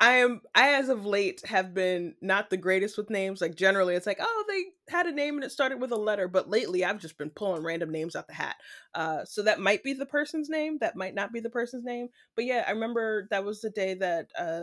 I 0.00 0.16
am 0.16 0.42
I 0.54 0.74
as 0.74 0.88
of 0.88 1.06
late 1.06 1.42
have 1.46 1.72
been 1.72 2.14
not 2.20 2.50
the 2.50 2.56
greatest 2.56 2.98
with 2.98 3.10
names. 3.10 3.40
Like 3.40 3.54
generally 3.54 3.94
it's 3.94 4.06
like, 4.06 4.18
oh, 4.20 4.44
they 4.48 4.64
had 4.92 5.06
a 5.06 5.12
name 5.12 5.36
and 5.36 5.44
it 5.44 5.52
started 5.52 5.80
with 5.80 5.92
a 5.92 5.96
letter, 5.96 6.28
but 6.28 6.50
lately 6.50 6.84
I've 6.84 7.00
just 7.00 7.16
been 7.16 7.30
pulling 7.30 7.62
random 7.62 7.90
names 7.90 8.16
out 8.16 8.26
the 8.26 8.34
hat. 8.34 8.56
Uh 8.94 9.24
so 9.24 9.42
that 9.42 9.60
might 9.60 9.82
be 9.82 9.92
the 9.92 10.04
person's 10.06 10.48
name, 10.50 10.78
that 10.80 10.96
might 10.96 11.14
not 11.14 11.32
be 11.32 11.40
the 11.40 11.50
person's 11.50 11.84
name. 11.84 12.08
But 12.34 12.44
yeah, 12.44 12.64
I 12.66 12.72
remember 12.72 13.28
that 13.30 13.44
was 13.44 13.60
the 13.60 13.70
day 13.70 13.94
that 13.94 14.30
uh 14.38 14.62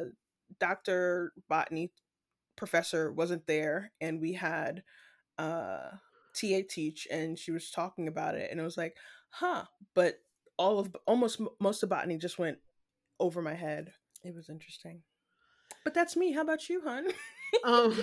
Dr. 0.59 1.33
Botany 1.49 1.91
professor 2.57 3.11
wasn't 3.11 3.47
there 3.47 3.91
and 4.01 4.21
we 4.21 4.33
had 4.33 4.83
uh 5.39 5.91
TA 6.35 6.61
teach 6.69 7.07
and 7.11 7.37
she 7.39 7.51
was 7.51 7.71
talking 7.71 8.07
about 8.07 8.35
it 8.35 8.51
and 8.51 8.59
it 8.59 8.63
was 8.63 8.77
like, 8.77 8.95
huh. 9.29 9.65
But 9.95 10.19
all 10.57 10.79
of 10.79 10.95
almost 11.07 11.41
most 11.59 11.83
of 11.83 11.89
botany 11.89 12.17
just 12.17 12.37
went 12.39 12.57
over 13.21 13.41
my 13.41 13.53
head. 13.53 13.93
It 14.23 14.35
was 14.35 14.49
interesting. 14.49 15.01
But 15.83 15.93
that's 15.93 16.15
me. 16.15 16.33
How 16.33 16.41
about 16.41 16.69
you, 16.69 16.81
hun? 16.81 17.07
um 17.63 17.95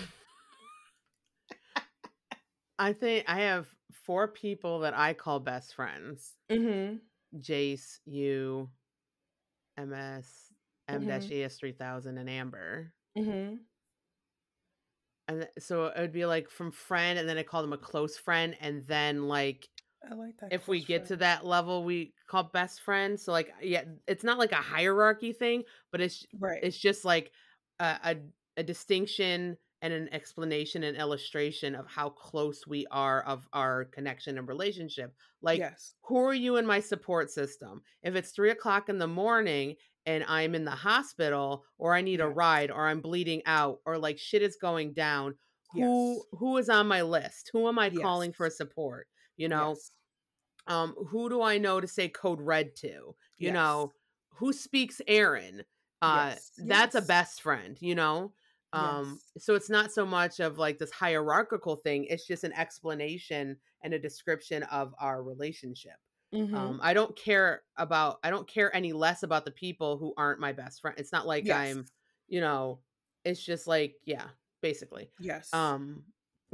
I 2.78 2.92
think 2.92 3.24
I 3.26 3.40
have 3.40 3.66
four 4.04 4.28
people 4.28 4.80
that 4.80 4.96
I 4.96 5.12
call 5.12 5.40
best 5.40 5.74
friends. 5.74 6.34
Mm-hmm. 6.50 6.96
Jace, 7.40 7.98
you, 8.06 8.70
MS, 9.76 10.26
M-AS3000, 10.88 11.76
mm-hmm. 11.76 12.18
and 12.18 12.30
Amber. 12.30 12.92
Mm-hmm. 13.18 13.54
And 15.26 15.48
so 15.58 15.86
it 15.86 16.00
would 16.00 16.12
be 16.12 16.24
like 16.24 16.48
from 16.48 16.70
friend, 16.70 17.18
and 17.18 17.28
then 17.28 17.36
I 17.36 17.42
call 17.42 17.62
them 17.62 17.72
a 17.72 17.78
close 17.78 18.16
friend, 18.16 18.56
and 18.60 18.86
then 18.86 19.28
like 19.28 19.68
I 20.08 20.14
like 20.14 20.36
that. 20.38 20.52
If 20.52 20.68
we 20.68 20.82
get 20.82 21.06
to 21.06 21.16
that 21.16 21.44
level, 21.44 21.84
we 21.84 22.12
call 22.28 22.44
best 22.44 22.80
friend. 22.82 23.18
So 23.18 23.32
like, 23.32 23.52
yeah, 23.62 23.84
it's 24.06 24.24
not 24.24 24.38
like 24.38 24.52
a 24.52 24.56
hierarchy 24.56 25.32
thing, 25.32 25.64
but 25.90 26.00
it's 26.00 26.24
right. 26.38 26.60
It's 26.62 26.78
just 26.78 27.04
like 27.04 27.32
a, 27.80 27.96
a, 28.04 28.16
a 28.58 28.62
distinction 28.62 29.56
and 29.80 29.92
an 29.92 30.08
explanation 30.12 30.82
and 30.82 30.96
illustration 30.96 31.74
of 31.74 31.86
how 31.86 32.10
close 32.10 32.66
we 32.66 32.86
are 32.90 33.22
of 33.22 33.46
our 33.52 33.84
connection 33.86 34.38
and 34.38 34.48
relationship. 34.48 35.14
Like, 35.40 35.60
yes. 35.60 35.94
who 36.02 36.18
are 36.18 36.34
you 36.34 36.56
in 36.56 36.66
my 36.66 36.80
support 36.80 37.30
system? 37.30 37.82
If 38.02 38.16
it's 38.16 38.30
three 38.30 38.50
o'clock 38.50 38.88
in 38.88 38.98
the 38.98 39.06
morning 39.06 39.76
and 40.04 40.24
I'm 40.26 40.54
in 40.54 40.64
the 40.64 40.70
hospital, 40.70 41.64
or 41.76 41.94
I 41.94 42.00
need 42.00 42.18
yes. 42.18 42.26
a 42.26 42.30
ride, 42.30 42.70
or 42.70 42.88
I'm 42.88 43.00
bleeding 43.00 43.42
out, 43.46 43.78
or 43.84 43.98
like 43.98 44.18
shit 44.18 44.42
is 44.42 44.56
going 44.56 44.94
down, 44.94 45.34
who 45.72 46.14
yes. 46.14 46.22
who 46.32 46.56
is 46.56 46.68
on 46.68 46.88
my 46.88 47.02
list? 47.02 47.50
Who 47.52 47.68
am 47.68 47.78
I 47.78 47.90
calling 47.90 48.32
for 48.32 48.48
support? 48.48 49.06
You 49.38 49.48
know, 49.48 49.76
um, 50.66 50.94
who 51.08 51.30
do 51.30 51.40
I 51.40 51.56
know 51.56 51.80
to 51.80 51.88
say 51.88 52.08
code 52.08 52.42
red 52.42 52.76
to? 52.76 53.14
You 53.38 53.52
know, 53.52 53.92
who 54.34 54.52
speaks 54.52 55.00
Erin? 55.06 55.64
Uh, 56.02 56.34
that's 56.58 56.94
a 56.94 57.02
best 57.02 57.40
friend. 57.40 57.76
You 57.80 57.94
know 57.94 58.32
um 58.72 59.18
yes. 59.34 59.44
so 59.44 59.54
it's 59.54 59.70
not 59.70 59.92
so 59.92 60.04
much 60.04 60.40
of 60.40 60.58
like 60.58 60.78
this 60.78 60.90
hierarchical 60.90 61.76
thing 61.76 62.04
it's 62.04 62.26
just 62.26 62.44
an 62.44 62.52
explanation 62.52 63.56
and 63.82 63.94
a 63.94 63.98
description 63.98 64.62
of 64.64 64.94
our 65.00 65.22
relationship 65.22 65.96
mm-hmm. 66.34 66.54
um 66.54 66.78
i 66.82 66.92
don't 66.92 67.16
care 67.16 67.62
about 67.76 68.18
i 68.22 68.30
don't 68.30 68.46
care 68.46 68.74
any 68.76 68.92
less 68.92 69.22
about 69.22 69.44
the 69.44 69.50
people 69.50 69.96
who 69.96 70.12
aren't 70.18 70.40
my 70.40 70.52
best 70.52 70.82
friend 70.82 70.98
it's 70.98 71.12
not 71.12 71.26
like 71.26 71.46
yes. 71.46 71.56
i'm 71.56 71.86
you 72.28 72.40
know 72.40 72.78
it's 73.24 73.42
just 73.42 73.66
like 73.66 73.94
yeah 74.04 74.26
basically 74.60 75.10
yes 75.18 75.52
um 75.54 76.02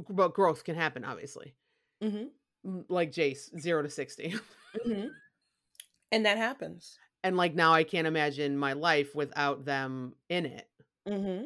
but 0.09 0.35
growth 0.35 0.63
can 0.63 0.77
happen 0.77 1.05
obviously 1.05 1.55
mm-hmm. 2.03 2.27
Like 2.89 3.13
jace 3.13 3.57
zero 3.59 3.83
to 3.83 3.91
60 3.91 4.35
mm-hmm. 4.87 5.09
and 6.13 6.27
that 6.27 6.39
happens 6.39 6.99
and 7.23 7.37
like 7.37 7.55
now 7.55 7.73
i 7.73 7.85
can't 7.85 8.07
imagine 8.07 8.57
my 8.57 8.73
life 8.73 9.15
without 9.15 9.65
them 9.65 10.15
in 10.29 10.47
it 10.47 10.69
mm-hmm 11.07 11.45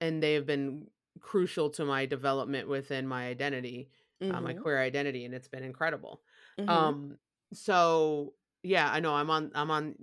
and 0.00 0.22
they 0.22 0.34
have 0.34 0.46
been 0.46 0.86
crucial 1.20 1.70
to 1.70 1.84
my 1.84 2.06
development 2.06 2.68
within 2.68 3.06
my 3.06 3.28
identity, 3.28 3.88
mm-hmm. 4.22 4.34
uh, 4.34 4.40
my 4.40 4.52
mm-hmm. 4.52 4.62
queer 4.62 4.80
identity, 4.80 5.24
and 5.24 5.34
it's 5.34 5.48
been 5.48 5.62
incredible. 5.62 6.22
Mm-hmm. 6.58 6.70
Um, 6.70 7.18
so 7.52 8.34
yeah, 8.62 8.90
I 8.90 9.00
know 9.00 9.14
I'm 9.14 9.30
on 9.30 9.50
I'm 9.54 9.70
on 9.70 9.94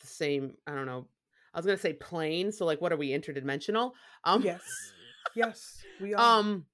the 0.00 0.06
same. 0.06 0.54
I 0.66 0.74
don't 0.74 0.86
know. 0.86 1.06
I 1.52 1.58
was 1.58 1.66
gonna 1.66 1.78
say 1.78 1.92
plane. 1.92 2.52
So 2.52 2.64
like, 2.64 2.80
what 2.80 2.92
are 2.92 2.96
we 2.96 3.10
interdimensional? 3.10 3.92
Um, 4.24 4.42
yes, 4.42 4.62
yes, 5.34 5.82
we 6.00 6.14
are. 6.14 6.38
Um. 6.38 6.66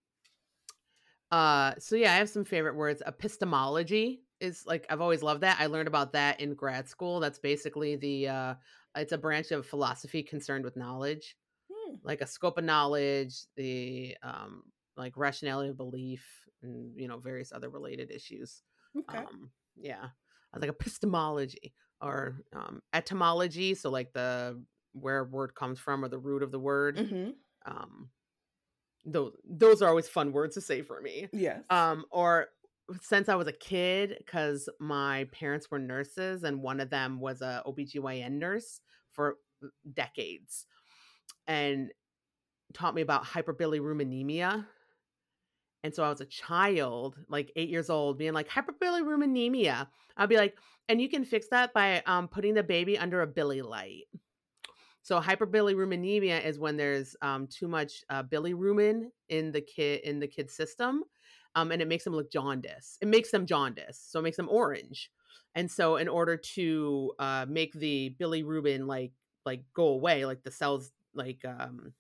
Uh. 1.31 1.75
So 1.79 1.97
yeah, 1.97 2.13
I 2.15 2.17
have 2.17 2.29
some 2.29 2.45
favorite 2.45 2.77
words. 2.77 3.03
Epistemology 3.07 4.23
is 4.41 4.65
like 4.67 4.87
I've 4.91 5.01
always 5.01 5.23
loved 5.23 5.43
that. 5.43 5.59
I 5.61 5.67
learned 5.67 5.89
about 5.89 6.13
that 6.13 6.41
in 6.41 6.55
grad 6.55 6.89
school. 6.89 7.21
That's 7.21 7.39
basically 7.39 7.97
the 7.97 8.29
uh, 8.29 8.55
it's 8.97 9.13
a 9.13 9.19
branch 9.19 9.51
of 9.51 9.67
philosophy 9.67 10.23
concerned 10.23 10.65
with 10.65 10.77
knowledge 10.77 11.37
like 12.03 12.21
a 12.21 12.27
scope 12.27 12.59
of 12.59 12.65
knowledge, 12.65 13.35
the 13.57 14.17
um, 14.23 14.63
like 14.97 15.17
rationality 15.17 15.71
of 15.71 15.77
belief, 15.77 16.25
and 16.63 16.93
you 16.97 17.09
know 17.09 17.19
various 17.19 17.53
other 17.53 17.69
related 17.69 18.11
issues. 18.11 18.63
Okay. 18.97 19.19
Um, 19.19 19.51
yeah, 19.77 20.09
like 20.57 20.71
epistemology 20.71 21.73
or 22.01 22.43
um, 22.55 22.81
etymology. 22.93 23.75
So 23.75 23.91
like 23.91 24.13
the 24.13 24.63
where 24.93 25.21
a 25.21 25.25
word 25.25 25.55
comes 25.55 25.79
from 25.79 26.05
or 26.05 26.09
the 26.09 26.19
root 26.19 26.43
of 26.43 26.51
the 26.51 26.59
word. 26.59 26.97
Mm-hmm. 26.97 27.31
Um, 27.67 28.11
those 29.05 29.33
those 29.49 29.83
are 29.83 29.89
always 29.89 30.09
fun 30.09 30.33
words 30.33 30.55
to 30.55 30.61
say 30.61 30.83
for 30.83 31.01
me. 31.01 31.29
Yes. 31.33 31.63
Um, 31.71 32.05
or 32.11 32.49
since 33.01 33.29
I 33.29 33.37
was 33.37 33.47
a 33.47 33.53
kid, 33.53 34.17
because 34.19 34.69
my 34.79 35.27
parents 35.33 35.71
were 35.71 35.79
nurses 35.79 36.43
and 36.43 36.63
one 36.63 36.81
of 36.81 36.91
them 36.91 37.21
was 37.21 37.41
a 37.41 37.63
OBGYN 37.67 38.33
nurse 38.33 38.81
for 39.11 39.37
decades 39.93 40.67
and 41.47 41.91
taught 42.73 42.95
me 42.95 43.03
about 43.03 43.25
hyperbilirubinemia. 43.25 44.67
And 45.83 45.95
so 45.95 46.05
I 46.05 46.11
was 46.11 46.21
a 46.21 46.27
child, 46.27 47.17
like 47.29 47.53
eight 47.57 47.71
years 47.71 47.91
old, 47.91 48.19
being 48.19 48.35
like, 48.35 48.49
hyperbilirubinemia. 48.49 49.87
I'd 50.17 50.29
be 50.29 50.37
like, 50.37 50.57
and 50.89 51.01
you 51.01 51.09
can 51.09 51.25
fix 51.25 51.47
that 51.51 51.73
by 51.73 52.03
um, 52.07 52.29
putting 52.29 52.55
the 52.55 52.63
baby 52.63 52.99
under 52.99 53.23
a 53.23 53.27
bili 53.27 53.65
light. 53.65 54.05
So 55.11 55.21
hyperbilirubinemia 55.21 56.45
is 56.45 56.61
when 56.61 56.77
there's 56.77 57.17
um, 57.21 57.49
too 57.49 57.67
much 57.67 58.05
uh, 58.11 58.23
bilirubin 58.23 59.07
in 59.29 59.51
the 59.51 59.61
kid 59.61 60.03
in 60.05 60.21
the 60.21 60.29
kid's 60.29 60.55
system, 60.55 61.03
um, 61.57 61.73
and 61.73 61.83
it 61.83 61.89
makes 61.89 62.05
them 62.05 62.15
look 62.15 62.31
jaundice. 62.31 62.97
It 63.01 63.09
makes 63.09 63.33
them 63.33 63.45
jaundice, 63.45 64.01
so 64.09 64.21
it 64.21 64.23
makes 64.23 64.37
them 64.37 64.49
orange. 64.49 65.11
And 65.57 65.69
so, 65.69 65.97
in 65.97 66.07
order 66.07 66.37
to 66.55 67.13
uh, 67.19 67.45
make 67.49 67.73
the 67.73 68.15
bilirubin 68.21 68.87
like 68.87 69.11
like 69.45 69.65
go 69.75 69.89
away, 69.89 70.27
like 70.27 70.45
the 70.45 70.53
cells 70.53 70.93
like 71.13 71.45
um 71.45 71.93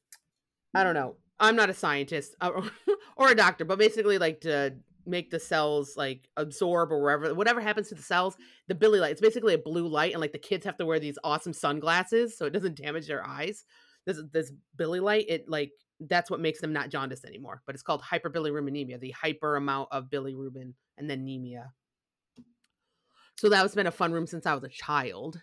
I 0.72 0.84
don't 0.84 0.94
know. 0.94 1.16
I'm 1.40 1.56
not 1.56 1.68
a 1.68 1.74
scientist 1.74 2.36
or, 2.40 2.62
or 3.16 3.30
a 3.30 3.34
doctor, 3.34 3.64
but 3.64 3.80
basically 3.80 4.18
like 4.18 4.42
to 4.42 4.76
make 5.06 5.30
the 5.30 5.40
cells 5.40 5.94
like 5.96 6.28
absorb 6.36 6.92
or 6.92 7.00
wherever 7.00 7.34
whatever 7.34 7.60
happens 7.60 7.88
to 7.88 7.94
the 7.94 8.02
cells, 8.02 8.36
the 8.68 8.74
bili 8.74 9.00
light. 9.00 9.12
It's 9.12 9.20
basically 9.20 9.54
a 9.54 9.58
blue 9.58 9.88
light, 9.88 10.12
and 10.12 10.20
like 10.20 10.32
the 10.32 10.38
kids 10.38 10.64
have 10.64 10.76
to 10.78 10.86
wear 10.86 10.98
these 10.98 11.18
awesome 11.24 11.52
sunglasses 11.52 12.36
so 12.36 12.46
it 12.46 12.52
doesn't 12.52 12.76
damage 12.76 13.06
their 13.06 13.26
eyes. 13.26 13.64
This 14.06 14.20
this 14.32 14.52
bili 14.76 15.00
light, 15.02 15.26
it 15.28 15.48
like 15.48 15.72
that's 16.00 16.30
what 16.30 16.40
makes 16.40 16.60
them 16.60 16.72
not 16.72 16.90
jaundiced 16.90 17.24
anymore. 17.24 17.62
But 17.66 17.74
it's 17.74 17.82
called 17.82 18.02
hyperbilirubinemia, 18.02 19.00
the 19.00 19.10
hyper 19.10 19.56
amount 19.56 19.88
of 19.92 20.08
bilirubin, 20.08 20.74
and 20.96 21.10
then 21.10 21.20
anemia. 21.20 21.72
So 23.36 23.48
that 23.48 23.62
has 23.62 23.74
been 23.74 23.86
a 23.86 23.92
fun 23.92 24.12
room 24.12 24.26
since 24.26 24.46
I 24.46 24.54
was 24.54 24.64
a 24.64 24.68
child. 24.68 25.40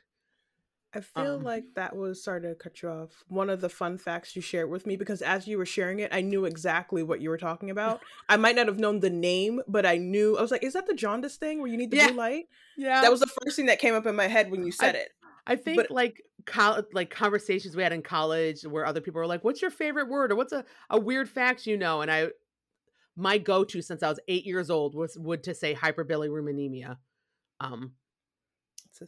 I 0.93 1.02
feel 1.02 1.36
um, 1.36 1.43
like 1.43 1.65
that 1.76 1.95
was 1.95 2.23
sorry 2.23 2.41
to 2.41 2.56
cut 2.56 2.82
you 2.82 2.89
off. 2.89 3.12
One 3.28 3.50
of 3.50 3.60
the 3.60 3.69
fun 3.69 3.97
facts 3.97 4.36
you 4.36 4.41
shared 4.41 4.69
with 4.69 4.86
me 4.88 4.95
because 4.95 5.21
as 5.21 5.47
you 5.47 5.58
were 5.58 5.65
sharing 5.65 6.00
it, 6.00 6.13
I 6.13 6.21
knew 6.21 6.45
exactly 6.45 7.04
what 7.04 7.19
you 7.21 7.30
were 7.30 7.38
talking 7.38 7.69
about. 7.69 8.02
I 8.30 8.38
might 8.38 8.56
not 8.56 8.67
have 8.67 8.80
known 8.80 9.02
the 9.02 9.10
name, 9.10 9.61
but 9.68 9.86
I 9.86 9.97
knew 9.97 10.38
I 10.38 10.41
was 10.41 10.51
like, 10.51 10.64
"Is 10.64 10.74
that 10.74 10.88
the 10.88 10.93
jaundice 10.93 11.36
thing 11.36 11.59
where 11.59 11.70
you 11.70 11.78
need 11.78 11.91
the 11.91 11.97
yeah. 11.97 12.07
blue 12.07 12.18
light?" 12.18 12.45
Yeah, 12.78 13.01
that 13.01 13.11
was 13.11 13.20
the 13.20 13.32
first 13.43 13.57
thing 13.57 13.66
that 13.66 13.80
came 13.80 13.95
up 13.95 14.05
in 14.05 14.16
my 14.16 14.28
head 14.28 14.49
when 14.49 14.64
you 14.64 14.72
said 14.72 14.95
I, 14.95 14.99
it. 14.99 15.09
I 15.45 15.55
think 15.55 15.78
but, 15.78 15.91
like 15.91 16.24
co- 16.45 16.84
like 16.93 17.09
conversations 17.09 17.76
we 17.76 17.84
had 17.84 17.93
in 17.93 18.01
college 18.01 18.64
where 18.64 18.86
other 18.86 19.01
people 19.01 19.20
were 19.20 19.28
like, 19.28 19.43
"What's 19.43 19.61
your 19.61 19.72
favorite 19.72 20.07
word?" 20.07 20.32
or 20.32 20.36
"What's 20.36 20.53
a, 20.53 20.64
a 20.89 20.99
weird 20.99 21.30
fact 21.30 21.68
you 21.68 21.78
know?" 21.78 22.01
And 22.01 22.09
I, 22.09 22.30
my 23.16 23.38
go 23.38 23.66
to 23.66 23.82
since 23.82 24.03
I 24.03 24.09
was 24.09 24.20
eight 24.30 24.45
years 24.45 24.70
old 24.70 24.95
was 24.95 25.18
would 25.18 25.43
to 25.43 25.53
say 25.53 25.76
hyperbilirubinemia. 25.76 26.97
Um, 27.59 27.93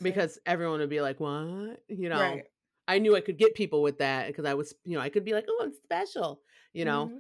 because 0.02 0.40
everyone 0.46 0.80
would 0.80 0.90
be 0.90 1.02
like, 1.02 1.20
"What?" 1.20 1.84
You 1.88 2.10
know. 2.10 2.20
Right. 2.20 2.44
I 2.88 2.98
knew 2.98 3.16
I 3.16 3.22
could 3.22 3.38
get 3.38 3.54
people 3.54 3.84
with 3.84 4.00
that 4.00 4.26
because 4.28 4.46
I 4.46 4.56
was, 4.56 4.74
you 4.84 4.98
know, 4.98 5.02
I 5.02 5.10
could 5.10 5.24
be 5.24 5.34
like, 5.34 5.46
"Oh, 5.48 5.62
I'm 5.64 5.74
special," 5.74 6.42
you 6.74 6.86
know, 6.86 7.06
mm-hmm. 7.06 7.18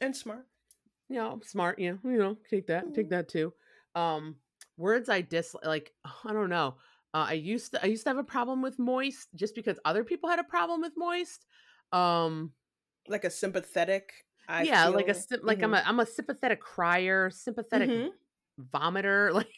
and 0.00 0.16
smart. 0.16 0.46
You 1.08 1.16
know, 1.16 1.40
smart. 1.44 1.78
You 1.78 1.92
know, 2.02 2.10
you 2.10 2.18
know, 2.18 2.36
take 2.50 2.66
that, 2.66 2.84
mm-hmm. 2.84 2.94
take 2.94 3.10
that 3.10 3.28
too. 3.28 3.52
Um, 3.94 4.36
words 4.76 5.08
I 5.08 5.20
dislike, 5.20 5.64
like 5.64 5.92
I 6.04 6.32
don't 6.32 6.50
know. 6.50 6.76
Uh, 7.14 7.26
I 7.28 7.34
used 7.34 7.72
to, 7.72 7.82
I 7.84 7.86
used 7.86 8.02
to 8.02 8.10
have 8.10 8.18
a 8.18 8.24
problem 8.24 8.60
with 8.60 8.78
moist 8.80 9.28
just 9.36 9.54
because 9.54 9.78
other 9.84 10.02
people 10.02 10.28
had 10.28 10.40
a 10.40 10.44
problem 10.44 10.80
with 10.80 10.94
moist. 10.96 11.46
Um, 11.92 12.50
like 13.06 13.24
a 13.24 13.30
sympathetic. 13.30 14.12
I 14.48 14.64
yeah, 14.64 14.84
feel. 14.86 14.94
like 14.94 15.08
a 15.08 15.16
like 15.42 15.58
mm-hmm. 15.58 15.64
I'm 15.64 15.74
a 15.74 15.82
I'm 15.86 16.00
a 16.00 16.06
sympathetic 16.06 16.60
crier, 16.60 17.30
sympathetic 17.30 17.88
mm-hmm. 17.88 18.62
vomiter. 18.76 19.32
Like 19.34 19.48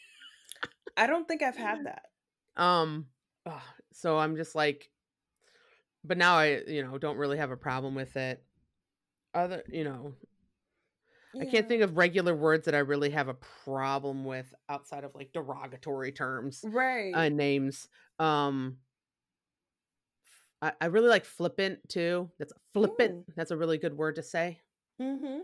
I 0.95 1.07
don't 1.07 1.27
think 1.27 1.43
I've 1.43 1.57
had 1.57 1.85
that. 1.85 2.03
Um, 2.57 3.05
ugh, 3.45 3.61
so 3.93 4.17
I'm 4.17 4.35
just 4.35 4.55
like, 4.55 4.89
but 6.03 6.17
now 6.17 6.35
I, 6.35 6.61
you 6.67 6.83
know, 6.83 6.97
don't 6.97 7.17
really 7.17 7.37
have 7.37 7.51
a 7.51 7.57
problem 7.57 7.95
with 7.95 8.15
it. 8.17 8.43
Other, 9.33 9.63
you 9.69 9.83
know, 9.83 10.13
yeah. 11.33 11.43
I 11.43 11.45
can't 11.45 11.67
think 11.67 11.83
of 11.83 11.97
regular 11.97 12.35
words 12.35 12.65
that 12.65 12.75
I 12.75 12.79
really 12.79 13.11
have 13.11 13.27
a 13.27 13.35
problem 13.63 14.25
with 14.25 14.51
outside 14.69 15.03
of 15.03 15.13
like 15.13 15.31
derogatory 15.33 16.11
terms, 16.11 16.61
right? 16.63 17.13
Uh, 17.13 17.29
names. 17.29 17.87
Um, 18.19 18.77
I, 20.61 20.71
I 20.81 20.85
really 20.87 21.09
like 21.09 21.25
flippant 21.25 21.87
too. 21.87 22.29
That's 22.39 22.53
flippant. 22.73 23.25
Ooh. 23.29 23.33
That's 23.35 23.51
a 23.51 23.57
really 23.57 23.77
good 23.77 23.95
word 23.95 24.15
to 24.15 24.23
say. 24.23 24.59
Mm-hmm. 24.99 25.39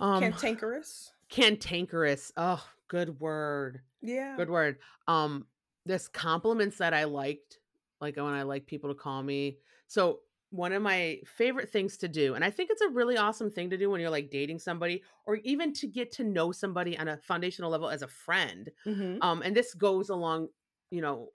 Um, 0.00 0.20
Cantankerous. 0.20 1.10
cantankerous. 1.28 2.30
Oh, 2.36 2.64
good 2.86 3.18
word. 3.18 3.80
Yeah. 4.00 4.36
Good 4.36 4.50
word. 4.50 4.78
Um, 5.08 5.46
this 5.88 6.06
compliments 6.06 6.78
that 6.78 6.94
I 6.94 7.04
liked, 7.04 7.58
like 8.00 8.16
when 8.16 8.26
I 8.26 8.42
like 8.42 8.66
people 8.66 8.90
to 8.90 8.94
call 8.94 9.22
me. 9.22 9.56
So 9.88 10.20
one 10.50 10.72
of 10.72 10.82
my 10.82 11.20
favorite 11.24 11.70
things 11.70 11.96
to 11.98 12.08
do, 12.08 12.34
and 12.34 12.44
I 12.44 12.50
think 12.50 12.70
it's 12.70 12.82
a 12.82 12.88
really 12.88 13.16
awesome 13.16 13.50
thing 13.50 13.70
to 13.70 13.76
do 13.76 13.90
when 13.90 14.00
you're 14.00 14.10
like 14.10 14.30
dating 14.30 14.60
somebody, 14.60 15.02
or 15.26 15.36
even 15.36 15.72
to 15.74 15.86
get 15.86 16.12
to 16.12 16.24
know 16.24 16.52
somebody 16.52 16.96
on 16.96 17.08
a 17.08 17.16
foundational 17.16 17.70
level 17.70 17.88
as 17.88 18.02
a 18.02 18.08
friend. 18.08 18.70
Mm-hmm. 18.86 19.22
Um, 19.22 19.42
and 19.42 19.56
this 19.56 19.74
goes 19.74 20.10
along, 20.10 20.48
you 20.90 21.00
know, 21.00 21.30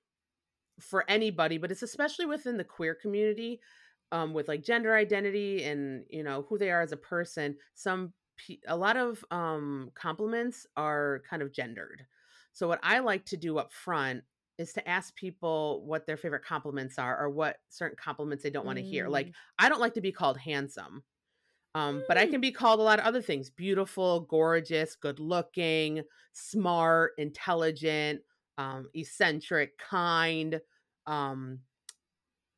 for 0.79 1.03
anybody, 1.09 1.57
but 1.57 1.71
it's 1.71 1.83
especially 1.83 2.25
within 2.25 2.57
the 2.57 2.63
queer 2.63 2.95
community, 2.95 3.59
um, 4.11 4.33
with 4.33 4.47
like 4.47 4.63
gender 4.63 4.95
identity 4.95 5.63
and 5.63 6.05
you 6.09 6.23
know 6.23 6.45
who 6.47 6.57
they 6.57 6.69
are 6.69 6.81
as 6.81 6.91
a 6.91 6.97
person. 6.97 7.55
Some 7.73 8.13
a 8.67 8.75
lot 8.75 8.97
of 8.97 9.23
um 9.31 9.91
compliments 9.95 10.65
are 10.77 11.21
kind 11.29 11.41
of 11.41 11.51
gendered. 11.51 12.05
So 12.51 12.67
what 12.67 12.79
I 12.83 12.99
like 12.99 13.25
to 13.25 13.37
do 13.37 13.57
up 13.57 13.73
front 13.73 14.23
is 14.57 14.73
to 14.73 14.87
ask 14.87 15.15
people 15.15 15.85
what 15.85 16.05
their 16.05 16.17
favorite 16.17 16.43
compliments 16.45 16.99
are 16.99 17.19
or 17.19 17.29
what 17.29 17.57
certain 17.69 17.97
compliments 17.97 18.43
they 18.43 18.49
don't 18.49 18.65
want 18.65 18.77
to 18.77 18.83
hear. 18.83 19.09
Like 19.09 19.31
I 19.59 19.69
don't 19.69 19.81
like 19.81 19.93
to 19.95 20.01
be 20.01 20.11
called 20.11 20.37
handsome. 20.37 21.03
Um, 21.75 22.05
but 22.07 22.17
I 22.17 22.25
Mm. 22.25 22.27
can 22.27 22.41
be 22.41 22.51
called 22.51 22.79
a 22.79 22.83
lot 22.83 22.99
of 22.99 23.05
other 23.05 23.21
things 23.21 23.49
beautiful, 23.49 24.21
gorgeous, 24.21 24.95
good 24.95 25.19
looking, 25.19 26.03
smart, 26.33 27.13
intelligent, 27.17 28.21
um, 28.59 28.89
eccentric, 28.93 29.77
kind, 29.79 30.61
um, 31.07 31.61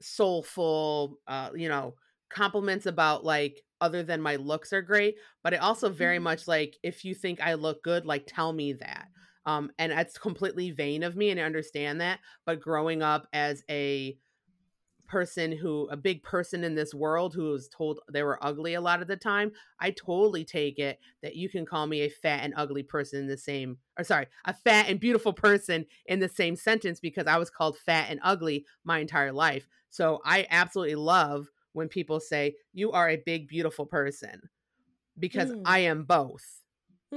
soulful, 0.01 1.19
uh, 1.27 1.51
you 1.55 1.69
know, 1.69 1.95
compliments 2.29 2.85
about 2.85 3.23
like 3.23 3.61
other 3.81 4.03
than 4.03 4.21
my 4.21 4.35
looks 4.35 4.73
are 4.73 4.81
great. 4.81 5.15
But 5.43 5.53
I 5.53 5.57
also 5.57 5.89
very 5.89 6.19
Mhm. 6.19 6.19
much 6.19 6.47
like 6.47 6.77
if 6.83 7.05
you 7.05 7.15
think 7.15 7.41
I 7.41 7.53
look 7.53 7.83
good, 7.83 8.05
like 8.05 8.25
tell 8.27 8.53
me 8.53 8.73
that. 8.73 9.09
Um, 9.45 9.71
and 9.77 9.91
that's 9.91 10.17
completely 10.17 10.71
vain 10.71 11.03
of 11.03 11.15
me, 11.15 11.29
and 11.29 11.39
I 11.39 11.43
understand 11.43 12.01
that. 12.01 12.19
But 12.45 12.59
growing 12.59 13.01
up 13.01 13.27
as 13.33 13.63
a 13.69 14.17
person 15.07 15.51
who 15.51 15.87
a 15.89 15.97
big 15.97 16.23
person 16.23 16.63
in 16.63 16.73
this 16.73 16.93
world 16.93 17.33
who 17.35 17.51
was 17.51 17.69
told 17.69 17.99
they 18.11 18.23
were 18.23 18.43
ugly 18.43 18.73
a 18.73 18.81
lot 18.81 19.01
of 19.03 19.07
the 19.07 19.15
time 19.15 19.51
i 19.79 19.91
totally 19.91 20.43
take 20.43 20.79
it 20.79 20.99
that 21.21 21.35
you 21.35 21.47
can 21.47 21.63
call 21.63 21.85
me 21.85 22.01
a 22.01 22.09
fat 22.09 22.43
and 22.43 22.53
ugly 22.57 22.81
person 22.81 23.19
in 23.19 23.27
the 23.27 23.37
same 23.37 23.77
or 23.99 24.03
sorry 24.03 24.25
a 24.45 24.53
fat 24.53 24.89
and 24.89 24.99
beautiful 24.99 25.31
person 25.31 25.85
in 26.07 26.19
the 26.19 26.27
same 26.29 26.55
sentence 26.55 26.99
because 26.99 27.27
i 27.27 27.37
was 27.37 27.51
called 27.51 27.77
fat 27.77 28.07
and 28.09 28.19
ugly 28.23 28.65
my 28.83 28.97
entire 28.97 29.31
life 29.31 29.67
so 29.91 30.21
i 30.25 30.47
absolutely 30.49 30.95
love 30.95 31.49
when 31.73 31.87
people 31.87 32.19
say 32.19 32.55
you 32.73 32.91
are 32.91 33.09
a 33.09 33.17
big 33.27 33.47
beautiful 33.47 33.85
person 33.85 34.41
because 35.19 35.51
Mm. 35.51 35.65
i 35.65 35.79
am 35.79 36.03
both 36.03 36.64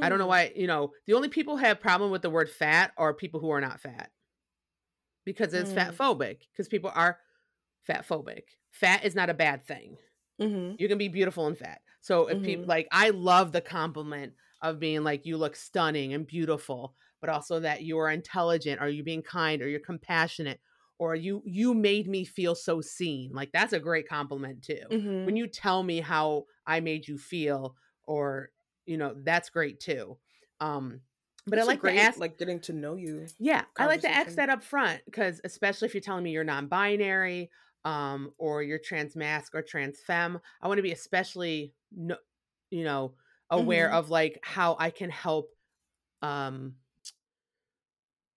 i 0.00 0.08
don't 0.08 0.18
know 0.18 0.26
Mm. 0.26 0.28
why 0.28 0.52
you 0.56 0.66
know 0.66 0.92
the 1.06 1.14
only 1.14 1.28
people 1.28 1.56
who 1.56 1.64
have 1.64 1.80
problem 1.80 2.10
with 2.10 2.22
the 2.22 2.30
word 2.30 2.50
fat 2.50 2.92
are 2.96 3.14
people 3.14 3.40
who 3.40 3.50
are 3.50 3.60
not 3.60 3.80
fat 3.80 4.12
because 5.24 5.52
it's 5.54 5.72
Mm. 5.72 5.72
fat 5.72 5.94
phobic 5.94 6.42
because 6.52 6.68
people 6.68 6.90
are 6.94 7.20
fat 7.82 8.06
phobic. 8.06 8.44
Fat 8.70 9.04
is 9.04 9.14
not 9.14 9.30
a 9.30 9.34
bad 9.34 9.64
thing. 9.66 9.98
Mm-hmm. 10.40 10.76
You 10.78 10.88
can 10.88 10.98
be 10.98 11.08
beautiful 11.08 11.46
and 11.46 11.58
fat. 11.58 11.82
So 12.00 12.28
if 12.28 12.42
people 12.42 12.64
Mhm. 12.64 12.68
like 12.68 12.88
I 12.92 13.10
love 13.10 13.52
the 13.52 13.60
compliment 13.60 14.34
of 14.62 14.80
being 14.80 15.04
like 15.04 15.26
you 15.26 15.36
look 15.36 15.56
stunning 15.56 16.14
and 16.14 16.26
beautiful, 16.26 16.96
but 17.20 17.30
also 17.30 17.60
that 17.60 17.82
you 17.82 17.98
are 17.98 18.10
intelligent 18.10 18.80
or 18.82 18.88
you 18.88 19.04
being 19.04 19.22
kind 19.22 19.62
or 19.62 19.68
you're 19.68 19.80
compassionate 19.80 20.60
or 20.98 21.14
you 21.16 21.42
you 21.46 21.74
made 21.74 22.08
me 22.08 22.24
feel 22.24 22.54
so 22.54 22.80
seen. 22.80 23.32
Like 23.32 23.52
that's 23.52 23.72
a 23.72 23.80
great 23.80 24.08
compliment 24.08 24.64
too. 24.64 24.82
Mm-hmm. 24.90 25.24
When 25.24 25.36
you 25.36 25.46
tell 25.48 25.82
me 25.82 26.00
how 26.00 26.46
I 26.66 26.80
made 26.80 27.08
you 27.08 27.18
feel 27.18 27.76
or 28.04 28.50
you 28.88 28.96
know, 28.98 29.14
that's 29.16 29.50
great 29.50 29.80
too. 29.80 30.18
Um 30.60 31.02
but 31.46 31.58
I 31.58 31.62
That's 31.62 31.68
a 31.68 31.74
like 31.74 31.82
great, 31.82 31.96
to 31.98 31.98
ask 31.98 32.18
like 32.18 32.38
getting 32.38 32.60
to 32.62 32.72
know 32.72 32.94
you. 32.94 33.34
yeah, 33.38 33.64
I 33.76 33.86
like 33.86 34.00
to 34.00 34.10
ask 34.10 34.34
that 34.34 34.48
up 34.48 34.62
front 34.62 35.02
because 35.04 35.40
especially 35.44 35.86
if 35.86 35.94
you're 35.94 36.00
telling 36.00 36.24
me 36.24 36.32
you're 36.32 36.44
non-binary, 36.44 37.50
um, 37.84 38.32
or 38.36 38.62
you're 38.62 38.80
transmasc 38.80 39.54
or 39.54 39.62
transfemme, 39.62 40.40
I 40.60 40.66
want 40.68 40.78
to 40.78 40.82
be 40.82 40.90
especially, 40.92 41.74
no, 41.92 42.16
you 42.70 42.82
know, 42.84 43.14
aware 43.50 43.90
Mhm. 43.90 43.92
of 43.92 44.10
like 44.10 44.40
how 44.42 44.76
I 44.78 44.90
can 44.90 45.10
help, 45.10 45.54
um, 46.22 46.76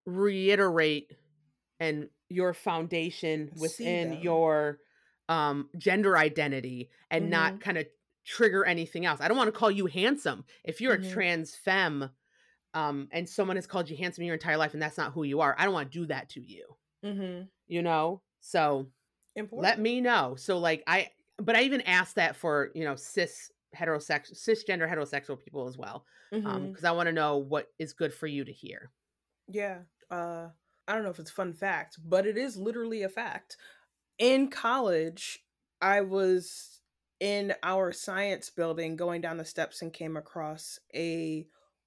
reiterate 0.05 1.11
and 1.79 2.09
your 2.29 2.53
foundation 2.53 3.51
within 3.55 4.13
your 4.13 4.79
um 5.29 5.69
gender 5.77 6.17
identity 6.17 6.91
and 7.11 7.29
not 7.29 7.53
Mhm. 7.53 7.61
kind 7.61 7.77
of 7.77 7.87
trigger 8.25 8.65
anything 8.65 9.05
else. 9.05 9.21
I 9.21 9.27
don't 9.27 9.37
want 9.37 9.47
to 9.53 9.57
call 9.59 9.71
you 9.71 9.87
handsome 9.87 10.45
if 10.63 10.81
you're 10.81 10.93
Mhm. 10.93 10.95
a 10.95 11.01
trans 11.03 11.55
femme 11.55 12.11
um 12.73 13.09
and 13.11 13.29
someone 13.29 13.57
has 13.57 13.67
called 13.67 13.89
you 13.89 13.97
handsome 13.97 14.23
your 14.25 14.35
entire 14.35 14.57
life 14.57 14.73
and 14.73 14.81
that's 14.83 14.97
not 14.97 15.13
who 15.13 15.23
you 15.23 15.41
are. 15.41 15.55
I 15.59 15.65
don't 15.65 15.73
want 15.73 15.91
to 15.91 15.99
do 15.99 16.05
that 16.07 16.29
to 16.31 16.41
you, 16.41 16.77
Mm-hmm. 17.03 17.49
you 17.67 17.81
know? 17.81 18.23
So 18.39 18.91
Important. 19.35 19.75
let 19.75 19.79
me 19.79 20.01
know. 20.01 20.35
So 20.37 20.59
like 20.59 20.83
I 20.87 21.11
but 21.37 21.55
I 21.55 21.63
even 21.63 21.81
asked 21.81 22.15
that 22.15 22.35
for, 22.35 22.71
you 22.75 22.83
know, 22.85 22.95
cis 22.95 23.51
heterosexual 23.75 24.33
cisgender 24.35 24.89
heterosexual 24.89 25.39
people 25.39 25.67
as 25.67 25.77
well. 25.77 26.05
Um 26.45 26.65
Mhm. 26.65 26.69
because 26.69 26.85
I 26.85 26.91
want 26.93 27.07
to 27.07 27.13
know 27.13 27.37
what 27.37 27.69
is 27.79 27.93
good 27.93 28.13
for 28.13 28.27
you 28.27 28.45
to 28.45 28.53
hear. 28.53 28.91
Yeah. 29.47 29.83
Uh, 30.09 30.49
I 30.87 30.93
don't 30.93 31.03
know 31.03 31.09
if 31.09 31.19
it's 31.19 31.31
a 31.31 31.33
fun 31.33 31.53
fact, 31.53 31.97
but 32.03 32.25
it 32.25 32.37
is 32.37 32.57
literally 32.57 33.03
a 33.03 33.09
fact. 33.09 33.57
In 34.19 34.49
college, 34.49 35.45
I 35.81 36.01
was 36.01 36.80
in 37.21 37.53
our 37.61 37.93
science 37.93 38.49
building 38.49 38.95
going 38.95 39.21
down 39.21 39.37
the 39.37 39.45
steps 39.45 39.83
and 39.83 39.93
came 39.93 40.17
across 40.17 40.79
a 40.95 41.45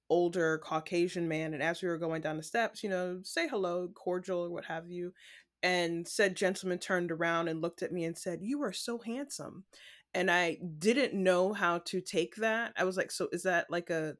older 0.09 0.59
Caucasian 0.59 1.27
man. 1.27 1.53
And 1.53 1.61
as 1.61 1.81
we 1.81 1.89
were 1.89 1.97
going 1.97 2.21
down 2.21 2.37
the 2.37 2.43
steps, 2.43 2.81
you 2.81 2.89
know, 2.89 3.19
say 3.21 3.47
hello, 3.47 3.89
cordial 3.93 4.45
or 4.45 4.49
what 4.49 4.65
have 4.65 4.89
you. 4.89 5.13
And 5.61 6.07
said 6.07 6.35
gentleman 6.35 6.79
turned 6.79 7.11
around 7.11 7.49
and 7.49 7.61
looked 7.61 7.83
at 7.83 7.91
me 7.91 8.05
and 8.05 8.17
said, 8.17 8.39
You 8.41 8.63
are 8.63 8.71
so 8.71 8.99
handsome. 8.99 9.65
And 10.13 10.31
I 10.31 10.57
didn't 10.79 11.13
know 11.13 11.51
how 11.51 11.79
to 11.79 11.99
take 11.99 12.37
that. 12.37 12.71
I 12.77 12.85
was 12.85 12.95
like, 12.95 13.11
So 13.11 13.27
is 13.33 13.43
that 13.43 13.67
like 13.69 13.89
a 13.89 14.15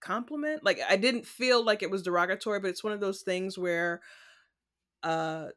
compliment? 0.00 0.64
Like 0.64 0.80
I 0.88 0.96
didn't 0.96 1.26
feel 1.26 1.62
like 1.62 1.82
it 1.82 1.90
was 1.90 2.02
derogatory, 2.02 2.60
but 2.60 2.70
it's 2.70 2.84
one 2.84 2.94
of 2.94 3.00
those 3.00 3.20
things 3.20 3.58
where 3.58 4.00
uh 5.02 5.48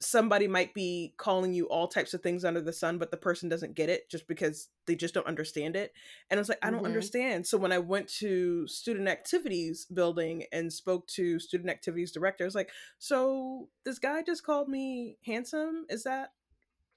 somebody 0.00 0.46
might 0.46 0.74
be 0.74 1.12
calling 1.16 1.52
you 1.52 1.66
all 1.68 1.88
types 1.88 2.14
of 2.14 2.22
things 2.22 2.44
under 2.44 2.60
the 2.60 2.72
sun, 2.72 2.98
but 2.98 3.10
the 3.10 3.16
person 3.16 3.48
doesn't 3.48 3.74
get 3.74 3.88
it 3.88 4.08
just 4.08 4.28
because 4.28 4.68
they 4.86 4.94
just 4.94 5.12
don't 5.12 5.26
understand 5.26 5.74
it. 5.74 5.92
And 6.30 6.38
I 6.38 6.40
was 6.40 6.48
like, 6.48 6.60
I 6.62 6.70
don't 6.70 6.80
Mhm. 6.80 6.86
understand. 6.86 7.46
So 7.46 7.58
when 7.58 7.72
I 7.72 7.78
went 7.78 8.08
to 8.20 8.66
student 8.68 9.08
activities 9.08 9.86
building 9.86 10.44
and 10.52 10.72
spoke 10.72 11.08
to 11.08 11.40
student 11.40 11.70
activities 11.70 12.12
director, 12.12 12.44
I 12.44 12.46
was 12.46 12.54
like, 12.54 12.70
so 12.98 13.70
this 13.84 13.98
guy 13.98 14.22
just 14.22 14.44
called 14.44 14.68
me 14.68 15.18
handsome. 15.24 15.84
Is 15.88 16.04
that 16.04 16.32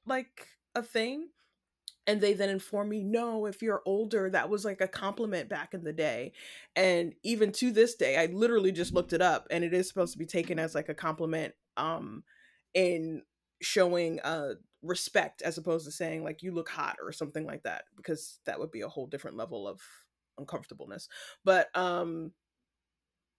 like 0.05 0.47
a 0.75 0.83
thing? 0.83 1.29
and 2.07 2.19
they 2.19 2.33
then 2.33 2.49
inform 2.49 2.89
me 2.89 3.03
no 3.03 3.45
if 3.45 3.61
you're 3.61 3.81
older 3.85 4.29
that 4.29 4.49
was 4.49 4.65
like 4.65 4.81
a 4.81 4.87
compliment 4.87 5.49
back 5.49 5.73
in 5.73 5.83
the 5.83 5.93
day 5.93 6.31
and 6.75 7.13
even 7.23 7.51
to 7.51 7.71
this 7.71 7.95
day 7.95 8.17
i 8.17 8.25
literally 8.27 8.71
just 8.71 8.93
looked 8.93 9.13
it 9.13 9.21
up 9.21 9.47
and 9.51 9.63
it 9.63 9.73
is 9.73 9.87
supposed 9.87 10.13
to 10.13 10.19
be 10.19 10.25
taken 10.25 10.57
as 10.59 10.73
like 10.75 10.89
a 10.89 10.95
compliment 10.95 11.53
um 11.77 12.23
in 12.73 13.21
showing 13.61 14.19
uh 14.21 14.53
respect 14.81 15.41
as 15.43 15.57
opposed 15.57 15.85
to 15.85 15.91
saying 15.91 16.23
like 16.23 16.41
you 16.41 16.51
look 16.51 16.69
hot 16.69 16.97
or 17.03 17.11
something 17.11 17.45
like 17.45 17.61
that 17.63 17.83
because 17.95 18.39
that 18.45 18.59
would 18.59 18.71
be 18.71 18.81
a 18.81 18.87
whole 18.89 19.05
different 19.05 19.37
level 19.37 19.67
of 19.67 19.79
uncomfortableness 20.39 21.07
but 21.45 21.69
um 21.75 22.31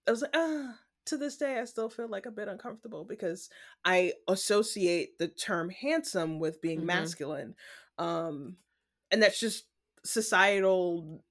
i 0.07 0.11
was 0.11 0.22
like 0.22 0.30
ah 0.35 0.78
to 1.05 1.16
this 1.16 1.37
day 1.37 1.59
i 1.59 1.64
still 1.64 1.89
feel 1.89 2.07
like 2.09 2.26
a 2.26 2.30
bit 2.30 2.47
uncomfortable 2.47 3.05
because 3.05 3.51
i 3.85 4.12
associate 4.28 5.18
the 5.18 5.26
term 5.26 5.68
handsome 5.70 6.39
with 6.39 6.61
being 6.62 6.83
Mhm. 6.83 6.87
masculine 6.87 7.55
um 7.99 8.57
and 9.11 9.20
that's 9.22 9.41
just 9.41 9.64
societal 10.05 11.24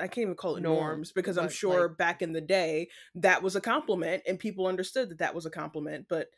i 0.00 0.08
can't 0.08 0.18
even 0.24 0.34
call 0.34 0.56
it 0.56 0.62
Norm, 0.62 0.76
norms 0.76 1.12
because 1.12 1.38
i'm 1.38 1.48
sure 1.48 1.88
like- 1.88 1.96
back 1.96 2.22
in 2.22 2.32
the 2.32 2.40
day 2.40 2.88
that 3.14 3.42
was 3.42 3.54
a 3.54 3.60
compliment 3.60 4.24
and 4.26 4.38
people 4.40 4.66
understood 4.66 5.10
that 5.10 5.18
that 5.18 5.34
was 5.34 5.46
a 5.46 5.50
compliment 5.50 6.06
but 6.08 6.28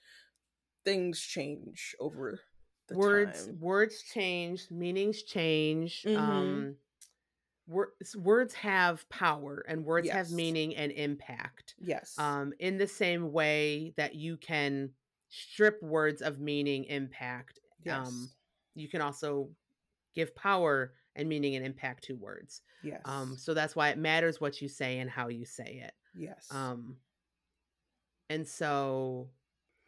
things 0.86 1.20
change 1.20 1.94
over 2.00 2.40
the 2.88 2.94
words 2.96 3.46
time. 3.46 3.58
words 3.60 4.02
change, 4.14 4.70
meanings 4.70 5.22
change. 5.22 6.04
Mhm. 6.06 6.16
Um 6.16 6.76
words 7.66 8.16
words 8.16 8.54
have 8.54 9.08
power 9.08 9.64
and 9.68 9.84
words 9.84 10.08
have 10.08 10.30
meaning 10.30 10.74
and 10.76 10.92
impact. 10.92 11.74
yes 11.78 12.14
um, 12.18 12.52
in 12.60 12.78
the 12.78 12.86
same 12.86 13.32
way 13.32 13.92
that 13.96 14.14
you 14.14 14.36
can 14.36 14.90
strip 15.28 15.82
words 15.82 16.22
of 16.22 16.38
meaning 16.38 16.84
impact 16.84 17.58
yes 17.84 18.06
um, 18.06 18.30
you 18.74 18.88
can 18.88 19.00
also 19.00 19.50
give 20.14 20.34
power 20.36 20.94
and 21.16 21.28
meaning 21.28 21.56
and 21.56 21.66
impact 21.66 22.04
to 22.04 22.14
words 22.14 22.62
yes 22.82 23.02
um, 23.04 23.36
so 23.36 23.52
that's 23.52 23.74
why 23.74 23.88
it 23.88 23.98
matters 23.98 24.40
what 24.40 24.62
you 24.62 24.68
say 24.68 25.00
and 25.00 25.10
how 25.10 25.28
you 25.28 25.44
say 25.44 25.82
it 25.84 25.92
yes 26.14 26.46
um, 26.52 26.96
and 28.30 28.46
so 28.46 29.28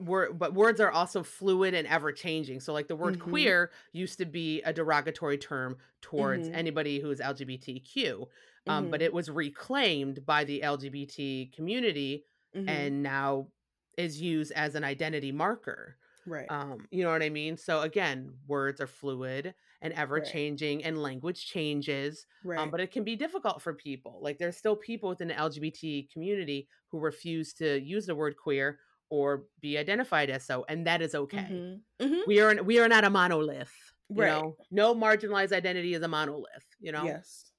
word 0.01 0.39
but 0.39 0.55
words 0.55 0.81
are 0.81 0.93
also 0.93 1.23
fluid 1.25 1.75
and 1.75 1.87
ever 1.89 2.13
changing 2.13 2.61
so 2.61 2.73
like 2.73 2.87
the 2.87 2.95
word 2.97 3.17
Mhm. 3.17 3.21
queer 3.21 3.71
used 3.93 4.19
to 4.19 4.25
be 4.25 4.63
a 4.63 4.73
derogatory 4.73 5.37
term 5.39 5.77
towards 6.01 6.49
Mhm. 6.49 6.55
anybody 6.55 7.01
who's 7.01 7.19
lgbtq 7.21 8.29
um, 8.69 8.89
but 8.91 9.01
Mhm. 9.01 9.03
it 9.03 9.13
was 9.13 9.29
reclaimed 9.31 10.25
by 10.25 10.45
the 10.45 10.61
lgbt 10.61 11.53
community 11.53 12.25
Mhm. 12.55 12.69
and 12.69 13.03
now 13.03 13.49
is 13.97 14.21
used 14.21 14.53
as 14.53 14.75
an 14.77 14.85
identity 14.85 15.33
marker 15.33 15.97
right. 16.27 16.49
um, 16.51 16.87
you 16.91 17.03
know 17.03 17.11
what 17.11 17.23
i 17.23 17.29
mean 17.29 17.57
so 17.57 17.81
again 17.81 18.33
words 18.47 18.81
are 18.81 18.87
fluid 18.87 19.55
and 19.81 19.93
ever 19.95 20.21
Right. 20.21 20.27
changing 20.33 20.85
and 20.85 21.03
language 21.03 21.47
changes 21.47 22.27
right. 22.45 22.59
um, 22.59 22.71
but 22.71 22.81
it 22.81 22.91
can 22.91 23.05
be 23.05 23.15
difficult 23.17 23.63
for 23.63 23.73
people. 23.75 24.19
Like 24.21 24.39
there's 24.39 24.57
still 24.57 24.75
people 24.77 25.09
within 25.09 25.29
the 25.29 25.35
LGBT 25.35 26.09
community 26.13 26.69
who 26.89 26.99
refuse 26.99 27.53
to 27.55 27.81
use 27.81 28.07
the 28.07 28.15
word 28.17 28.37
queer 28.37 28.81
or 29.11 29.45
be 29.61 29.79
identified 29.79 30.31
as 30.31 30.45
so, 30.45 30.65
and 30.69 30.87
that 30.87 31.01
is 31.03 31.15
okay. 31.15 31.39
Mhm. 31.51 31.81
Mhm. 32.01 32.27
We 32.27 32.41
are 32.41 32.63
we 32.63 32.79
are 32.79 32.89
not 32.89 33.05
a 33.05 33.11
monolith. 33.11 33.73
You 34.11 34.23
Right. 34.23 34.29
know, 34.29 34.57
no 34.71 34.95
marginalized 34.95 35.53
identity 35.53 35.95
is 35.95 36.03
a 36.03 36.09
monolith. 36.09 36.67
You 36.81 36.93
know, 36.93 37.05
Yes. 37.05 37.51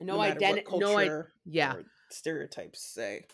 no, 0.00 0.20
identity, 0.20 0.66
what 0.70 0.80
no, 0.80 0.98
I- 0.98 1.22
yeah, 1.44 1.76
stereotypes 2.10 2.80
say. 2.82 3.26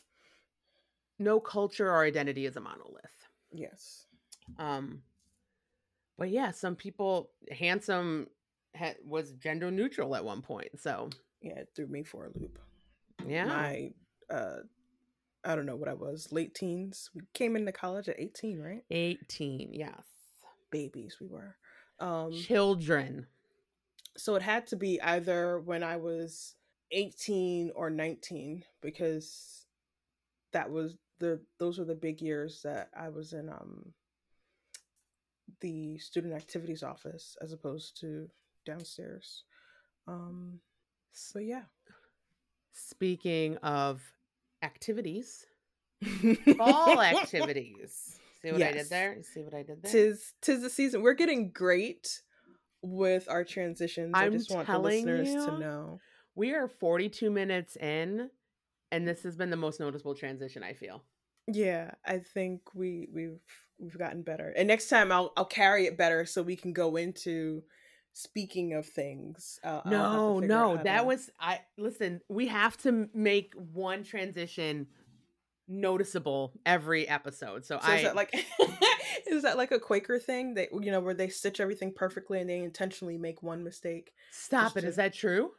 no 1.19 1.41
culture 1.41 1.89
or 1.91 2.03
identity 2.05 2.45
is 2.47 2.57
a 2.57 2.61
monolith. 2.61 3.27
Yes. 3.51 4.07
Um, 4.59 5.03
but 6.19 6.29
yeah, 6.31 6.51
some 6.51 6.77
people 6.77 7.33
handsome 7.51 8.29
ha- 8.75 8.95
was 9.05 9.33
gender 9.33 9.71
neutral 9.71 10.15
at 10.15 10.25
one 10.25 10.43
point. 10.43 10.79
So 10.81 11.09
Yeah, 11.41 11.59
it 11.61 11.71
threw 11.75 11.87
me 11.87 12.03
for 12.03 12.27
a 12.27 12.31
loop. 12.39 12.59
yeah, 13.27 13.47
My 13.47 13.95
uh 14.31 14.61
I 15.47 15.55
don't 15.55 15.67
know 15.67 15.77
what 15.77 15.89
I 15.89 15.95
was, 15.95 16.33
late 16.33 16.55
teens. 16.55 17.09
We 17.15 17.23
came 17.33 17.55
into 17.57 17.73
college 17.73 18.09
at 18.09 18.19
18, 18.19 18.59
right? 18.61 18.83
eighteen. 18.91 19.71
Yes, 19.73 20.05
Babies 20.71 21.17
we 21.21 21.29
were. 21.29 21.57
Um 22.01 22.33
children. 22.33 23.27
so 24.17 24.35
it 24.35 24.43
had 24.43 24.67
to 24.69 24.77
be 24.77 25.01
either 25.01 25.61
when 25.61 25.83
I 25.83 25.97
was 25.97 26.55
18 26.93 27.71
or 27.75 27.89
19 27.91 28.63
because 28.83 29.65
that 30.53 30.71
was 30.71 30.97
the 31.21 31.41
those 31.59 31.79
were 31.79 31.85
the 31.85 31.95
big 31.95 32.21
years 32.21 32.61
that 32.65 32.91
I 32.97 33.09
was 33.09 33.33
in 33.33 33.49
um 33.49 33.93
the 35.61 35.97
student 35.99 36.35
activities 36.35 36.83
office 36.83 37.37
as 37.43 37.53
opposed 37.53 37.99
to 38.01 38.29
downstairs. 38.67 39.45
Um 40.07 40.61
so 41.13 41.39
yeah. 41.39 41.63
Speaking 42.73 43.57
of 43.59 44.03
activities, 44.67 45.47
fall 46.59 47.01
activities. 47.15 48.19
See 48.43 48.53
what 48.53 48.63
I 48.63 48.67
did 48.73 48.77
Yes. 48.77 48.89
there? 48.89 49.17
See 49.23 49.43
what 49.43 49.55
I 49.55 49.63
did 49.63 49.83
there? 49.83 49.91
tis 49.93 50.35
tis 50.43 50.61
the 50.63 50.71
season. 50.71 51.03
We're 51.03 51.15
getting 51.15 51.51
great 51.53 52.21
with 52.83 53.29
our 53.29 53.45
transitions. 53.45 54.13
i 54.15 54.25
I'm 54.27 54.33
just 54.33 54.51
want 54.55 54.67
the 54.67 54.79
listeners 54.79 55.29
you. 55.29 55.47
to 55.47 55.59
know. 55.59 56.01
we 56.35 56.53
are 56.55 56.69
42 56.69 57.31
minutes 57.31 57.77
in, 57.77 58.31
and 58.93 59.09
this 59.09 59.23
has 59.23 59.37
been 59.37 59.51
the 59.51 59.57
most 59.57 59.81
noticeable 59.81 60.15
transition, 60.15 60.63
I 60.63 60.75
feel. 60.75 61.03
Yeah, 61.49 61.93
I 62.05 62.19
think 62.19 62.61
we 62.75 63.09
we've 63.13 63.41
we've 63.79 63.99
gotten 63.99 64.23
better. 64.23 64.53
And 64.57 64.69
next 64.69 64.89
time 64.89 65.11
I'll 65.13 65.33
I'll 65.37 65.45
carry 65.47 65.87
it 65.87 65.97
better 65.97 66.27
so 66.27 66.43
we 66.43 66.57
can 66.57 66.73
go 66.73 66.97
into 66.97 67.63
speaking 68.19 68.73
of 68.73 68.87
things. 68.87 69.61
Uh, 69.63 69.83
I'll 69.85 70.33
have 70.35 70.43
to 70.43 70.47
No, 70.47 70.75
no, 70.77 70.83
that 70.83 71.01
to- 71.01 71.05
was 71.05 71.31
I 71.39 71.61
listen, 71.77 72.23
we 72.31 72.47
have 72.47 72.77
to 72.79 73.11
make 73.13 73.53
one 73.55 74.05
transition 74.05 74.87
noticeable 75.69 76.53
every 76.65 77.09
episode. 77.09 77.65
So, 77.65 77.79
So 77.83 77.89
I 77.89 77.97
is 77.97 78.03
that 78.05 78.17
like 78.17 78.35
is 79.27 79.43
that 79.43 79.57
like 79.57 79.73
a 79.73 79.79
Quaker 79.81 80.19
thing? 80.19 80.55
That 80.55 80.69
you 80.73 80.91
know 80.91 81.01
where 81.01 81.15
they 81.15 81.29
stitch 81.29 81.61
everything 81.61 81.93
perfectly 81.93 82.41
and 82.41 82.49
they 82.49 82.59
intentionally 82.61 83.19
make 83.19 83.43
one 83.43 83.63
mistake. 83.65 84.13
stop 84.31 84.77
it. 84.77 84.83
to- 84.83 84.87
Is 84.89 84.97
that 84.97 85.13
true? 85.13 85.51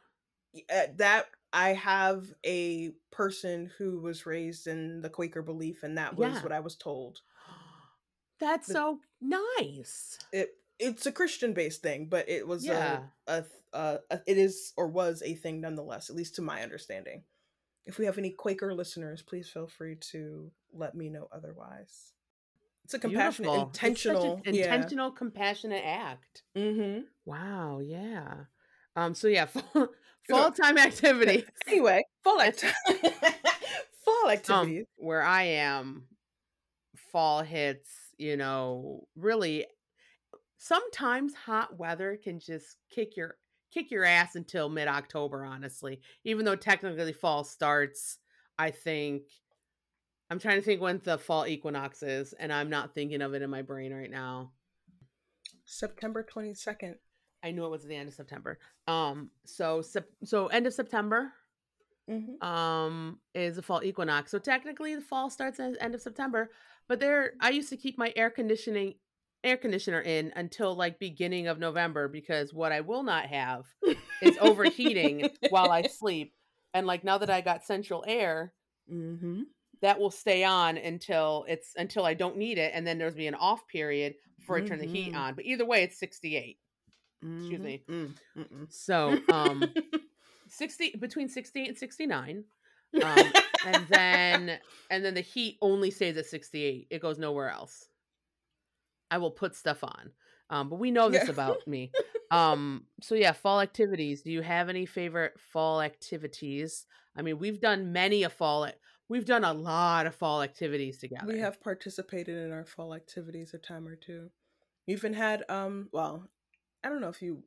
Uh, 0.72 0.86
that 0.96 1.26
I 1.52 1.74
have 1.74 2.26
a 2.44 2.90
person 3.10 3.70
who 3.78 4.00
was 4.00 4.26
raised 4.26 4.66
in 4.66 5.00
the 5.02 5.10
Quaker 5.10 5.42
belief, 5.42 5.82
and 5.82 5.96
that 5.98 6.16
was 6.16 6.34
Yeah. 6.34 6.42
what 6.42 6.52
I 6.52 6.60
was 6.60 6.74
told. 6.74 7.20
That's 8.40 8.66
The- 8.68 8.72
so 8.74 9.00
nice. 9.20 10.18
It 10.32 10.57
it's 10.78 11.06
a 11.06 11.12
Christian 11.12 11.52
based 11.52 11.82
thing, 11.82 12.06
but 12.08 12.28
it 12.28 12.46
was 12.46 12.64
Yeah. 12.64 13.00
a, 13.26 13.32
a, 13.32 13.44
a, 13.72 13.98
a 14.10 14.20
it 14.26 14.38
is 14.38 14.72
or 14.76 14.88
was 14.88 15.22
a 15.24 15.34
thing 15.34 15.60
nonetheless, 15.60 16.10
at 16.10 16.16
least 16.16 16.36
to 16.36 16.42
my 16.42 16.62
understanding. 16.62 17.24
If 17.86 17.98
we 17.98 18.04
have 18.06 18.18
any 18.18 18.30
Quaker 18.30 18.74
listeners, 18.74 19.22
please 19.22 19.48
feel 19.48 19.66
free 19.66 19.96
to 20.12 20.50
let 20.72 20.94
me 20.94 21.08
know 21.08 21.28
otherwise. 21.32 22.12
It's 22.84 22.94
a 22.94 22.98
compassionate, 22.98 23.50
Beautiful. 23.50 23.70
It's 23.70 23.80
such 23.80 24.06
an 24.06 24.20
intentional, 24.22 24.40
yeah. 24.44 24.74
intentional, 24.74 25.10
compassionate 25.10 25.84
act. 25.84 26.42
Mm-hmm. 26.56 27.00
Wow, 27.26 27.80
yeah. 27.80 28.34
Um, 28.96 29.14
so 29.14 29.28
yeah, 29.28 29.44
fall, 29.46 29.88
fall 30.28 30.50
time 30.62 30.78
activity. 30.78 31.44
Anyway, 31.66 32.02
fall 32.24 32.40
act- 32.40 32.64
fall 34.04 34.24
Um, 34.26 34.30
activities. 34.30 34.86
where 34.96 35.22
I 35.22 35.42
am, 35.44 36.04
fall 37.12 37.42
hits, 37.42 37.90
you 38.18 38.36
know, 38.36 39.06
really 39.16 39.66
sometimes 40.58 41.34
hot 41.34 41.78
weather 41.78 42.18
can 42.22 42.38
just 42.38 42.76
kick 42.90 43.16
your 43.16 43.36
kick 43.72 43.90
your 43.90 44.04
ass 44.04 44.34
until 44.34 44.68
mid 44.68 44.88
October, 44.88 45.44
honestly. 45.44 46.00
Even 46.24 46.44
though 46.44 46.56
technically 46.56 47.12
fall 47.12 47.44
starts, 47.44 48.18
I 48.58 48.70
think 48.70 49.22
I'm 50.30 50.38
trying 50.38 50.58
to 50.58 50.64
think 50.64 50.80
when 50.80 51.00
the 51.04 51.16
fall 51.18 51.46
equinox 51.46 52.02
is, 52.02 52.34
and 52.34 52.52
I'm 52.52 52.68
not 52.68 52.94
thinking 52.94 53.22
of 53.22 53.34
it 53.34 53.42
in 53.42 53.48
my 53.50 53.62
brain 53.62 53.94
right 53.94 54.10
now. 54.10 54.52
September 55.64 56.22
twenty 56.22 56.54
second. 56.54 56.96
I 57.42 57.52
knew 57.52 57.64
it 57.64 57.70
was 57.70 57.84
the 57.84 57.94
end 57.94 58.08
of 58.08 58.14
September. 58.14 58.58
Um, 58.88 59.30
so 59.44 59.80
sep- 59.80 60.10
so 60.24 60.48
end 60.48 60.66
of 60.66 60.74
September 60.74 61.32
Mm-hmm. 62.10 62.42
um 62.42 63.18
is 63.34 63.56
the 63.56 63.62
fall 63.62 63.82
equinox. 63.84 64.30
So 64.30 64.38
technically 64.38 64.94
the 64.94 65.02
fall 65.02 65.28
starts 65.28 65.60
at 65.60 65.74
the 65.74 65.84
end 65.84 65.94
of 65.94 66.00
September, 66.00 66.50
but 66.88 67.00
there 67.00 67.34
I 67.38 67.50
used 67.50 67.68
to 67.68 67.76
keep 67.76 67.98
my 67.98 68.14
air 68.16 68.30
conditioning 68.30 68.94
air 69.44 69.56
conditioner 69.56 70.00
in 70.00 70.32
until 70.36 70.74
like 70.74 70.98
beginning 70.98 71.46
of 71.46 71.58
November 71.58 72.08
because 72.08 72.52
what 72.52 72.72
I 72.72 72.80
will 72.80 73.02
not 73.02 73.26
have 73.26 73.64
is 74.22 74.36
overheating 74.40 75.28
while 75.50 75.70
I 75.70 75.82
sleep. 75.88 76.34
And 76.74 76.86
like 76.86 77.04
now 77.04 77.18
that 77.18 77.30
I 77.30 77.40
got 77.40 77.64
central 77.64 78.04
air, 78.06 78.52
Mm-hmm. 78.92 79.42
that 79.82 80.00
will 80.00 80.10
stay 80.10 80.44
on 80.44 80.78
until 80.78 81.44
it's 81.46 81.72
until 81.76 82.06
I 82.06 82.14
don't 82.14 82.38
need 82.38 82.56
it 82.56 82.72
and 82.74 82.86
then 82.86 82.96
there's 82.96 83.14
be 83.14 83.26
an 83.26 83.34
off 83.34 83.68
period 83.68 84.14
before 84.38 84.56
I 84.56 84.62
turn 84.62 84.78
the 84.78 84.86
heat 84.86 85.12
Mhm. 85.12 85.16
on. 85.18 85.34
But 85.34 85.44
either 85.44 85.66
way 85.66 85.82
it's 85.82 85.98
68. 85.98 86.58
Excuse 87.22 87.60
me. 87.60 87.82
Mm, 87.88 88.14
mm-mm. 88.36 88.72
So, 88.72 89.18
um 89.30 89.62
60 90.48 90.96
between 90.98 91.28
68 91.28 91.68
and 91.68 91.76
69 91.76 92.44
um, 93.02 93.32
and 93.66 93.86
then 93.88 94.58
and 94.90 95.04
then 95.04 95.12
the 95.12 95.20
heat 95.20 95.58
only 95.60 95.90
stays 95.90 96.16
at 96.16 96.24
68 96.24 96.86
it 96.90 97.02
goes 97.02 97.18
nowhere 97.18 97.50
else 97.50 97.88
i 99.10 99.18
will 99.18 99.30
put 99.30 99.54
stuff 99.54 99.82
on 99.84 100.12
um, 100.50 100.70
but 100.70 100.76
we 100.78 100.90
know 100.90 101.10
this 101.10 101.28
Yeah. 101.28 101.28
about 101.28 101.66
me 101.66 101.94
um 102.30 102.86
so 103.00 103.14
yeah 103.14 103.32
fall 103.32 103.60
activities 103.60 104.22
do 104.22 104.30
you 104.32 104.42
have 104.42 104.68
any 104.68 104.86
favorite 104.86 105.38
fall 105.40 105.80
activities 105.80 106.86
i 107.16 107.22
mean 107.22 107.38
we've 107.38 107.60
done 107.60 107.92
many 107.92 108.22
a 108.22 108.30
fall 108.30 108.66
ac- 108.66 108.76
we've 109.08 109.24
done 109.24 109.44
a 109.44 109.52
lot 109.52 110.06
of 110.06 110.14
fall 110.14 110.42
activities 110.42 110.98
together 110.98 111.26
We 111.26 111.38
have 111.38 111.60
participated 111.60 112.36
in 112.38 112.52
our 112.52 112.64
fall 112.64 112.94
activities 112.94 113.54
a 113.54 113.58
time 113.58 113.86
or 113.88 113.96
two. 113.96 114.30
We 114.86 114.94
even 114.94 115.14
had 115.14 115.44
um 115.50 115.88
well, 115.92 116.28
I 116.84 116.88
don't 116.90 117.00
know 117.00 117.08
if 117.10 117.22
you 117.22 117.44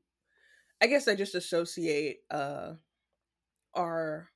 I 0.81 0.87
guess 0.87 1.07
I 1.07 1.15
just 1.15 1.35
associate 1.35 2.21
uh 2.31 2.75
our 3.75 4.29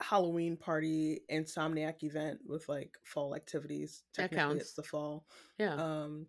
Halloween 0.00 0.56
party 0.56 1.22
insomniac 1.30 2.02
event 2.04 2.40
with 2.46 2.68
like 2.68 2.98
fall 3.04 3.34
activities. 3.36 4.04
That 4.16 4.30
Technically 4.30 4.30
counts. 4.30 4.66
it's 4.66 4.74
the 4.74 4.82
fall. 4.84 5.26
yeah 5.58 5.78
Um 5.78 6.28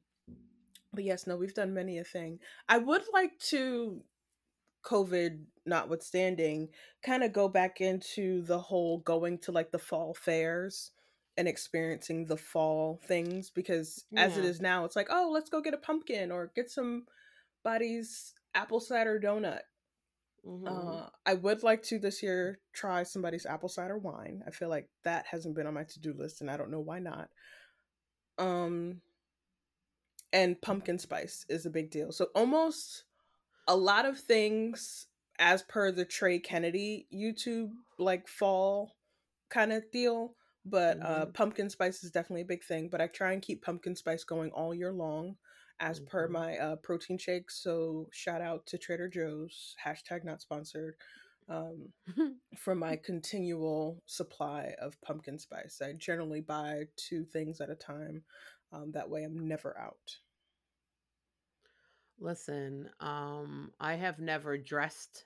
but 0.93 1.03
yes, 1.03 1.27
no, 1.27 1.37
we've 1.37 1.53
done 1.53 1.73
many 1.73 1.97
a 1.97 2.03
thing. 2.03 2.39
I 2.67 2.77
would 2.77 3.03
like 3.13 3.37
to 3.49 4.03
COVID 4.85 5.43
notwithstanding, 5.65 6.69
kind 7.03 7.23
of 7.23 7.33
go 7.33 7.47
back 7.47 7.81
into 7.81 8.41
the 8.43 8.59
whole 8.59 8.99
going 8.99 9.37
to 9.39 9.51
like 9.51 9.71
the 9.71 9.79
fall 9.79 10.13
fairs 10.13 10.91
and 11.37 11.47
experiencing 11.47 12.25
the 12.25 12.37
fall 12.37 12.99
things 13.05 13.49
because 13.49 14.05
as 14.17 14.37
it 14.37 14.45
is 14.45 14.59
now, 14.59 14.85
it's 14.85 14.95
like, 14.95 15.07
oh, 15.09 15.29
let's 15.31 15.49
go 15.49 15.61
get 15.61 15.73
a 15.73 15.77
pumpkin 15.77 16.31
or 16.31 16.51
get 16.55 16.69
some 16.69 17.05
somebody's 17.63 18.33
apple 18.53 18.79
cider 18.79 19.19
donut. 19.19 19.61
Mhm. 20.45 20.67
Uh, 20.67 21.09
I 21.25 21.35
would 21.35 21.61
like 21.63 21.83
to 21.83 21.99
this 21.99 22.23
year 22.23 22.59
try 22.73 23.03
somebody's 23.03 23.45
apple 23.45 23.69
cider 23.69 23.97
wine. 23.97 24.43
I 24.47 24.51
feel 24.51 24.69
like 24.69 24.89
that 25.03 25.27
hasn't 25.27 25.55
been 25.55 25.67
on 25.67 25.75
my 25.75 25.83
to 25.83 25.99
do 25.99 26.13
list, 26.13 26.41
and 26.41 26.49
I 26.49 26.57
don't 26.57 26.71
know 26.71 26.79
why 26.79 26.99
not. 26.99 27.29
Um, 28.39 29.01
and 30.33 30.61
pumpkin 30.61 30.99
spice 30.99 31.45
is 31.49 31.65
a 31.65 31.69
big 31.69 31.91
deal. 31.91 32.11
So 32.11 32.27
almost 32.35 33.05
a 33.67 33.75
lot 33.75 34.05
of 34.05 34.19
things, 34.19 35.07
as 35.39 35.63
per 35.63 35.91
the 35.91 36.05
Trey 36.05 36.39
Kennedy 36.39 37.07
YouTube 37.13 37.71
like 37.97 38.27
fall 38.27 38.97
kind 39.49 39.73
of 39.73 39.89
deal, 39.91 40.35
but 40.65 40.99
uh, 41.01 41.25
Mhm. 41.25 41.33
pumpkin 41.33 41.69
spice 41.69 42.03
is 42.03 42.11
definitely 42.11 42.41
a 42.43 42.45
big 42.45 42.63
thing. 42.63 42.89
But 42.89 43.01
I 43.01 43.07
try 43.07 43.33
and 43.33 43.41
keep 43.41 43.63
pumpkin 43.63 43.95
spice 43.95 44.23
going 44.23 44.51
all 44.51 44.73
year 44.73 44.91
long, 44.93 45.37
as 45.79 45.99
per 45.99 46.27
Mhm. 46.27 46.29
my 46.29 46.57
uh, 46.57 46.75
protein 46.77 47.17
shakes. 47.17 47.61
So 47.63 48.09
shout 48.11 48.41
out 48.41 48.65
to 48.67 48.77
Trader 48.77 49.09
Joe's 49.09 49.75
hashtag 49.83 50.23
not 50.23 50.41
sponsored 50.41 50.95
um, 51.49 51.89
for 52.57 52.75
my 52.75 52.95
continual 52.97 54.03
supply 54.05 54.75
of 54.79 54.99
pumpkin 55.01 55.39
spice. 55.39 55.81
I 55.81 55.93
generally 55.93 56.41
buy 56.41 56.85
two 56.97 57.23
things 57.25 57.61
at 57.61 57.69
a 57.69 57.75
time. 57.75 58.23
Um, 58.71 58.91
that 58.93 59.09
way, 59.09 59.23
I'm 59.23 59.47
never 59.47 59.77
out. 59.77 60.19
Listen, 62.19 62.89
um, 63.01 63.73
I 63.79 63.95
have 63.95 64.17
never 64.19 64.57
dressed 64.57 65.25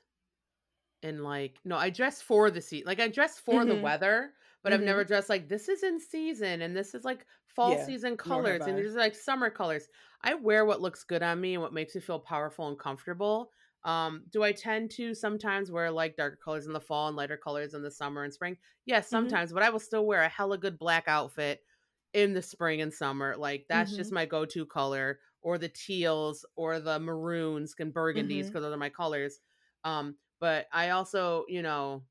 in 1.01 1.23
like 1.23 1.59
no, 1.63 1.77
I 1.77 1.89
dress 1.89 2.21
for 2.21 2.49
the 2.49 2.61
season. 2.61 2.87
Like 2.87 2.99
I 2.99 3.07
dress 3.07 3.37
for 3.39 3.65
the 3.65 3.75
hmm 3.75 3.75
weather, 3.75 4.33
but 4.63 4.73
I've 4.73 4.81
never 4.81 5.03
hmm 5.03 5.05
dressed 5.05 5.29
like 5.29 5.47
this 5.47 5.69
is 5.69 5.83
in 5.83 5.99
season 5.99 6.61
and 6.61 6.75
this 6.75 6.95
is 6.95 7.05
like 7.05 7.25
fall 7.45 7.77
Yeah, 7.77 7.77
season 7.77 8.17
colors 8.17 8.65
and 8.67 8.77
these 8.77 8.95
are 8.95 8.99
like 8.99 9.15
summer 9.15 9.49
colors. 9.49 9.87
I 10.21 10.33
wear 10.33 10.65
what 10.65 10.81
looks 10.81 11.03
good 11.03 11.21
on 11.21 11.41
me 11.41 11.53
and 11.53 11.61
what 11.61 11.73
makes 11.73 11.93
me 11.95 12.01
feel 12.01 12.19
powerful 12.19 12.67
and 12.67 12.79
comfortable. 12.79 13.51
Um, 13.83 14.25
do 14.31 14.41
I 14.41 14.51
tend 14.51 14.89
to 14.91 15.13
sometimes 15.13 15.69
wear 15.69 15.91
like 15.91 16.15
darker 16.15 16.39
colors 16.43 16.65
in 16.65 16.73
the 16.73 16.81
fall 16.81 17.07
and 17.07 17.15
lighter 17.15 17.37
colors 17.37 17.75
in 17.75 17.83
the 17.83 17.91
summer 17.91 18.23
and 18.23 18.33
spring? 18.33 18.57
Yes, 18.85 19.07
hmm 19.11 19.35
sometimes, 19.47 19.53
but 19.53 19.61
I 19.61 19.69
will 19.69 19.79
still 19.79 20.07
wear 20.07 20.23
a 20.23 20.29
hella 20.29 20.57
good 20.57 20.79
black 20.79 21.03
outfit 21.07 21.63
in 22.15 22.33
the 22.33 22.41
spring 22.43 22.81
and 22.81 22.93
summer. 22.93 23.37
Like 23.37 23.67
that's 23.69 23.95
just 23.95 24.11
hmm 24.11 24.13
my 24.13 24.25
go-to 24.25 24.65
color, 24.65 25.21
or 25.43 25.59
the 25.59 25.69
teals 25.69 26.45
or 26.57 26.79
the 26.81 26.99
maroons 26.99 27.75
and 27.79 27.93
burgundies 27.93 28.47
because 28.47 28.63
those 28.63 28.73
are 28.73 28.77
my 28.77 28.89
colors. 28.89 29.39
Um, 29.85 30.17
but 30.39 30.67
I 30.73 30.91
also, 30.91 31.45
you 31.49 31.61
know, 31.63 32.05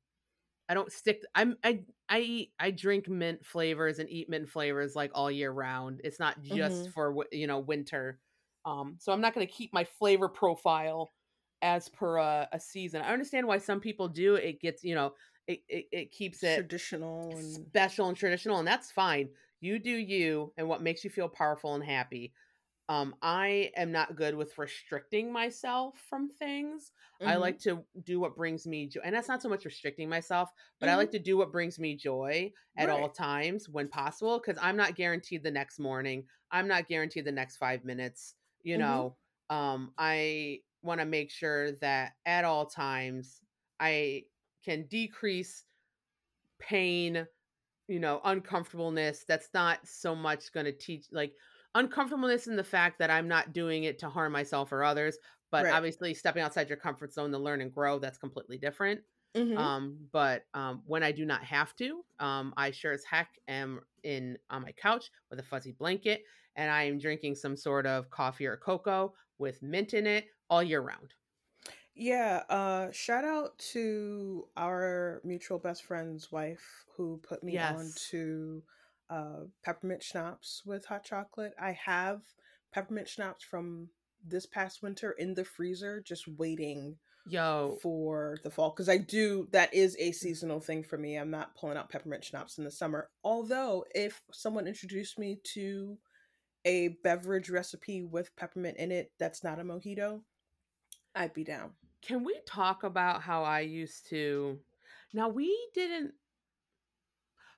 I 0.67 0.73
don't 0.73 0.91
stick. 0.91 1.23
I'm 1.35 1.57
I 1.63 1.85
I 2.09 2.19
eat 2.21 2.53
I 2.59 2.71
drink 2.71 3.07
mint 3.07 3.45
flavors 3.45 3.99
and 3.99 4.09
eat 4.09 4.29
mint 4.29 4.49
flavors 4.49 4.95
like 4.95 5.11
all 5.13 5.29
year 5.29 5.51
round. 5.51 6.01
It's 6.03 6.19
not 6.19 6.41
just 6.41 6.89
hmm 6.89 6.93
for 6.93 7.25
you 7.31 7.47
know 7.47 7.59
winter. 7.59 8.19
Um, 8.65 8.97
so 8.99 9.13
I'm 9.13 9.21
not 9.21 9.35
going 9.35 9.45
to 9.45 9.53
keep 9.53 9.73
my 9.73 9.83
flavor 9.83 10.27
profile 10.27 11.13
as 11.61 11.87
per 11.89 12.17
a, 12.17 12.49
a 12.51 12.59
season. 12.59 13.01
I 13.01 13.13
understand 13.13 13.47
why 13.47 13.59
some 13.59 13.79
people 13.79 14.07
do. 14.09 14.35
It 14.35 14.59
gets 14.59 14.83
you 14.83 14.95
know 14.95 15.13
it 15.47 15.61
it, 15.69 15.85
it 15.91 16.11
keeps 16.11 16.41
it 16.43 16.65
Traditional 16.65 17.37
and 17.37 17.71
special 17.71 18.07
and 18.07 18.17
traditional, 18.17 18.59
and 18.59 18.67
that's 18.67 18.91
fine. 18.91 19.29
You 19.59 19.79
do 19.79 19.91
you 19.91 20.53
and 20.57 20.67
what 20.67 20.81
makes 20.81 21.03
you 21.03 21.09
feel 21.09 21.29
powerful 21.29 21.75
and 21.75 21.83
happy. 21.83 22.33
Um, 22.87 23.15
I 23.21 23.71
am 23.75 23.91
not 23.91 24.15
good 24.15 24.35
with 24.35 24.57
restricting 24.59 25.31
myself 25.31 25.97
from 26.07 26.29
things. 26.29 26.91
I 27.23 27.35
hmm 27.35 27.37
like 27.37 27.57
to 27.61 27.83
do 28.03 28.19
what 28.19 28.35
brings 28.35 28.67
me 28.67 28.87
joy. 28.87 29.01
And 29.03 29.15
that's 29.15 29.27
not 29.27 29.41
so 29.41 29.49
much 29.49 29.65
restricting 29.65 30.07
myself, 30.07 30.51
but 30.79 30.89
I 30.89 30.95
hmm 30.95 30.95
like 30.95 31.09
to 31.11 31.19
do 31.19 31.35
what 31.35 31.51
brings 31.51 31.79
me 31.79 31.95
joy 31.95 32.53
at 32.77 32.89
all 32.89 33.09
times 33.09 33.67
when 33.67 33.87
possible 33.89 34.39
because 34.39 34.59
I'm 34.61 34.77
not 34.77 34.95
guaranteed 34.95 35.43
the 35.43 35.49
next 35.51 35.79
morning. 35.79 36.27
I'm 36.51 36.67
not 36.67 36.87
guaranteed 36.87 37.25
the 37.25 37.31
next 37.31 37.57
five 37.57 37.83
minutes. 37.83 38.35
You 38.61 38.77
hmm 38.77 38.77
know, 38.77 39.17
um, 39.49 39.93
I 39.97 40.61
want 40.83 40.99
to 40.99 41.05
make 41.05 41.31
sure 41.31 41.71
that 41.73 42.13
at 42.25 42.45
all 42.45 42.67
times 42.67 43.41
I 43.79 44.25
can 44.63 44.85
decrease 44.85 45.65
pain 46.59 47.27
you 47.87 47.99
know, 47.99 48.21
uncomfortableness 48.23 49.25
that's 49.27 49.49
not 49.53 49.85
so 49.87 50.15
much 50.15 50.51
going 50.51 50.65
to 50.65 50.71
teach 50.71 51.05
like 51.11 51.35
uncomfortableness 51.75 52.47
in 52.47 52.55
the 52.55 52.63
fact 52.63 52.99
that 52.99 53.11
I'm 53.11 53.27
not 53.27 53.53
doing 53.53 53.83
it 53.83 53.99
to 53.99 54.09
harm 54.09 54.31
myself 54.33 54.71
or 54.71 54.83
others, 54.83 55.17
but 55.51 55.67
Right. 55.67 55.71
obviously 55.71 56.13
stepping 56.13 56.41
outside 56.43 56.69
your 56.69 56.77
comfort 56.77 57.13
zone 57.13 57.31
to 57.31 57.37
learn 57.37 57.61
and 57.61 57.71
grow, 57.71 57.99
that's 57.99 58.17
completely 58.17 58.57
different. 58.57 59.01
hmm 59.35 59.55
Um, 59.55 60.09
but 60.11 60.45
um, 60.53 60.83
when 60.85 61.03
I 61.03 61.11
do 61.13 61.25
not 61.25 61.43
have 61.45 61.75
to, 61.77 62.03
um, 62.19 62.53
I 62.57 62.71
sure 62.71 62.91
as 62.91 63.05
heck 63.05 63.39
am 63.47 63.81
in 64.03 64.37
on 64.49 64.63
my 64.63 64.73
couch 64.73 65.09
with 65.29 65.39
a 65.39 65.43
fuzzy 65.43 65.71
blanket 65.71 66.23
and 66.57 66.69
I 66.69 66.83
am 66.83 66.97
drinking 66.99 67.35
some 67.35 67.55
sort 67.55 67.85
of 67.85 68.09
coffee 68.09 68.47
or 68.47 68.57
cocoa 68.57 69.13
with 69.37 69.61
mint 69.61 69.93
in 69.93 70.07
it 70.07 70.27
all 70.49 70.61
year 70.63 70.81
round. 70.81 71.13
Yeah, 71.95 72.43
uh 72.49 72.91
shout 72.91 73.23
out 73.23 73.57
to 73.71 74.47
our 74.57 75.21
mutual 75.23 75.59
best 75.59 75.83
friend's 75.83 76.31
wife 76.31 76.85
who 76.97 77.21
put 77.27 77.43
me 77.43 77.57
on 77.57 77.89
to 78.09 78.61
uh 79.09 79.43
peppermint 79.63 80.03
schnapps 80.03 80.61
with 80.65 80.85
hot 80.85 81.05
chocolate. 81.05 81.53
I 81.59 81.71
have 81.85 82.21
peppermint 82.73 83.07
schnapps 83.07 83.45
from 83.45 83.89
this 84.27 84.45
past 84.45 84.83
winter 84.83 85.11
in 85.11 85.33
the 85.33 85.45
freezer 85.45 86.01
just 86.01 86.27
waiting 86.27 86.97
Yo, 87.27 87.77
for 87.81 88.37
the 88.43 88.51
fall 88.51 88.71
because 88.71 88.89
I 88.89 88.97
do 88.97 89.47
that 89.51 89.73
is 89.73 89.95
a 89.97 90.11
seasonal 90.11 90.59
thing 90.59 90.83
for 90.83 90.97
me. 90.97 91.15
I'm 91.15 91.31
not 91.31 91.55
pulling 91.55 91.77
out 91.77 91.89
peppermint 91.89 92.25
schnapps 92.25 92.57
in 92.57 92.65
the 92.65 92.71
summer. 92.71 93.09
Although 93.23 93.85
if 93.95 94.21
someone 94.31 94.67
introduced 94.67 95.17
me 95.17 95.39
to 95.53 95.97
a 96.65 96.89
beverage 97.03 97.49
recipe 97.49 98.03
with 98.03 98.35
peppermint 98.35 98.77
in 98.77 98.91
it 98.91 99.11
that's 99.17 99.43
not 99.43 99.59
a 99.59 99.63
mojito, 99.63 100.21
I'd 101.15 101.33
be 101.33 101.43
down. 101.43 101.71
Can 102.05 102.23
we 102.23 102.39
talk 102.45 102.83
about 102.83 103.21
how 103.21 103.43
I 103.43 103.61
used 103.61 104.07
to 104.09 104.59
now 105.13 105.29
we 105.29 105.55
didn't 105.73 106.13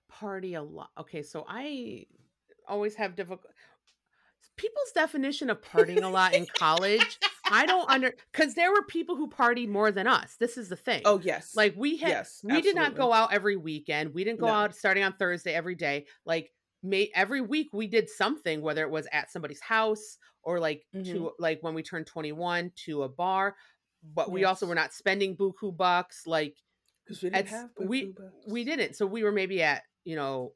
party 0.09 0.53
a 0.53 0.61
lot. 0.63 0.89
Okay, 0.99 1.21
so 1.21 1.45
I 1.47 2.05
always 2.67 2.95
have 2.95 3.15
difficult 3.15 3.51
people's 4.55 4.91
definition 4.95 5.49
of 5.51 5.61
partying 5.61 6.01
a 6.03 6.07
lot 6.07 6.33
in 6.33 6.45
college. 6.57 7.19
I 7.51 7.65
don't 7.65 7.89
under 7.91 8.13
because 8.31 8.55
there 8.55 8.71
were 8.71 8.83
people 8.83 9.15
who 9.15 9.29
partied 9.29 9.67
more 9.69 9.91
than 9.91 10.07
us. 10.07 10.35
This 10.39 10.57
is 10.57 10.69
the 10.69 10.75
thing. 10.75 11.01
Oh 11.05 11.19
yes. 11.19 11.55
Like 11.55 11.75
we 11.77 11.97
had, 11.97 12.09
Yes, 12.09 12.41
we 12.43 12.61
did 12.61 12.75
not 12.75 12.95
go 12.95 13.13
out 13.13 13.33
every 13.33 13.55
weekend. 13.57 14.13
We 14.13 14.23
didn't 14.23 14.39
go 14.39 14.47
No. 14.47 14.53
out 14.53 14.75
starting 14.75 15.03
on 15.03 15.13
Thursday 15.13 15.53
every 15.53 15.75
day. 15.75 16.05
Like 16.25 16.51
may 16.83 17.11
every 17.13 17.41
week 17.41 17.69
we 17.73 17.87
did 17.87 18.09
something, 18.09 18.61
whether 18.61 18.81
it 18.83 18.89
was 18.89 19.07
at 19.11 19.31
somebody's 19.31 19.61
house 19.61 20.17
or 20.43 20.59
like 20.59 20.85
Mhm. 20.95 21.05
to 21.11 21.31
like 21.39 21.59
when 21.61 21.73
we 21.73 21.83
turned 21.83 22.07
twenty 22.07 22.31
one 22.31 22.71
to 22.85 23.03
a 23.03 23.09
bar. 23.09 23.55
But 24.03 24.31
we 24.31 24.45
also 24.45 24.65
were 24.65 24.75
not 24.75 24.93
spending 24.93 25.35
buku 25.35 25.75
bucks. 25.75 26.25
Like 26.25 26.55
Because 27.05 27.21
we 27.21 27.29
didn't 27.29 27.47
have 27.49 27.69
we 27.79 28.05
bucks. 28.05 28.33
we 28.47 28.63
didn't. 28.63 28.95
So 28.95 29.05
we 29.05 29.23
were 29.23 29.31
maybe 29.31 29.61
at 29.61 29.83
you 30.03 30.15
know 30.15 30.53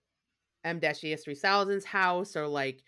M 0.64 0.80
dash 0.80 1.04
ES 1.04 1.24
three 1.24 1.36
thousand's 1.36 1.86
house 1.86 2.36
or 2.36 2.48
like 2.48 2.82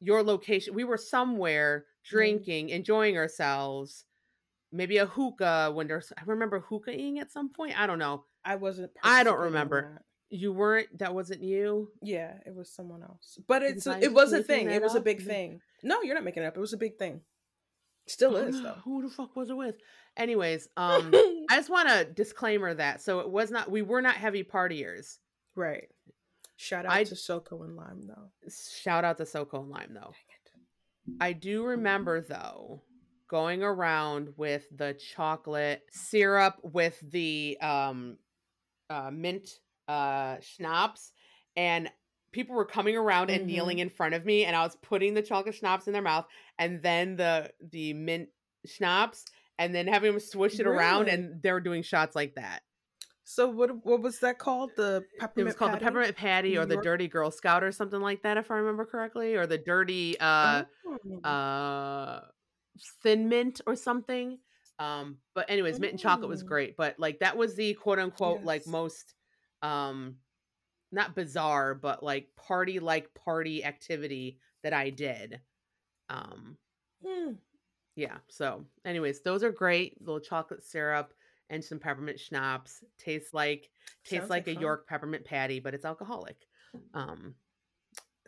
your 0.00 0.22
location. 0.22 0.74
We 0.74 0.84
were 0.84 0.98
somewhere 0.98 1.80
Mhm. 1.80 2.08
drinking, 2.10 2.68
enjoying 2.70 3.16
ourselves. 3.16 4.04
Maybe 4.72 4.98
a 4.98 5.06
hookah 5.06 5.72
when 5.74 5.86
there's. 5.86 6.12
I 6.16 6.22
remember 6.26 6.60
hookahing 6.60 7.18
at 7.18 7.30
some 7.32 7.48
point. 7.52 7.78
I 7.80 7.86
don't 7.86 7.98
know. 7.98 8.24
I 8.44 8.56
wasn't. 8.56 8.92
I 9.02 9.24
don't 9.24 9.38
remember. 9.40 10.02
You 10.28 10.52
weren't. 10.52 10.98
That 10.98 11.14
wasn't 11.14 11.42
you. 11.42 11.92
Yeah, 12.02 12.34
it 12.44 12.54
was 12.54 12.70
someone 12.70 13.02
else. 13.02 13.38
But 13.46 13.62
it's 13.62 13.86
it 13.86 14.12
was 14.12 14.32
a 14.32 14.42
thing. 14.42 14.68
It 14.70 14.82
was 14.82 14.94
a 14.94 15.00
big 15.00 15.22
thing. 15.24 15.60
No, 15.82 16.02
you're 16.02 16.14
not 16.14 16.24
making 16.24 16.42
it 16.42 16.46
up. 16.46 16.56
It 16.56 16.60
was 16.60 16.72
a 16.72 16.76
big 16.76 16.98
thing. 16.98 17.22
Still 18.06 18.36
is 18.36 18.62
though. 18.62 18.76
who 18.84 19.02
the 19.02 19.08
fuck 19.10 19.34
was 19.36 19.50
it 19.50 19.56
with? 19.56 19.76
Anyways, 20.16 20.68
um, 20.76 21.10
I 21.50 21.56
just 21.56 21.70
want 21.70 21.88
to 21.88 22.04
disclaimer 22.04 22.72
that. 22.74 23.02
So 23.02 23.20
it 23.20 23.28
was 23.30 23.50
not. 23.50 23.70
We 23.70 23.82
were 23.82 24.02
not 24.02 24.14
heavy 24.16 24.44
partiers. 24.44 25.18
right. 25.54 25.88
Shout 26.58 26.86
out 26.86 26.92
I 26.92 27.04
to 27.04 27.14
SoCo 27.14 27.64
and 27.64 27.76
Lime 27.76 28.06
though. 28.06 28.30
shout 28.50 29.04
out 29.04 29.18
to 29.18 29.24
SoCo 29.24 29.60
and 29.60 29.68
Lime 29.70 29.90
though. 29.92 30.00
Dang 30.00 31.14
it. 31.14 31.16
I 31.20 31.32
do 31.34 31.64
remember 31.64 32.22
though 32.22 32.82
going 33.28 33.62
around 33.62 34.32
with 34.36 34.64
the 34.74 34.94
chocolate 35.14 35.82
syrup 35.90 36.54
with 36.62 36.98
the 37.10 37.58
um 37.60 38.16
uh 38.88 39.10
mint 39.12 39.50
uh 39.88 40.36
schnapps 40.40 41.12
and 41.56 41.90
people 42.36 42.54
were 42.54 42.64
coming 42.66 42.96
around 42.96 43.30
and 43.30 43.46
kneeling 43.46 43.78
Mhm. 43.78 43.80
in 43.80 43.88
front 43.90 44.14
of 44.14 44.24
me 44.26 44.44
and 44.44 44.54
I 44.54 44.62
was 44.62 44.76
putting 44.76 45.14
the 45.14 45.22
chocolate 45.22 45.54
schnapps 45.56 45.86
in 45.88 45.92
their 45.94 46.02
mouth 46.02 46.26
and 46.58 46.82
then 46.82 47.16
the 47.16 47.52
the 47.72 47.94
mint 47.94 48.28
schnapps 48.66 49.24
and 49.58 49.74
then 49.74 49.86
having 49.88 50.12
them 50.12 50.20
swish 50.20 50.60
it 50.60 50.66
around 50.66 51.08
and 51.08 51.42
they 51.42 51.50
were 51.50 51.60
doing 51.60 51.82
shots 51.82 52.14
like 52.14 52.34
that. 52.34 52.62
So 53.24 53.48
what 53.48 53.84
what 53.86 54.02
was 54.02 54.20
that 54.20 54.38
called? 54.38 54.76
The 54.76 55.04
peppermint 55.18 55.38
It 55.38 55.44
was 55.44 55.54
called 55.56 55.72
patty? 55.72 55.80
the 55.80 55.90
peppermint 55.90 56.16
patty 56.16 56.56
or 56.58 56.66
the 56.66 56.76
dirty 56.76 57.08
girl 57.08 57.30
scout 57.30 57.64
or 57.64 57.72
something 57.72 58.00
like 58.00 58.22
that 58.22 58.36
if 58.36 58.50
I 58.50 58.56
remember 58.56 58.84
correctly 58.84 59.34
or 59.34 59.46
the 59.46 59.58
dirty 59.58 60.16
uh 60.20 60.64
Oh. 60.86 61.20
uh 61.24 62.20
thin 63.02 63.28
mint 63.28 63.62
or 63.66 63.74
something 63.74 64.38
um 64.78 65.18
but 65.34 65.48
anyways 65.50 65.80
mint 65.80 65.92
and 65.92 66.00
chocolate 66.00 66.28
was 66.28 66.44
Mm. 66.44 66.48
great 66.48 66.76
but 66.76 66.98
like 67.00 67.18
that 67.20 67.36
was 67.36 67.54
the 67.56 67.72
quote 67.74 67.98
unquote 67.98 68.44
like 68.44 68.66
most 68.66 69.14
um 69.62 70.18
not 70.92 71.14
bizarre 71.14 71.74
but 71.74 72.02
like 72.02 72.28
party 72.36 72.78
like 72.78 73.12
party 73.14 73.64
activity 73.64 74.38
that 74.62 74.72
i 74.72 74.90
did 74.90 75.40
um 76.08 76.56
Hmm. 77.04 77.32
yeah 77.94 78.18
so 78.28 78.64
anyways 78.84 79.20
those 79.20 79.42
are 79.44 79.52
great 79.52 80.00
little 80.00 80.20
chocolate 80.20 80.62
syrup 80.62 81.12
and 81.50 81.62
some 81.64 81.78
peppermint 81.78 82.18
schnapps 82.18 82.82
tastes 82.98 83.34
like 83.34 83.68
tastes 84.04 84.22
Sounds 84.22 84.30
like, 84.30 84.46
like 84.46 84.56
a 84.56 84.60
york 84.60 84.86
peppermint 84.88 85.24
patty 85.24 85.60
but 85.60 85.74
it's 85.74 85.84
alcoholic 85.84 86.36
um 86.94 87.34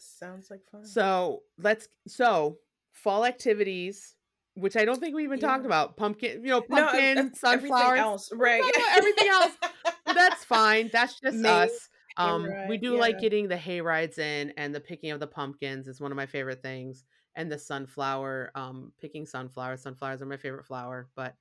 Sounds 0.01 0.49
like 0.51 0.61
fun. 0.71 0.85
So 0.87 1.43
let's 1.59 1.89
so 2.07 2.59
fall 2.93 3.25
activities, 3.25 4.15
which 4.55 4.77
I 4.77 4.85
don't 4.85 5.01
think 5.01 5.15
we 5.17 5.25
even 5.25 5.41
talked 5.41 5.67
about. 5.67 5.97
Pumpkin, 5.97 6.43
you 6.45 6.51
know, 6.51 6.63
No, 6.69 6.77
pumpkin, 6.87 7.19
everything 7.19 7.35
sunflowers. 7.35 7.99
else, 7.99 8.31
right? 8.33 8.63
everything 8.93 9.29
else. 9.29 9.53
That's 10.07 10.45
fine. 10.45 10.89
That's 10.93 11.19
just 11.19 11.37
Main 11.39 11.51
us. 11.53 11.89
Um, 12.19 12.59
we 12.65 12.79
Hayride, 12.79 12.79
do 12.79 12.97
like 12.97 13.19
getting 13.19 13.49
the 13.49 13.57
hay 13.57 13.81
rides 13.81 14.19
in, 14.19 14.51
and 14.57 14.75
the 14.75 14.81
picking 14.81 15.11
of 15.13 15.21
the 15.21 15.27
pumpkins 15.29 15.89
is 15.89 16.01
one 16.01 16.13
of 16.13 16.17
my 16.17 16.27
favorite 16.27 16.63
things. 16.63 17.05
And 17.37 17.53
the 17.53 17.59
sunflower, 17.59 18.53
um, 18.57 18.93
picking 18.99 19.27
sunflowers. 19.27 19.83
Sunflowers 19.83 20.23
are 20.23 20.27
my 20.27 20.37
favorite 20.37 20.67
flower, 20.67 21.11
but 21.15 21.37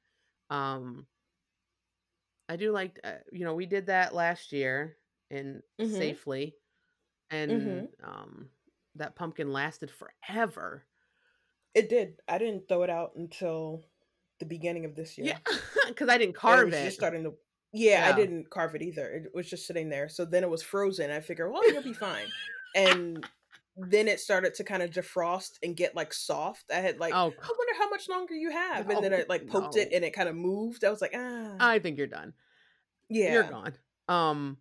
um, 0.52 1.08
I 2.50 2.56
do 2.56 2.72
like, 2.72 3.00
uh, 3.04 3.18
you 3.32 3.44
know, 3.46 3.56
we 3.56 3.66
did 3.66 3.88
that 3.88 4.14
last 4.14 4.52
year 4.52 4.98
and 5.30 5.62
Mhm. 5.80 6.18
safely, 6.18 6.58
and 7.30 7.86
Mhm. 7.86 7.94
um, 8.04 8.52
that 8.96 9.16
pumpkin 9.16 9.54
lasted 9.54 9.92
forever. 9.92 10.88
It 11.74 11.88
did. 11.90 12.20
I 12.28 12.38
didn't 12.40 12.68
throw 12.68 12.84
it 12.84 12.90
out 12.90 13.16
until 13.16 13.86
the 14.40 14.46
beginning 14.46 14.84
of 14.86 14.96
this 14.96 15.18
year. 15.18 15.38
Yeah, 15.48 15.88
because 15.88 16.10
I 16.10 16.18
didn't 16.18 16.36
And 16.46 16.60
it 16.60 16.64
carve 16.64 16.66
was 16.66 16.80
just 16.82 16.96
starting 16.96 17.24
to 17.24 17.38
Yeah, 17.78 18.10
I 18.12 18.16
didn't 18.18 18.50
carve 18.50 18.76
it 18.76 18.82
either. 18.82 19.08
It 19.08 19.32
was 19.34 19.50
just 19.50 19.68
sitting 19.68 19.90
there. 19.90 20.10
So 20.10 20.26
then 20.26 20.44
it 20.44 20.50
was 20.50 20.64
frozen. 20.64 21.12
I 21.12 21.20
figured, 21.20 21.52
"Well, 21.52 21.70
you'll 21.72 21.84
be 21.84 21.94
fine." 21.94 22.26
And 22.76 23.26
then 23.78 24.08
it 24.08 24.20
started 24.20 24.56
to 24.56 24.64
kind 24.64 24.82
of 24.82 24.90
defrost 24.90 25.60
and 25.62 25.76
get 25.76 25.96
like 25.96 26.12
soft. 26.12 26.66
I 26.72 26.80
had 26.80 27.00
like, 27.00 27.14
Oh, 27.14 27.18
I 27.18 27.48
wonder 27.58 27.74
how 27.78 27.90
much 27.90 28.10
longer 28.10 28.34
you 28.34 28.50
have. 28.52 28.90
And 28.90 29.04
then 29.04 29.12
no, 29.12 29.18
I 29.18 29.26
like 29.30 29.48
poked 29.48 29.78
it 29.78 29.90
and 29.94 30.04
it 30.04 30.14
kind 30.14 30.28
of 30.28 30.36
moved. 30.36 30.84
I 30.84 30.90
was 30.90 31.00
like, 31.02 31.14
ah, 31.16 31.56
I 31.60 31.78
think 31.80 31.98
you're 32.00 32.08
done. 32.08 32.34
Yeah. 33.10 33.34
You're 33.34 33.44
gone. 33.44 33.74
Um, 34.10 34.58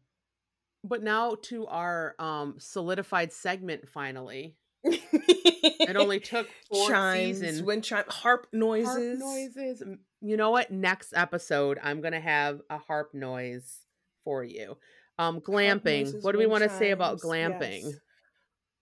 but 0.84 1.02
now 1.02 1.36
to 1.44 1.66
our 1.66 2.14
um 2.18 2.56
solidified 2.58 3.32
segment 3.32 3.88
finally. 3.88 4.56
It 4.84 5.96
only 5.96 6.20
took 6.32 6.48
four 6.70 6.88
Chimes, 6.90 7.40
seasons. 7.40 7.62
wind 7.62 7.84
chime, 7.84 8.04
harp 8.08 8.46
noises. 8.52 8.86
harp 8.86 9.18
noises. 9.18 9.82
You 10.26 10.36
know 10.36 10.50
what? 10.50 10.70
Next 10.70 11.12
episode, 11.14 11.78
I'm 11.82 12.00
gonna 12.00 12.20
have 12.20 12.60
a 12.68 12.78
harp 12.78 13.14
noise 13.14 13.80
for 14.24 14.42
you. 14.42 14.76
Um, 15.18 15.40
glamping. 15.40 16.22
What 16.22 16.32
do 16.32 16.38
we 16.38 16.46
want 16.46 16.64
to 16.64 16.70
say 16.70 16.90
about 16.90 17.20
glamping? 17.20 17.84
yes. 17.84 17.94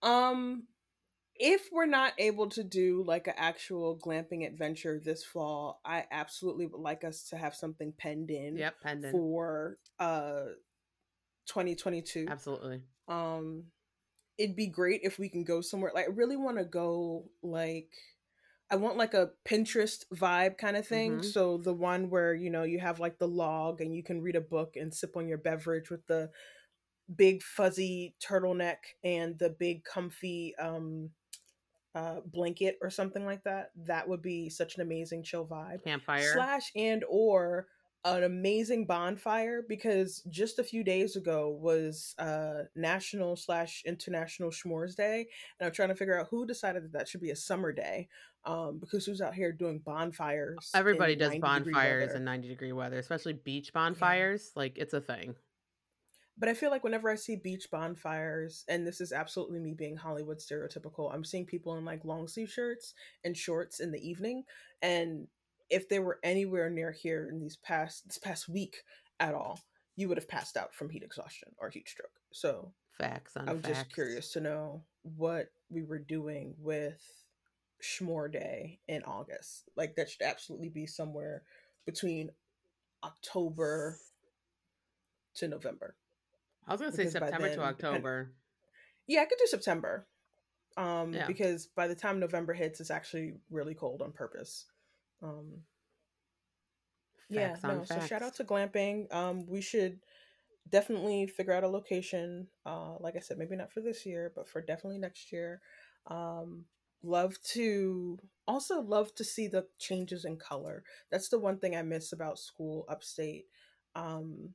Um, 0.01 0.63
if 1.35 1.69
we're 1.71 1.85
not 1.85 2.13
able 2.17 2.49
to 2.49 2.63
do 2.63 3.03
like 3.05 3.27
an 3.27 3.35
actual 3.37 3.99
glamping 4.03 4.47
adventure 4.47 4.99
this 5.03 5.23
fall, 5.23 5.81
I 5.85 6.05
absolutely 6.11 6.65
would 6.65 6.81
like 6.81 7.03
us 7.03 7.29
to 7.29 7.37
have 7.37 7.53
something 7.53 7.93
penned 7.97 8.31
in 8.31 8.57
Yep, 8.57 8.75
pendant. 8.81 9.11
for 9.11 9.77
uh 9.99 10.45
2022. 11.47 12.25
Absolutely. 12.27 12.81
Um, 13.07 13.65
it'd 14.37 14.55
be 14.55 14.67
great 14.67 15.01
if 15.03 15.19
we 15.19 15.29
can 15.29 15.43
go 15.43 15.61
somewhere. 15.61 15.91
Like, 15.93 16.05
I 16.05 16.11
really 16.11 16.37
want 16.37 16.57
to 16.57 16.65
go 16.65 17.25
like. 17.43 17.91
I 18.69 18.77
want 18.77 18.97
like 18.97 19.13
a 19.13 19.31
Pinterest 19.45 20.05
vibe 20.13 20.57
kind 20.57 20.75
of 20.75 20.87
thing. 20.87 21.19
Mhm. 21.19 21.25
So 21.25 21.57
the 21.57 21.73
one 21.73 22.09
where 22.09 22.33
you 22.33 22.49
know 22.49 22.63
you 22.63 22.79
have 22.79 22.99
like 22.99 23.19
the 23.19 23.27
log 23.27 23.81
and 23.81 23.95
you 23.95 24.03
can 24.03 24.21
read 24.21 24.35
a 24.35 24.41
book 24.41 24.75
and 24.75 24.93
sip 24.93 25.15
on 25.15 25.27
your 25.27 25.37
beverage 25.37 25.89
with 25.89 26.05
the 26.07 26.31
big 27.15 27.43
fuzzy 27.43 28.15
turtleneck 28.19 28.77
and 29.03 29.37
the 29.37 29.49
big 29.49 29.83
comfy 29.83 30.55
um 30.57 31.11
uh 31.93 32.19
blanket 32.25 32.77
or 32.81 32.89
something 32.89 33.25
like 33.25 33.43
that. 33.43 33.71
That 33.75 34.07
would 34.07 34.21
be 34.21 34.49
such 34.49 34.75
an 34.75 34.81
amazing 34.81 35.23
chill 35.23 35.45
vibe. 35.45 35.83
Campfire. 35.83 36.33
Slash 36.33 36.71
and 36.75 37.03
or 37.07 37.67
an 38.03 38.23
amazing 38.23 38.85
bonfire 38.85 39.63
because 39.67 40.21
just 40.29 40.59
a 40.59 40.63
few 40.63 40.83
days 40.83 41.15
ago 41.15 41.49
was 41.49 42.13
uh 42.19 42.63
national 42.75 43.35
slash 43.35 43.81
international 43.85 44.51
schmores 44.51 44.95
day 44.95 45.25
and 45.59 45.65
i'm 45.65 45.73
trying 45.73 45.89
to 45.89 45.95
figure 45.95 46.19
out 46.19 46.27
who 46.29 46.45
decided 46.45 46.83
that 46.83 46.91
that 46.93 47.07
should 47.07 47.19
be 47.21 47.31
a 47.31 47.35
summer 47.35 47.71
day 47.71 48.07
um 48.45 48.77
because 48.79 49.05
who's 49.05 49.21
out 49.21 49.33
here 49.33 49.51
doing 49.51 49.79
bonfires 49.79 50.71
Everybody 50.73 51.15
does 51.15 51.35
bonfires 51.37 52.13
in 52.13 52.23
90 52.23 52.47
degree 52.47 52.71
weather, 52.71 52.99
especially 52.99 53.33
beach 53.33 53.73
bonfires. 53.73 54.51
Like 54.55 54.77
it's 54.77 54.93
a 54.93 55.01
thing. 55.01 55.35
But 56.37 56.49
I 56.49 56.53
feel 56.53 56.69
like 56.69 56.83
whenever 56.83 57.09
I 57.09 57.15
see 57.15 57.37
beach 57.37 57.67
bonfires, 57.71 58.65
and 58.67 58.85
this 58.85 58.99
is 58.99 59.13
absolutely 59.13 59.59
me 59.59 59.73
being 59.73 59.95
Hollywood 59.95 60.39
stereotypical, 60.39 61.13
I'm 61.13 61.23
seeing 61.23 61.45
people 61.45 61.77
in 61.77 61.85
like 61.85 62.03
long 62.03 62.27
sleeve 62.27 62.49
shirts 62.49 62.93
and 63.23 63.37
shorts 63.37 63.79
in 63.79 63.91
the 63.91 64.05
evening. 64.05 64.43
And 64.81 65.27
if 65.69 65.87
they 65.87 65.99
were 65.99 66.19
anywhere 66.23 66.69
near 66.69 66.91
here 66.91 67.29
in 67.31 67.39
these 67.39 67.55
past 67.57 68.05
this 68.07 68.17
past 68.17 68.49
week 68.49 68.75
at 69.19 69.33
all, 69.33 69.61
you 69.95 70.09
would 70.09 70.17
have 70.17 70.27
passed 70.27 70.57
out 70.57 70.75
from 70.75 70.89
heat 70.89 71.03
exhaustion 71.03 71.49
or 71.57 71.69
heat 71.69 71.87
stroke. 71.87 72.19
So 72.33 72.73
Facts 72.97 73.35
on 73.37 73.47
I'm 73.49 73.59
facts. 73.59 73.79
just 73.79 73.93
curious 73.93 74.31
to 74.33 74.41
know 74.41 74.83
what 75.03 75.47
we 75.69 75.83
were 75.83 75.99
doing 75.99 76.53
with 76.59 77.01
Schmore 77.85 78.31
Day 78.31 78.79
in 78.87 79.03
August. 79.03 79.69
Like 79.75 79.95
that 79.95 80.09
should 80.09 80.23
absolutely 80.23 80.69
be 80.69 80.87
somewhere 80.87 81.43
between 81.85 82.31
October 83.03 83.99
to 85.35 85.47
November. 85.47 85.95
I 86.67 86.71
was 86.71 86.81
gonna 86.81 86.93
say 86.93 87.03
because 87.03 87.13
by 87.13 87.19
September 87.29 87.49
to 87.49 87.55
then, 87.57 87.67
depend- 87.73 87.85
October. 87.95 88.31
Yeah, 89.07 89.21
I 89.21 89.25
could 89.25 89.37
do 89.37 89.45
September. 89.47 90.07
Um, 90.77 91.13
Yeah. 91.13 91.27
because 91.27 91.67
by 91.67 91.87
the 91.87 91.95
time 91.95 92.19
November 92.19 92.53
hits, 92.53 92.81
it's 92.81 92.91
actually 92.91 93.35
really 93.49 93.75
cold 93.75 94.01
on 94.01 94.11
purpose. 94.11 94.65
Um, 95.21 95.63
yeah, 97.29 97.49
Facts 97.53 97.63
on 97.63 97.77
no. 97.77 97.83
So 97.85 97.99
shout 98.01 98.21
out 98.23 98.35
to 98.35 98.43
glamping. 98.43 99.11
Um, 99.13 99.45
we 99.47 99.61
should 99.61 99.99
definitely 100.69 101.27
figure 101.27 101.53
out 101.53 101.63
a 101.63 101.67
location. 101.67 102.47
Uh, 102.65 102.97
like 102.99 103.15
I 103.15 103.19
said, 103.19 103.37
maybe 103.37 103.55
not 103.55 103.71
for 103.71 103.81
this 103.81 104.05
year, 104.05 104.31
but 104.35 104.49
for 104.49 104.61
definitely 104.61 104.97
next 104.97 105.31
year. 105.31 105.61
Um, 106.07 106.65
love 107.03 107.35
to 107.53 108.19
also 108.47 108.81
love 108.81 109.13
to 109.15 109.23
see 109.23 109.47
the 109.47 109.65
changes 109.79 110.25
in 110.25 110.37
color. 110.37 110.83
That's 111.11 111.29
the 111.29 111.39
one 111.39 111.57
thing 111.57 111.75
I 111.75 111.81
miss 111.81 112.13
about 112.13 112.39
school 112.39 112.85
upstate. 112.89 113.45
Um, 113.95 114.53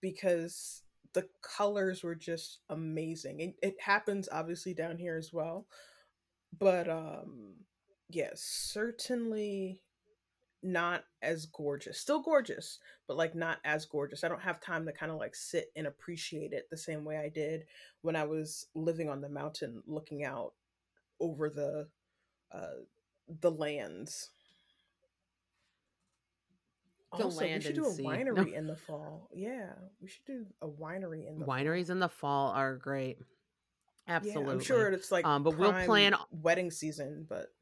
because 0.00 0.82
the 1.14 1.28
colors 1.42 2.02
were 2.02 2.14
just 2.14 2.58
amazing. 2.68 3.40
It, 3.40 3.54
it 3.62 3.76
happens 3.80 4.28
obviously 4.30 4.74
down 4.74 4.98
here 4.98 5.16
as 5.16 5.32
well, 5.32 5.66
but 6.58 6.88
um, 6.88 7.54
yes, 8.10 8.42
certainly 8.42 9.80
not 10.62 11.04
as 11.22 11.46
gorgeous. 11.46 11.98
Still 11.98 12.20
gorgeous, 12.20 12.78
but 13.06 13.16
like 13.16 13.34
not 13.34 13.58
as 13.64 13.86
gorgeous. 13.86 14.24
I 14.24 14.28
don't 14.28 14.42
have 14.42 14.60
time 14.60 14.84
to 14.86 14.92
kind 14.92 15.12
of 15.12 15.18
like 15.18 15.34
sit 15.34 15.70
and 15.76 15.86
appreciate 15.86 16.52
it 16.52 16.68
the 16.70 16.76
same 16.76 17.04
way 17.04 17.16
I 17.18 17.28
did 17.28 17.64
when 18.02 18.16
I 18.16 18.24
was 18.24 18.66
living 18.74 19.08
on 19.08 19.20
the 19.20 19.28
mountain, 19.28 19.82
looking 19.86 20.24
out 20.24 20.52
over 21.20 21.48
the 21.50 21.88
uh, 22.52 22.66
the 23.40 23.50
lands. 23.50 24.30
The 27.16 27.24
also, 27.24 27.44
we 27.44 27.60
should 27.60 27.74
do 27.74 27.86
a 27.86 27.90
sea. 27.92 28.02
No. 28.04 28.10
winery 28.10 28.52
in 28.54 28.66
the 28.66 28.76
fall. 28.76 29.28
Yeah, 29.32 29.70
we 30.02 30.08
should 30.08 30.24
do 30.26 30.46
a 30.60 30.68
winery 30.68 31.26
in 31.28 31.38
the 31.38 31.46
Wineries 31.46 31.86
fall. 31.86 31.92
in 31.92 32.00
the 32.00 32.08
fall 32.08 32.50
are 32.52 32.76
great. 32.76 33.18
Absolutely. 34.08 34.44
Yeah, 34.44 34.50
I'm 34.52 34.60
sure 34.60 34.88
it's 34.88 35.10
like 35.10 35.24
Um, 35.24 35.42
but 35.42 35.56
we'll 35.56 35.72
plan- 35.72 36.14
wedding 36.30 36.70
season, 36.70 37.26
but 37.28 37.52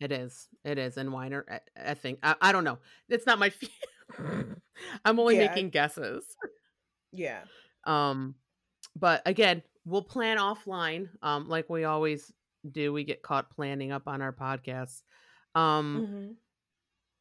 It 0.00 0.12
is. 0.12 0.48
It 0.64 0.78
is. 0.78 0.96
And 0.96 1.12
Weiner, 1.12 1.44
I, 1.50 1.90
I 1.90 1.94
think. 1.94 2.20
I, 2.22 2.36
I 2.40 2.52
don't 2.52 2.64
know. 2.64 2.78
It's 3.08 3.26
not 3.26 3.38
my. 3.38 3.52
I'm 5.04 5.18
only 5.18 5.36
Yeah, 5.36 5.48
making 5.48 5.70
guesses. 5.70 6.24
yeah, 7.12 7.40
Um, 7.84 8.36
but 8.94 9.22
again, 9.26 9.62
we'll 9.88 10.02
plan 10.02 10.38
offline. 10.38 11.08
Um, 11.22 11.48
like 11.48 11.68
we 11.68 11.84
always 11.84 12.32
do. 12.70 12.92
We 12.92 13.04
get 13.04 13.22
caught 13.22 13.50
planning 13.50 13.92
up 13.92 14.06
on 14.06 14.20
our 14.20 14.32
podcasts. 14.32 15.02
Um, 15.54 16.06
Mhm. 16.06 16.36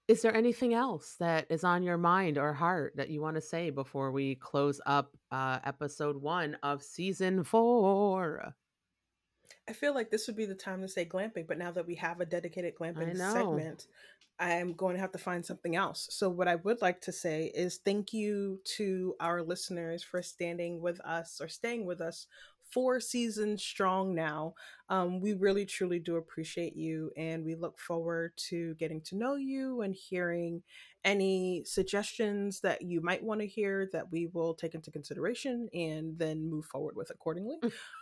is 0.08 0.22
there 0.22 0.36
anything 0.36 0.74
else 0.74 1.16
that 1.20 1.48
is 1.50 1.64
on 1.64 1.84
your 1.84 1.98
mind 1.98 2.38
or 2.38 2.54
heart 2.54 2.96
that 2.96 3.10
you 3.10 3.22
want 3.22 3.36
to 3.36 3.42
say 3.42 3.70
before 3.70 4.12
we 4.12 4.36
close 4.36 4.80
up 4.86 5.16
uh, 5.32 5.60
episode 5.64 6.22
one 6.22 6.56
of 6.64 6.84
season 6.84 7.44
four? 7.44 8.54
I 9.70 9.74
feel 9.74 9.94
like 9.94 10.10
this 10.10 10.28
would 10.28 10.36
be 10.36 10.46
the 10.46 10.56
time 10.56 10.82
to 10.82 10.88
say 10.88 11.06
glamping, 11.06 11.48
but 11.48 11.58
now 11.58 11.72
that 11.72 11.86
we 11.86 11.96
have 11.96 12.22
a 12.22 12.26
dedicated 12.26 12.76
glamping 12.76 13.16
know. 13.18 13.34
segment, 13.34 13.88
I'm 14.40 14.74
going 14.74 14.96
to 14.96 15.02
have 15.02 15.12
to 15.14 15.18
find 15.18 15.46
something 15.46 15.76
else. 15.76 16.08
So, 16.12 16.30
what 16.30 16.48
I 16.48 16.56
would 16.56 16.82
like 16.82 17.02
to 17.02 17.12
say 17.12 17.52
is 17.54 17.78
thank 17.78 18.14
you 18.14 18.62
to 18.78 19.16
our 19.20 19.42
listeners 19.42 20.04
for 20.04 20.22
standing 20.22 20.80
with 20.80 21.02
us 21.02 21.42
or 21.42 21.48
staying 21.48 21.86
with 21.86 22.02
us 22.02 22.28
four 22.72 23.00
seasons 23.00 23.64
strong 23.64 24.14
now. 24.16 24.54
Um, 24.90 25.20
we 25.22 25.34
really, 25.34 25.66
truly 25.66 26.00
do 26.00 26.16
appreciate 26.16 26.76
you, 26.76 27.12
and 27.18 27.44
we 27.44 27.56
look 27.56 27.80
forward 27.80 28.34
to 28.50 28.76
getting 28.76 29.02
to 29.02 29.16
know 29.18 29.36
you 29.36 29.82
and 29.82 29.94
hearing 29.94 30.64
any 31.04 31.64
suggestions 31.66 32.62
that 32.62 32.82
you 32.82 33.02
might 33.02 33.24
want 33.24 33.42
to 33.42 33.48
hear 33.48 33.90
that 33.94 34.12
we 34.12 34.28
will 34.28 34.54
take 34.54 34.76
into 34.76 34.92
consideration 34.92 35.68
and 35.74 36.18
then 36.18 36.50
move 36.50 36.66
forward 36.66 36.96
with 36.96 37.10
accordingly. 37.10 37.58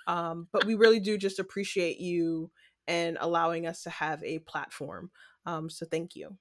um, 0.08 0.48
but 0.52 0.66
we 0.66 0.76
really 0.76 1.00
do 1.00 1.18
just 1.18 1.40
appreciate 1.40 2.00
you 2.00 2.52
and 2.88 3.18
allowing 3.20 3.66
us 3.66 3.84
to 3.84 3.90
have 3.90 4.24
a 4.24 4.40
platform. 4.40 5.10
Um, 5.46 5.70
so 5.70 5.86
thank 5.86 6.16
you. 6.16 6.38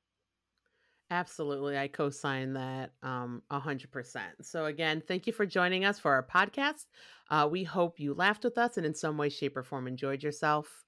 Absolutely. 1.11 1.77
I 1.77 1.89
co 1.89 2.11
sign 2.11 2.55
that 2.55 2.93
um, 3.03 3.43
100%. 3.51 4.19
So, 4.43 4.67
again, 4.67 5.03
thank 5.07 5.27
you 5.27 5.33
for 5.33 5.45
joining 5.47 5.85
us 5.85 5.99
for 5.99 6.13
our 6.13 6.27
podcast. 6.27 6.87
Uh, 7.31 7.49
we 7.51 7.63
hope 7.63 8.01
you 8.01 8.15
laughed 8.15 8.45
with 8.45 8.59
us 8.59 8.77
and 8.77 8.87
in 8.87 8.95
some 8.95 9.17
way, 9.17 9.29
shape, 9.29 9.57
or 9.57 9.63
form 9.63 9.87
enjoyed 9.87 10.23
yourself. 10.23 10.85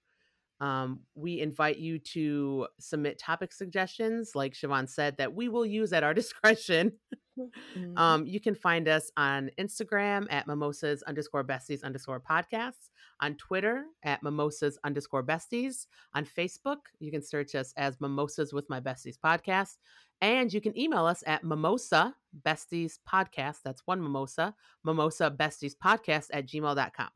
Um, 0.58 1.00
we 1.14 1.40
invite 1.40 1.76
you 1.78 1.98
to 1.98 2.66
submit 2.80 3.18
topic 3.18 3.52
suggestions, 3.52 4.32
like 4.34 4.54
Siobhan 4.54 4.88
said, 4.88 5.18
that 5.18 5.34
we 5.34 5.48
will 5.48 5.66
use 5.66 5.92
at 5.92 6.02
our 6.02 6.14
discretion. 6.14 6.92
Mm-hmm. 7.38 7.98
Um, 7.98 8.26
you 8.26 8.40
can 8.40 8.54
find 8.54 8.88
us 8.88 9.10
on 9.18 9.50
Instagram 9.58 10.26
at 10.30 10.46
mimosas 10.46 11.02
underscore 11.02 11.44
besties 11.44 11.84
underscore 11.84 12.20
podcasts, 12.20 12.88
on 13.20 13.34
Twitter 13.36 13.84
at 14.02 14.22
mimosas 14.22 14.78
underscore 14.84 15.22
besties, 15.22 15.86
on 16.14 16.24
Facebook, 16.24 16.78
you 16.98 17.10
can 17.10 17.22
search 17.22 17.54
us 17.54 17.72
as 17.76 18.00
Mimosas 18.00 18.52
with 18.52 18.68
My 18.68 18.80
Besties 18.80 19.18
podcast. 19.18 19.76
And 20.20 20.52
you 20.52 20.60
can 20.60 20.78
email 20.78 21.06
us 21.06 21.22
at 21.26 21.44
mimosa 21.44 22.14
besties 22.44 22.94
podcast. 23.08 23.58
That's 23.64 23.82
one 23.86 24.02
mimosa, 24.02 24.54
mimosa 24.84 25.30
besties 25.30 25.74
podcast 25.82 26.28
at 26.32 26.46
gmail.com. 26.46 27.08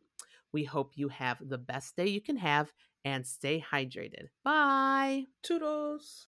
We 0.53 0.65
hope 0.65 0.93
you 0.97 1.09
have 1.09 1.39
the 1.41 1.59
best 1.59 1.97
day 1.97 2.09
you 2.09 2.21
can 2.21 2.37
have 2.37 2.73
and 3.05 3.27
stay 3.27 3.65
hydrated. 3.73 4.27
Bye. 4.45 5.27
Toodles. 5.43 6.27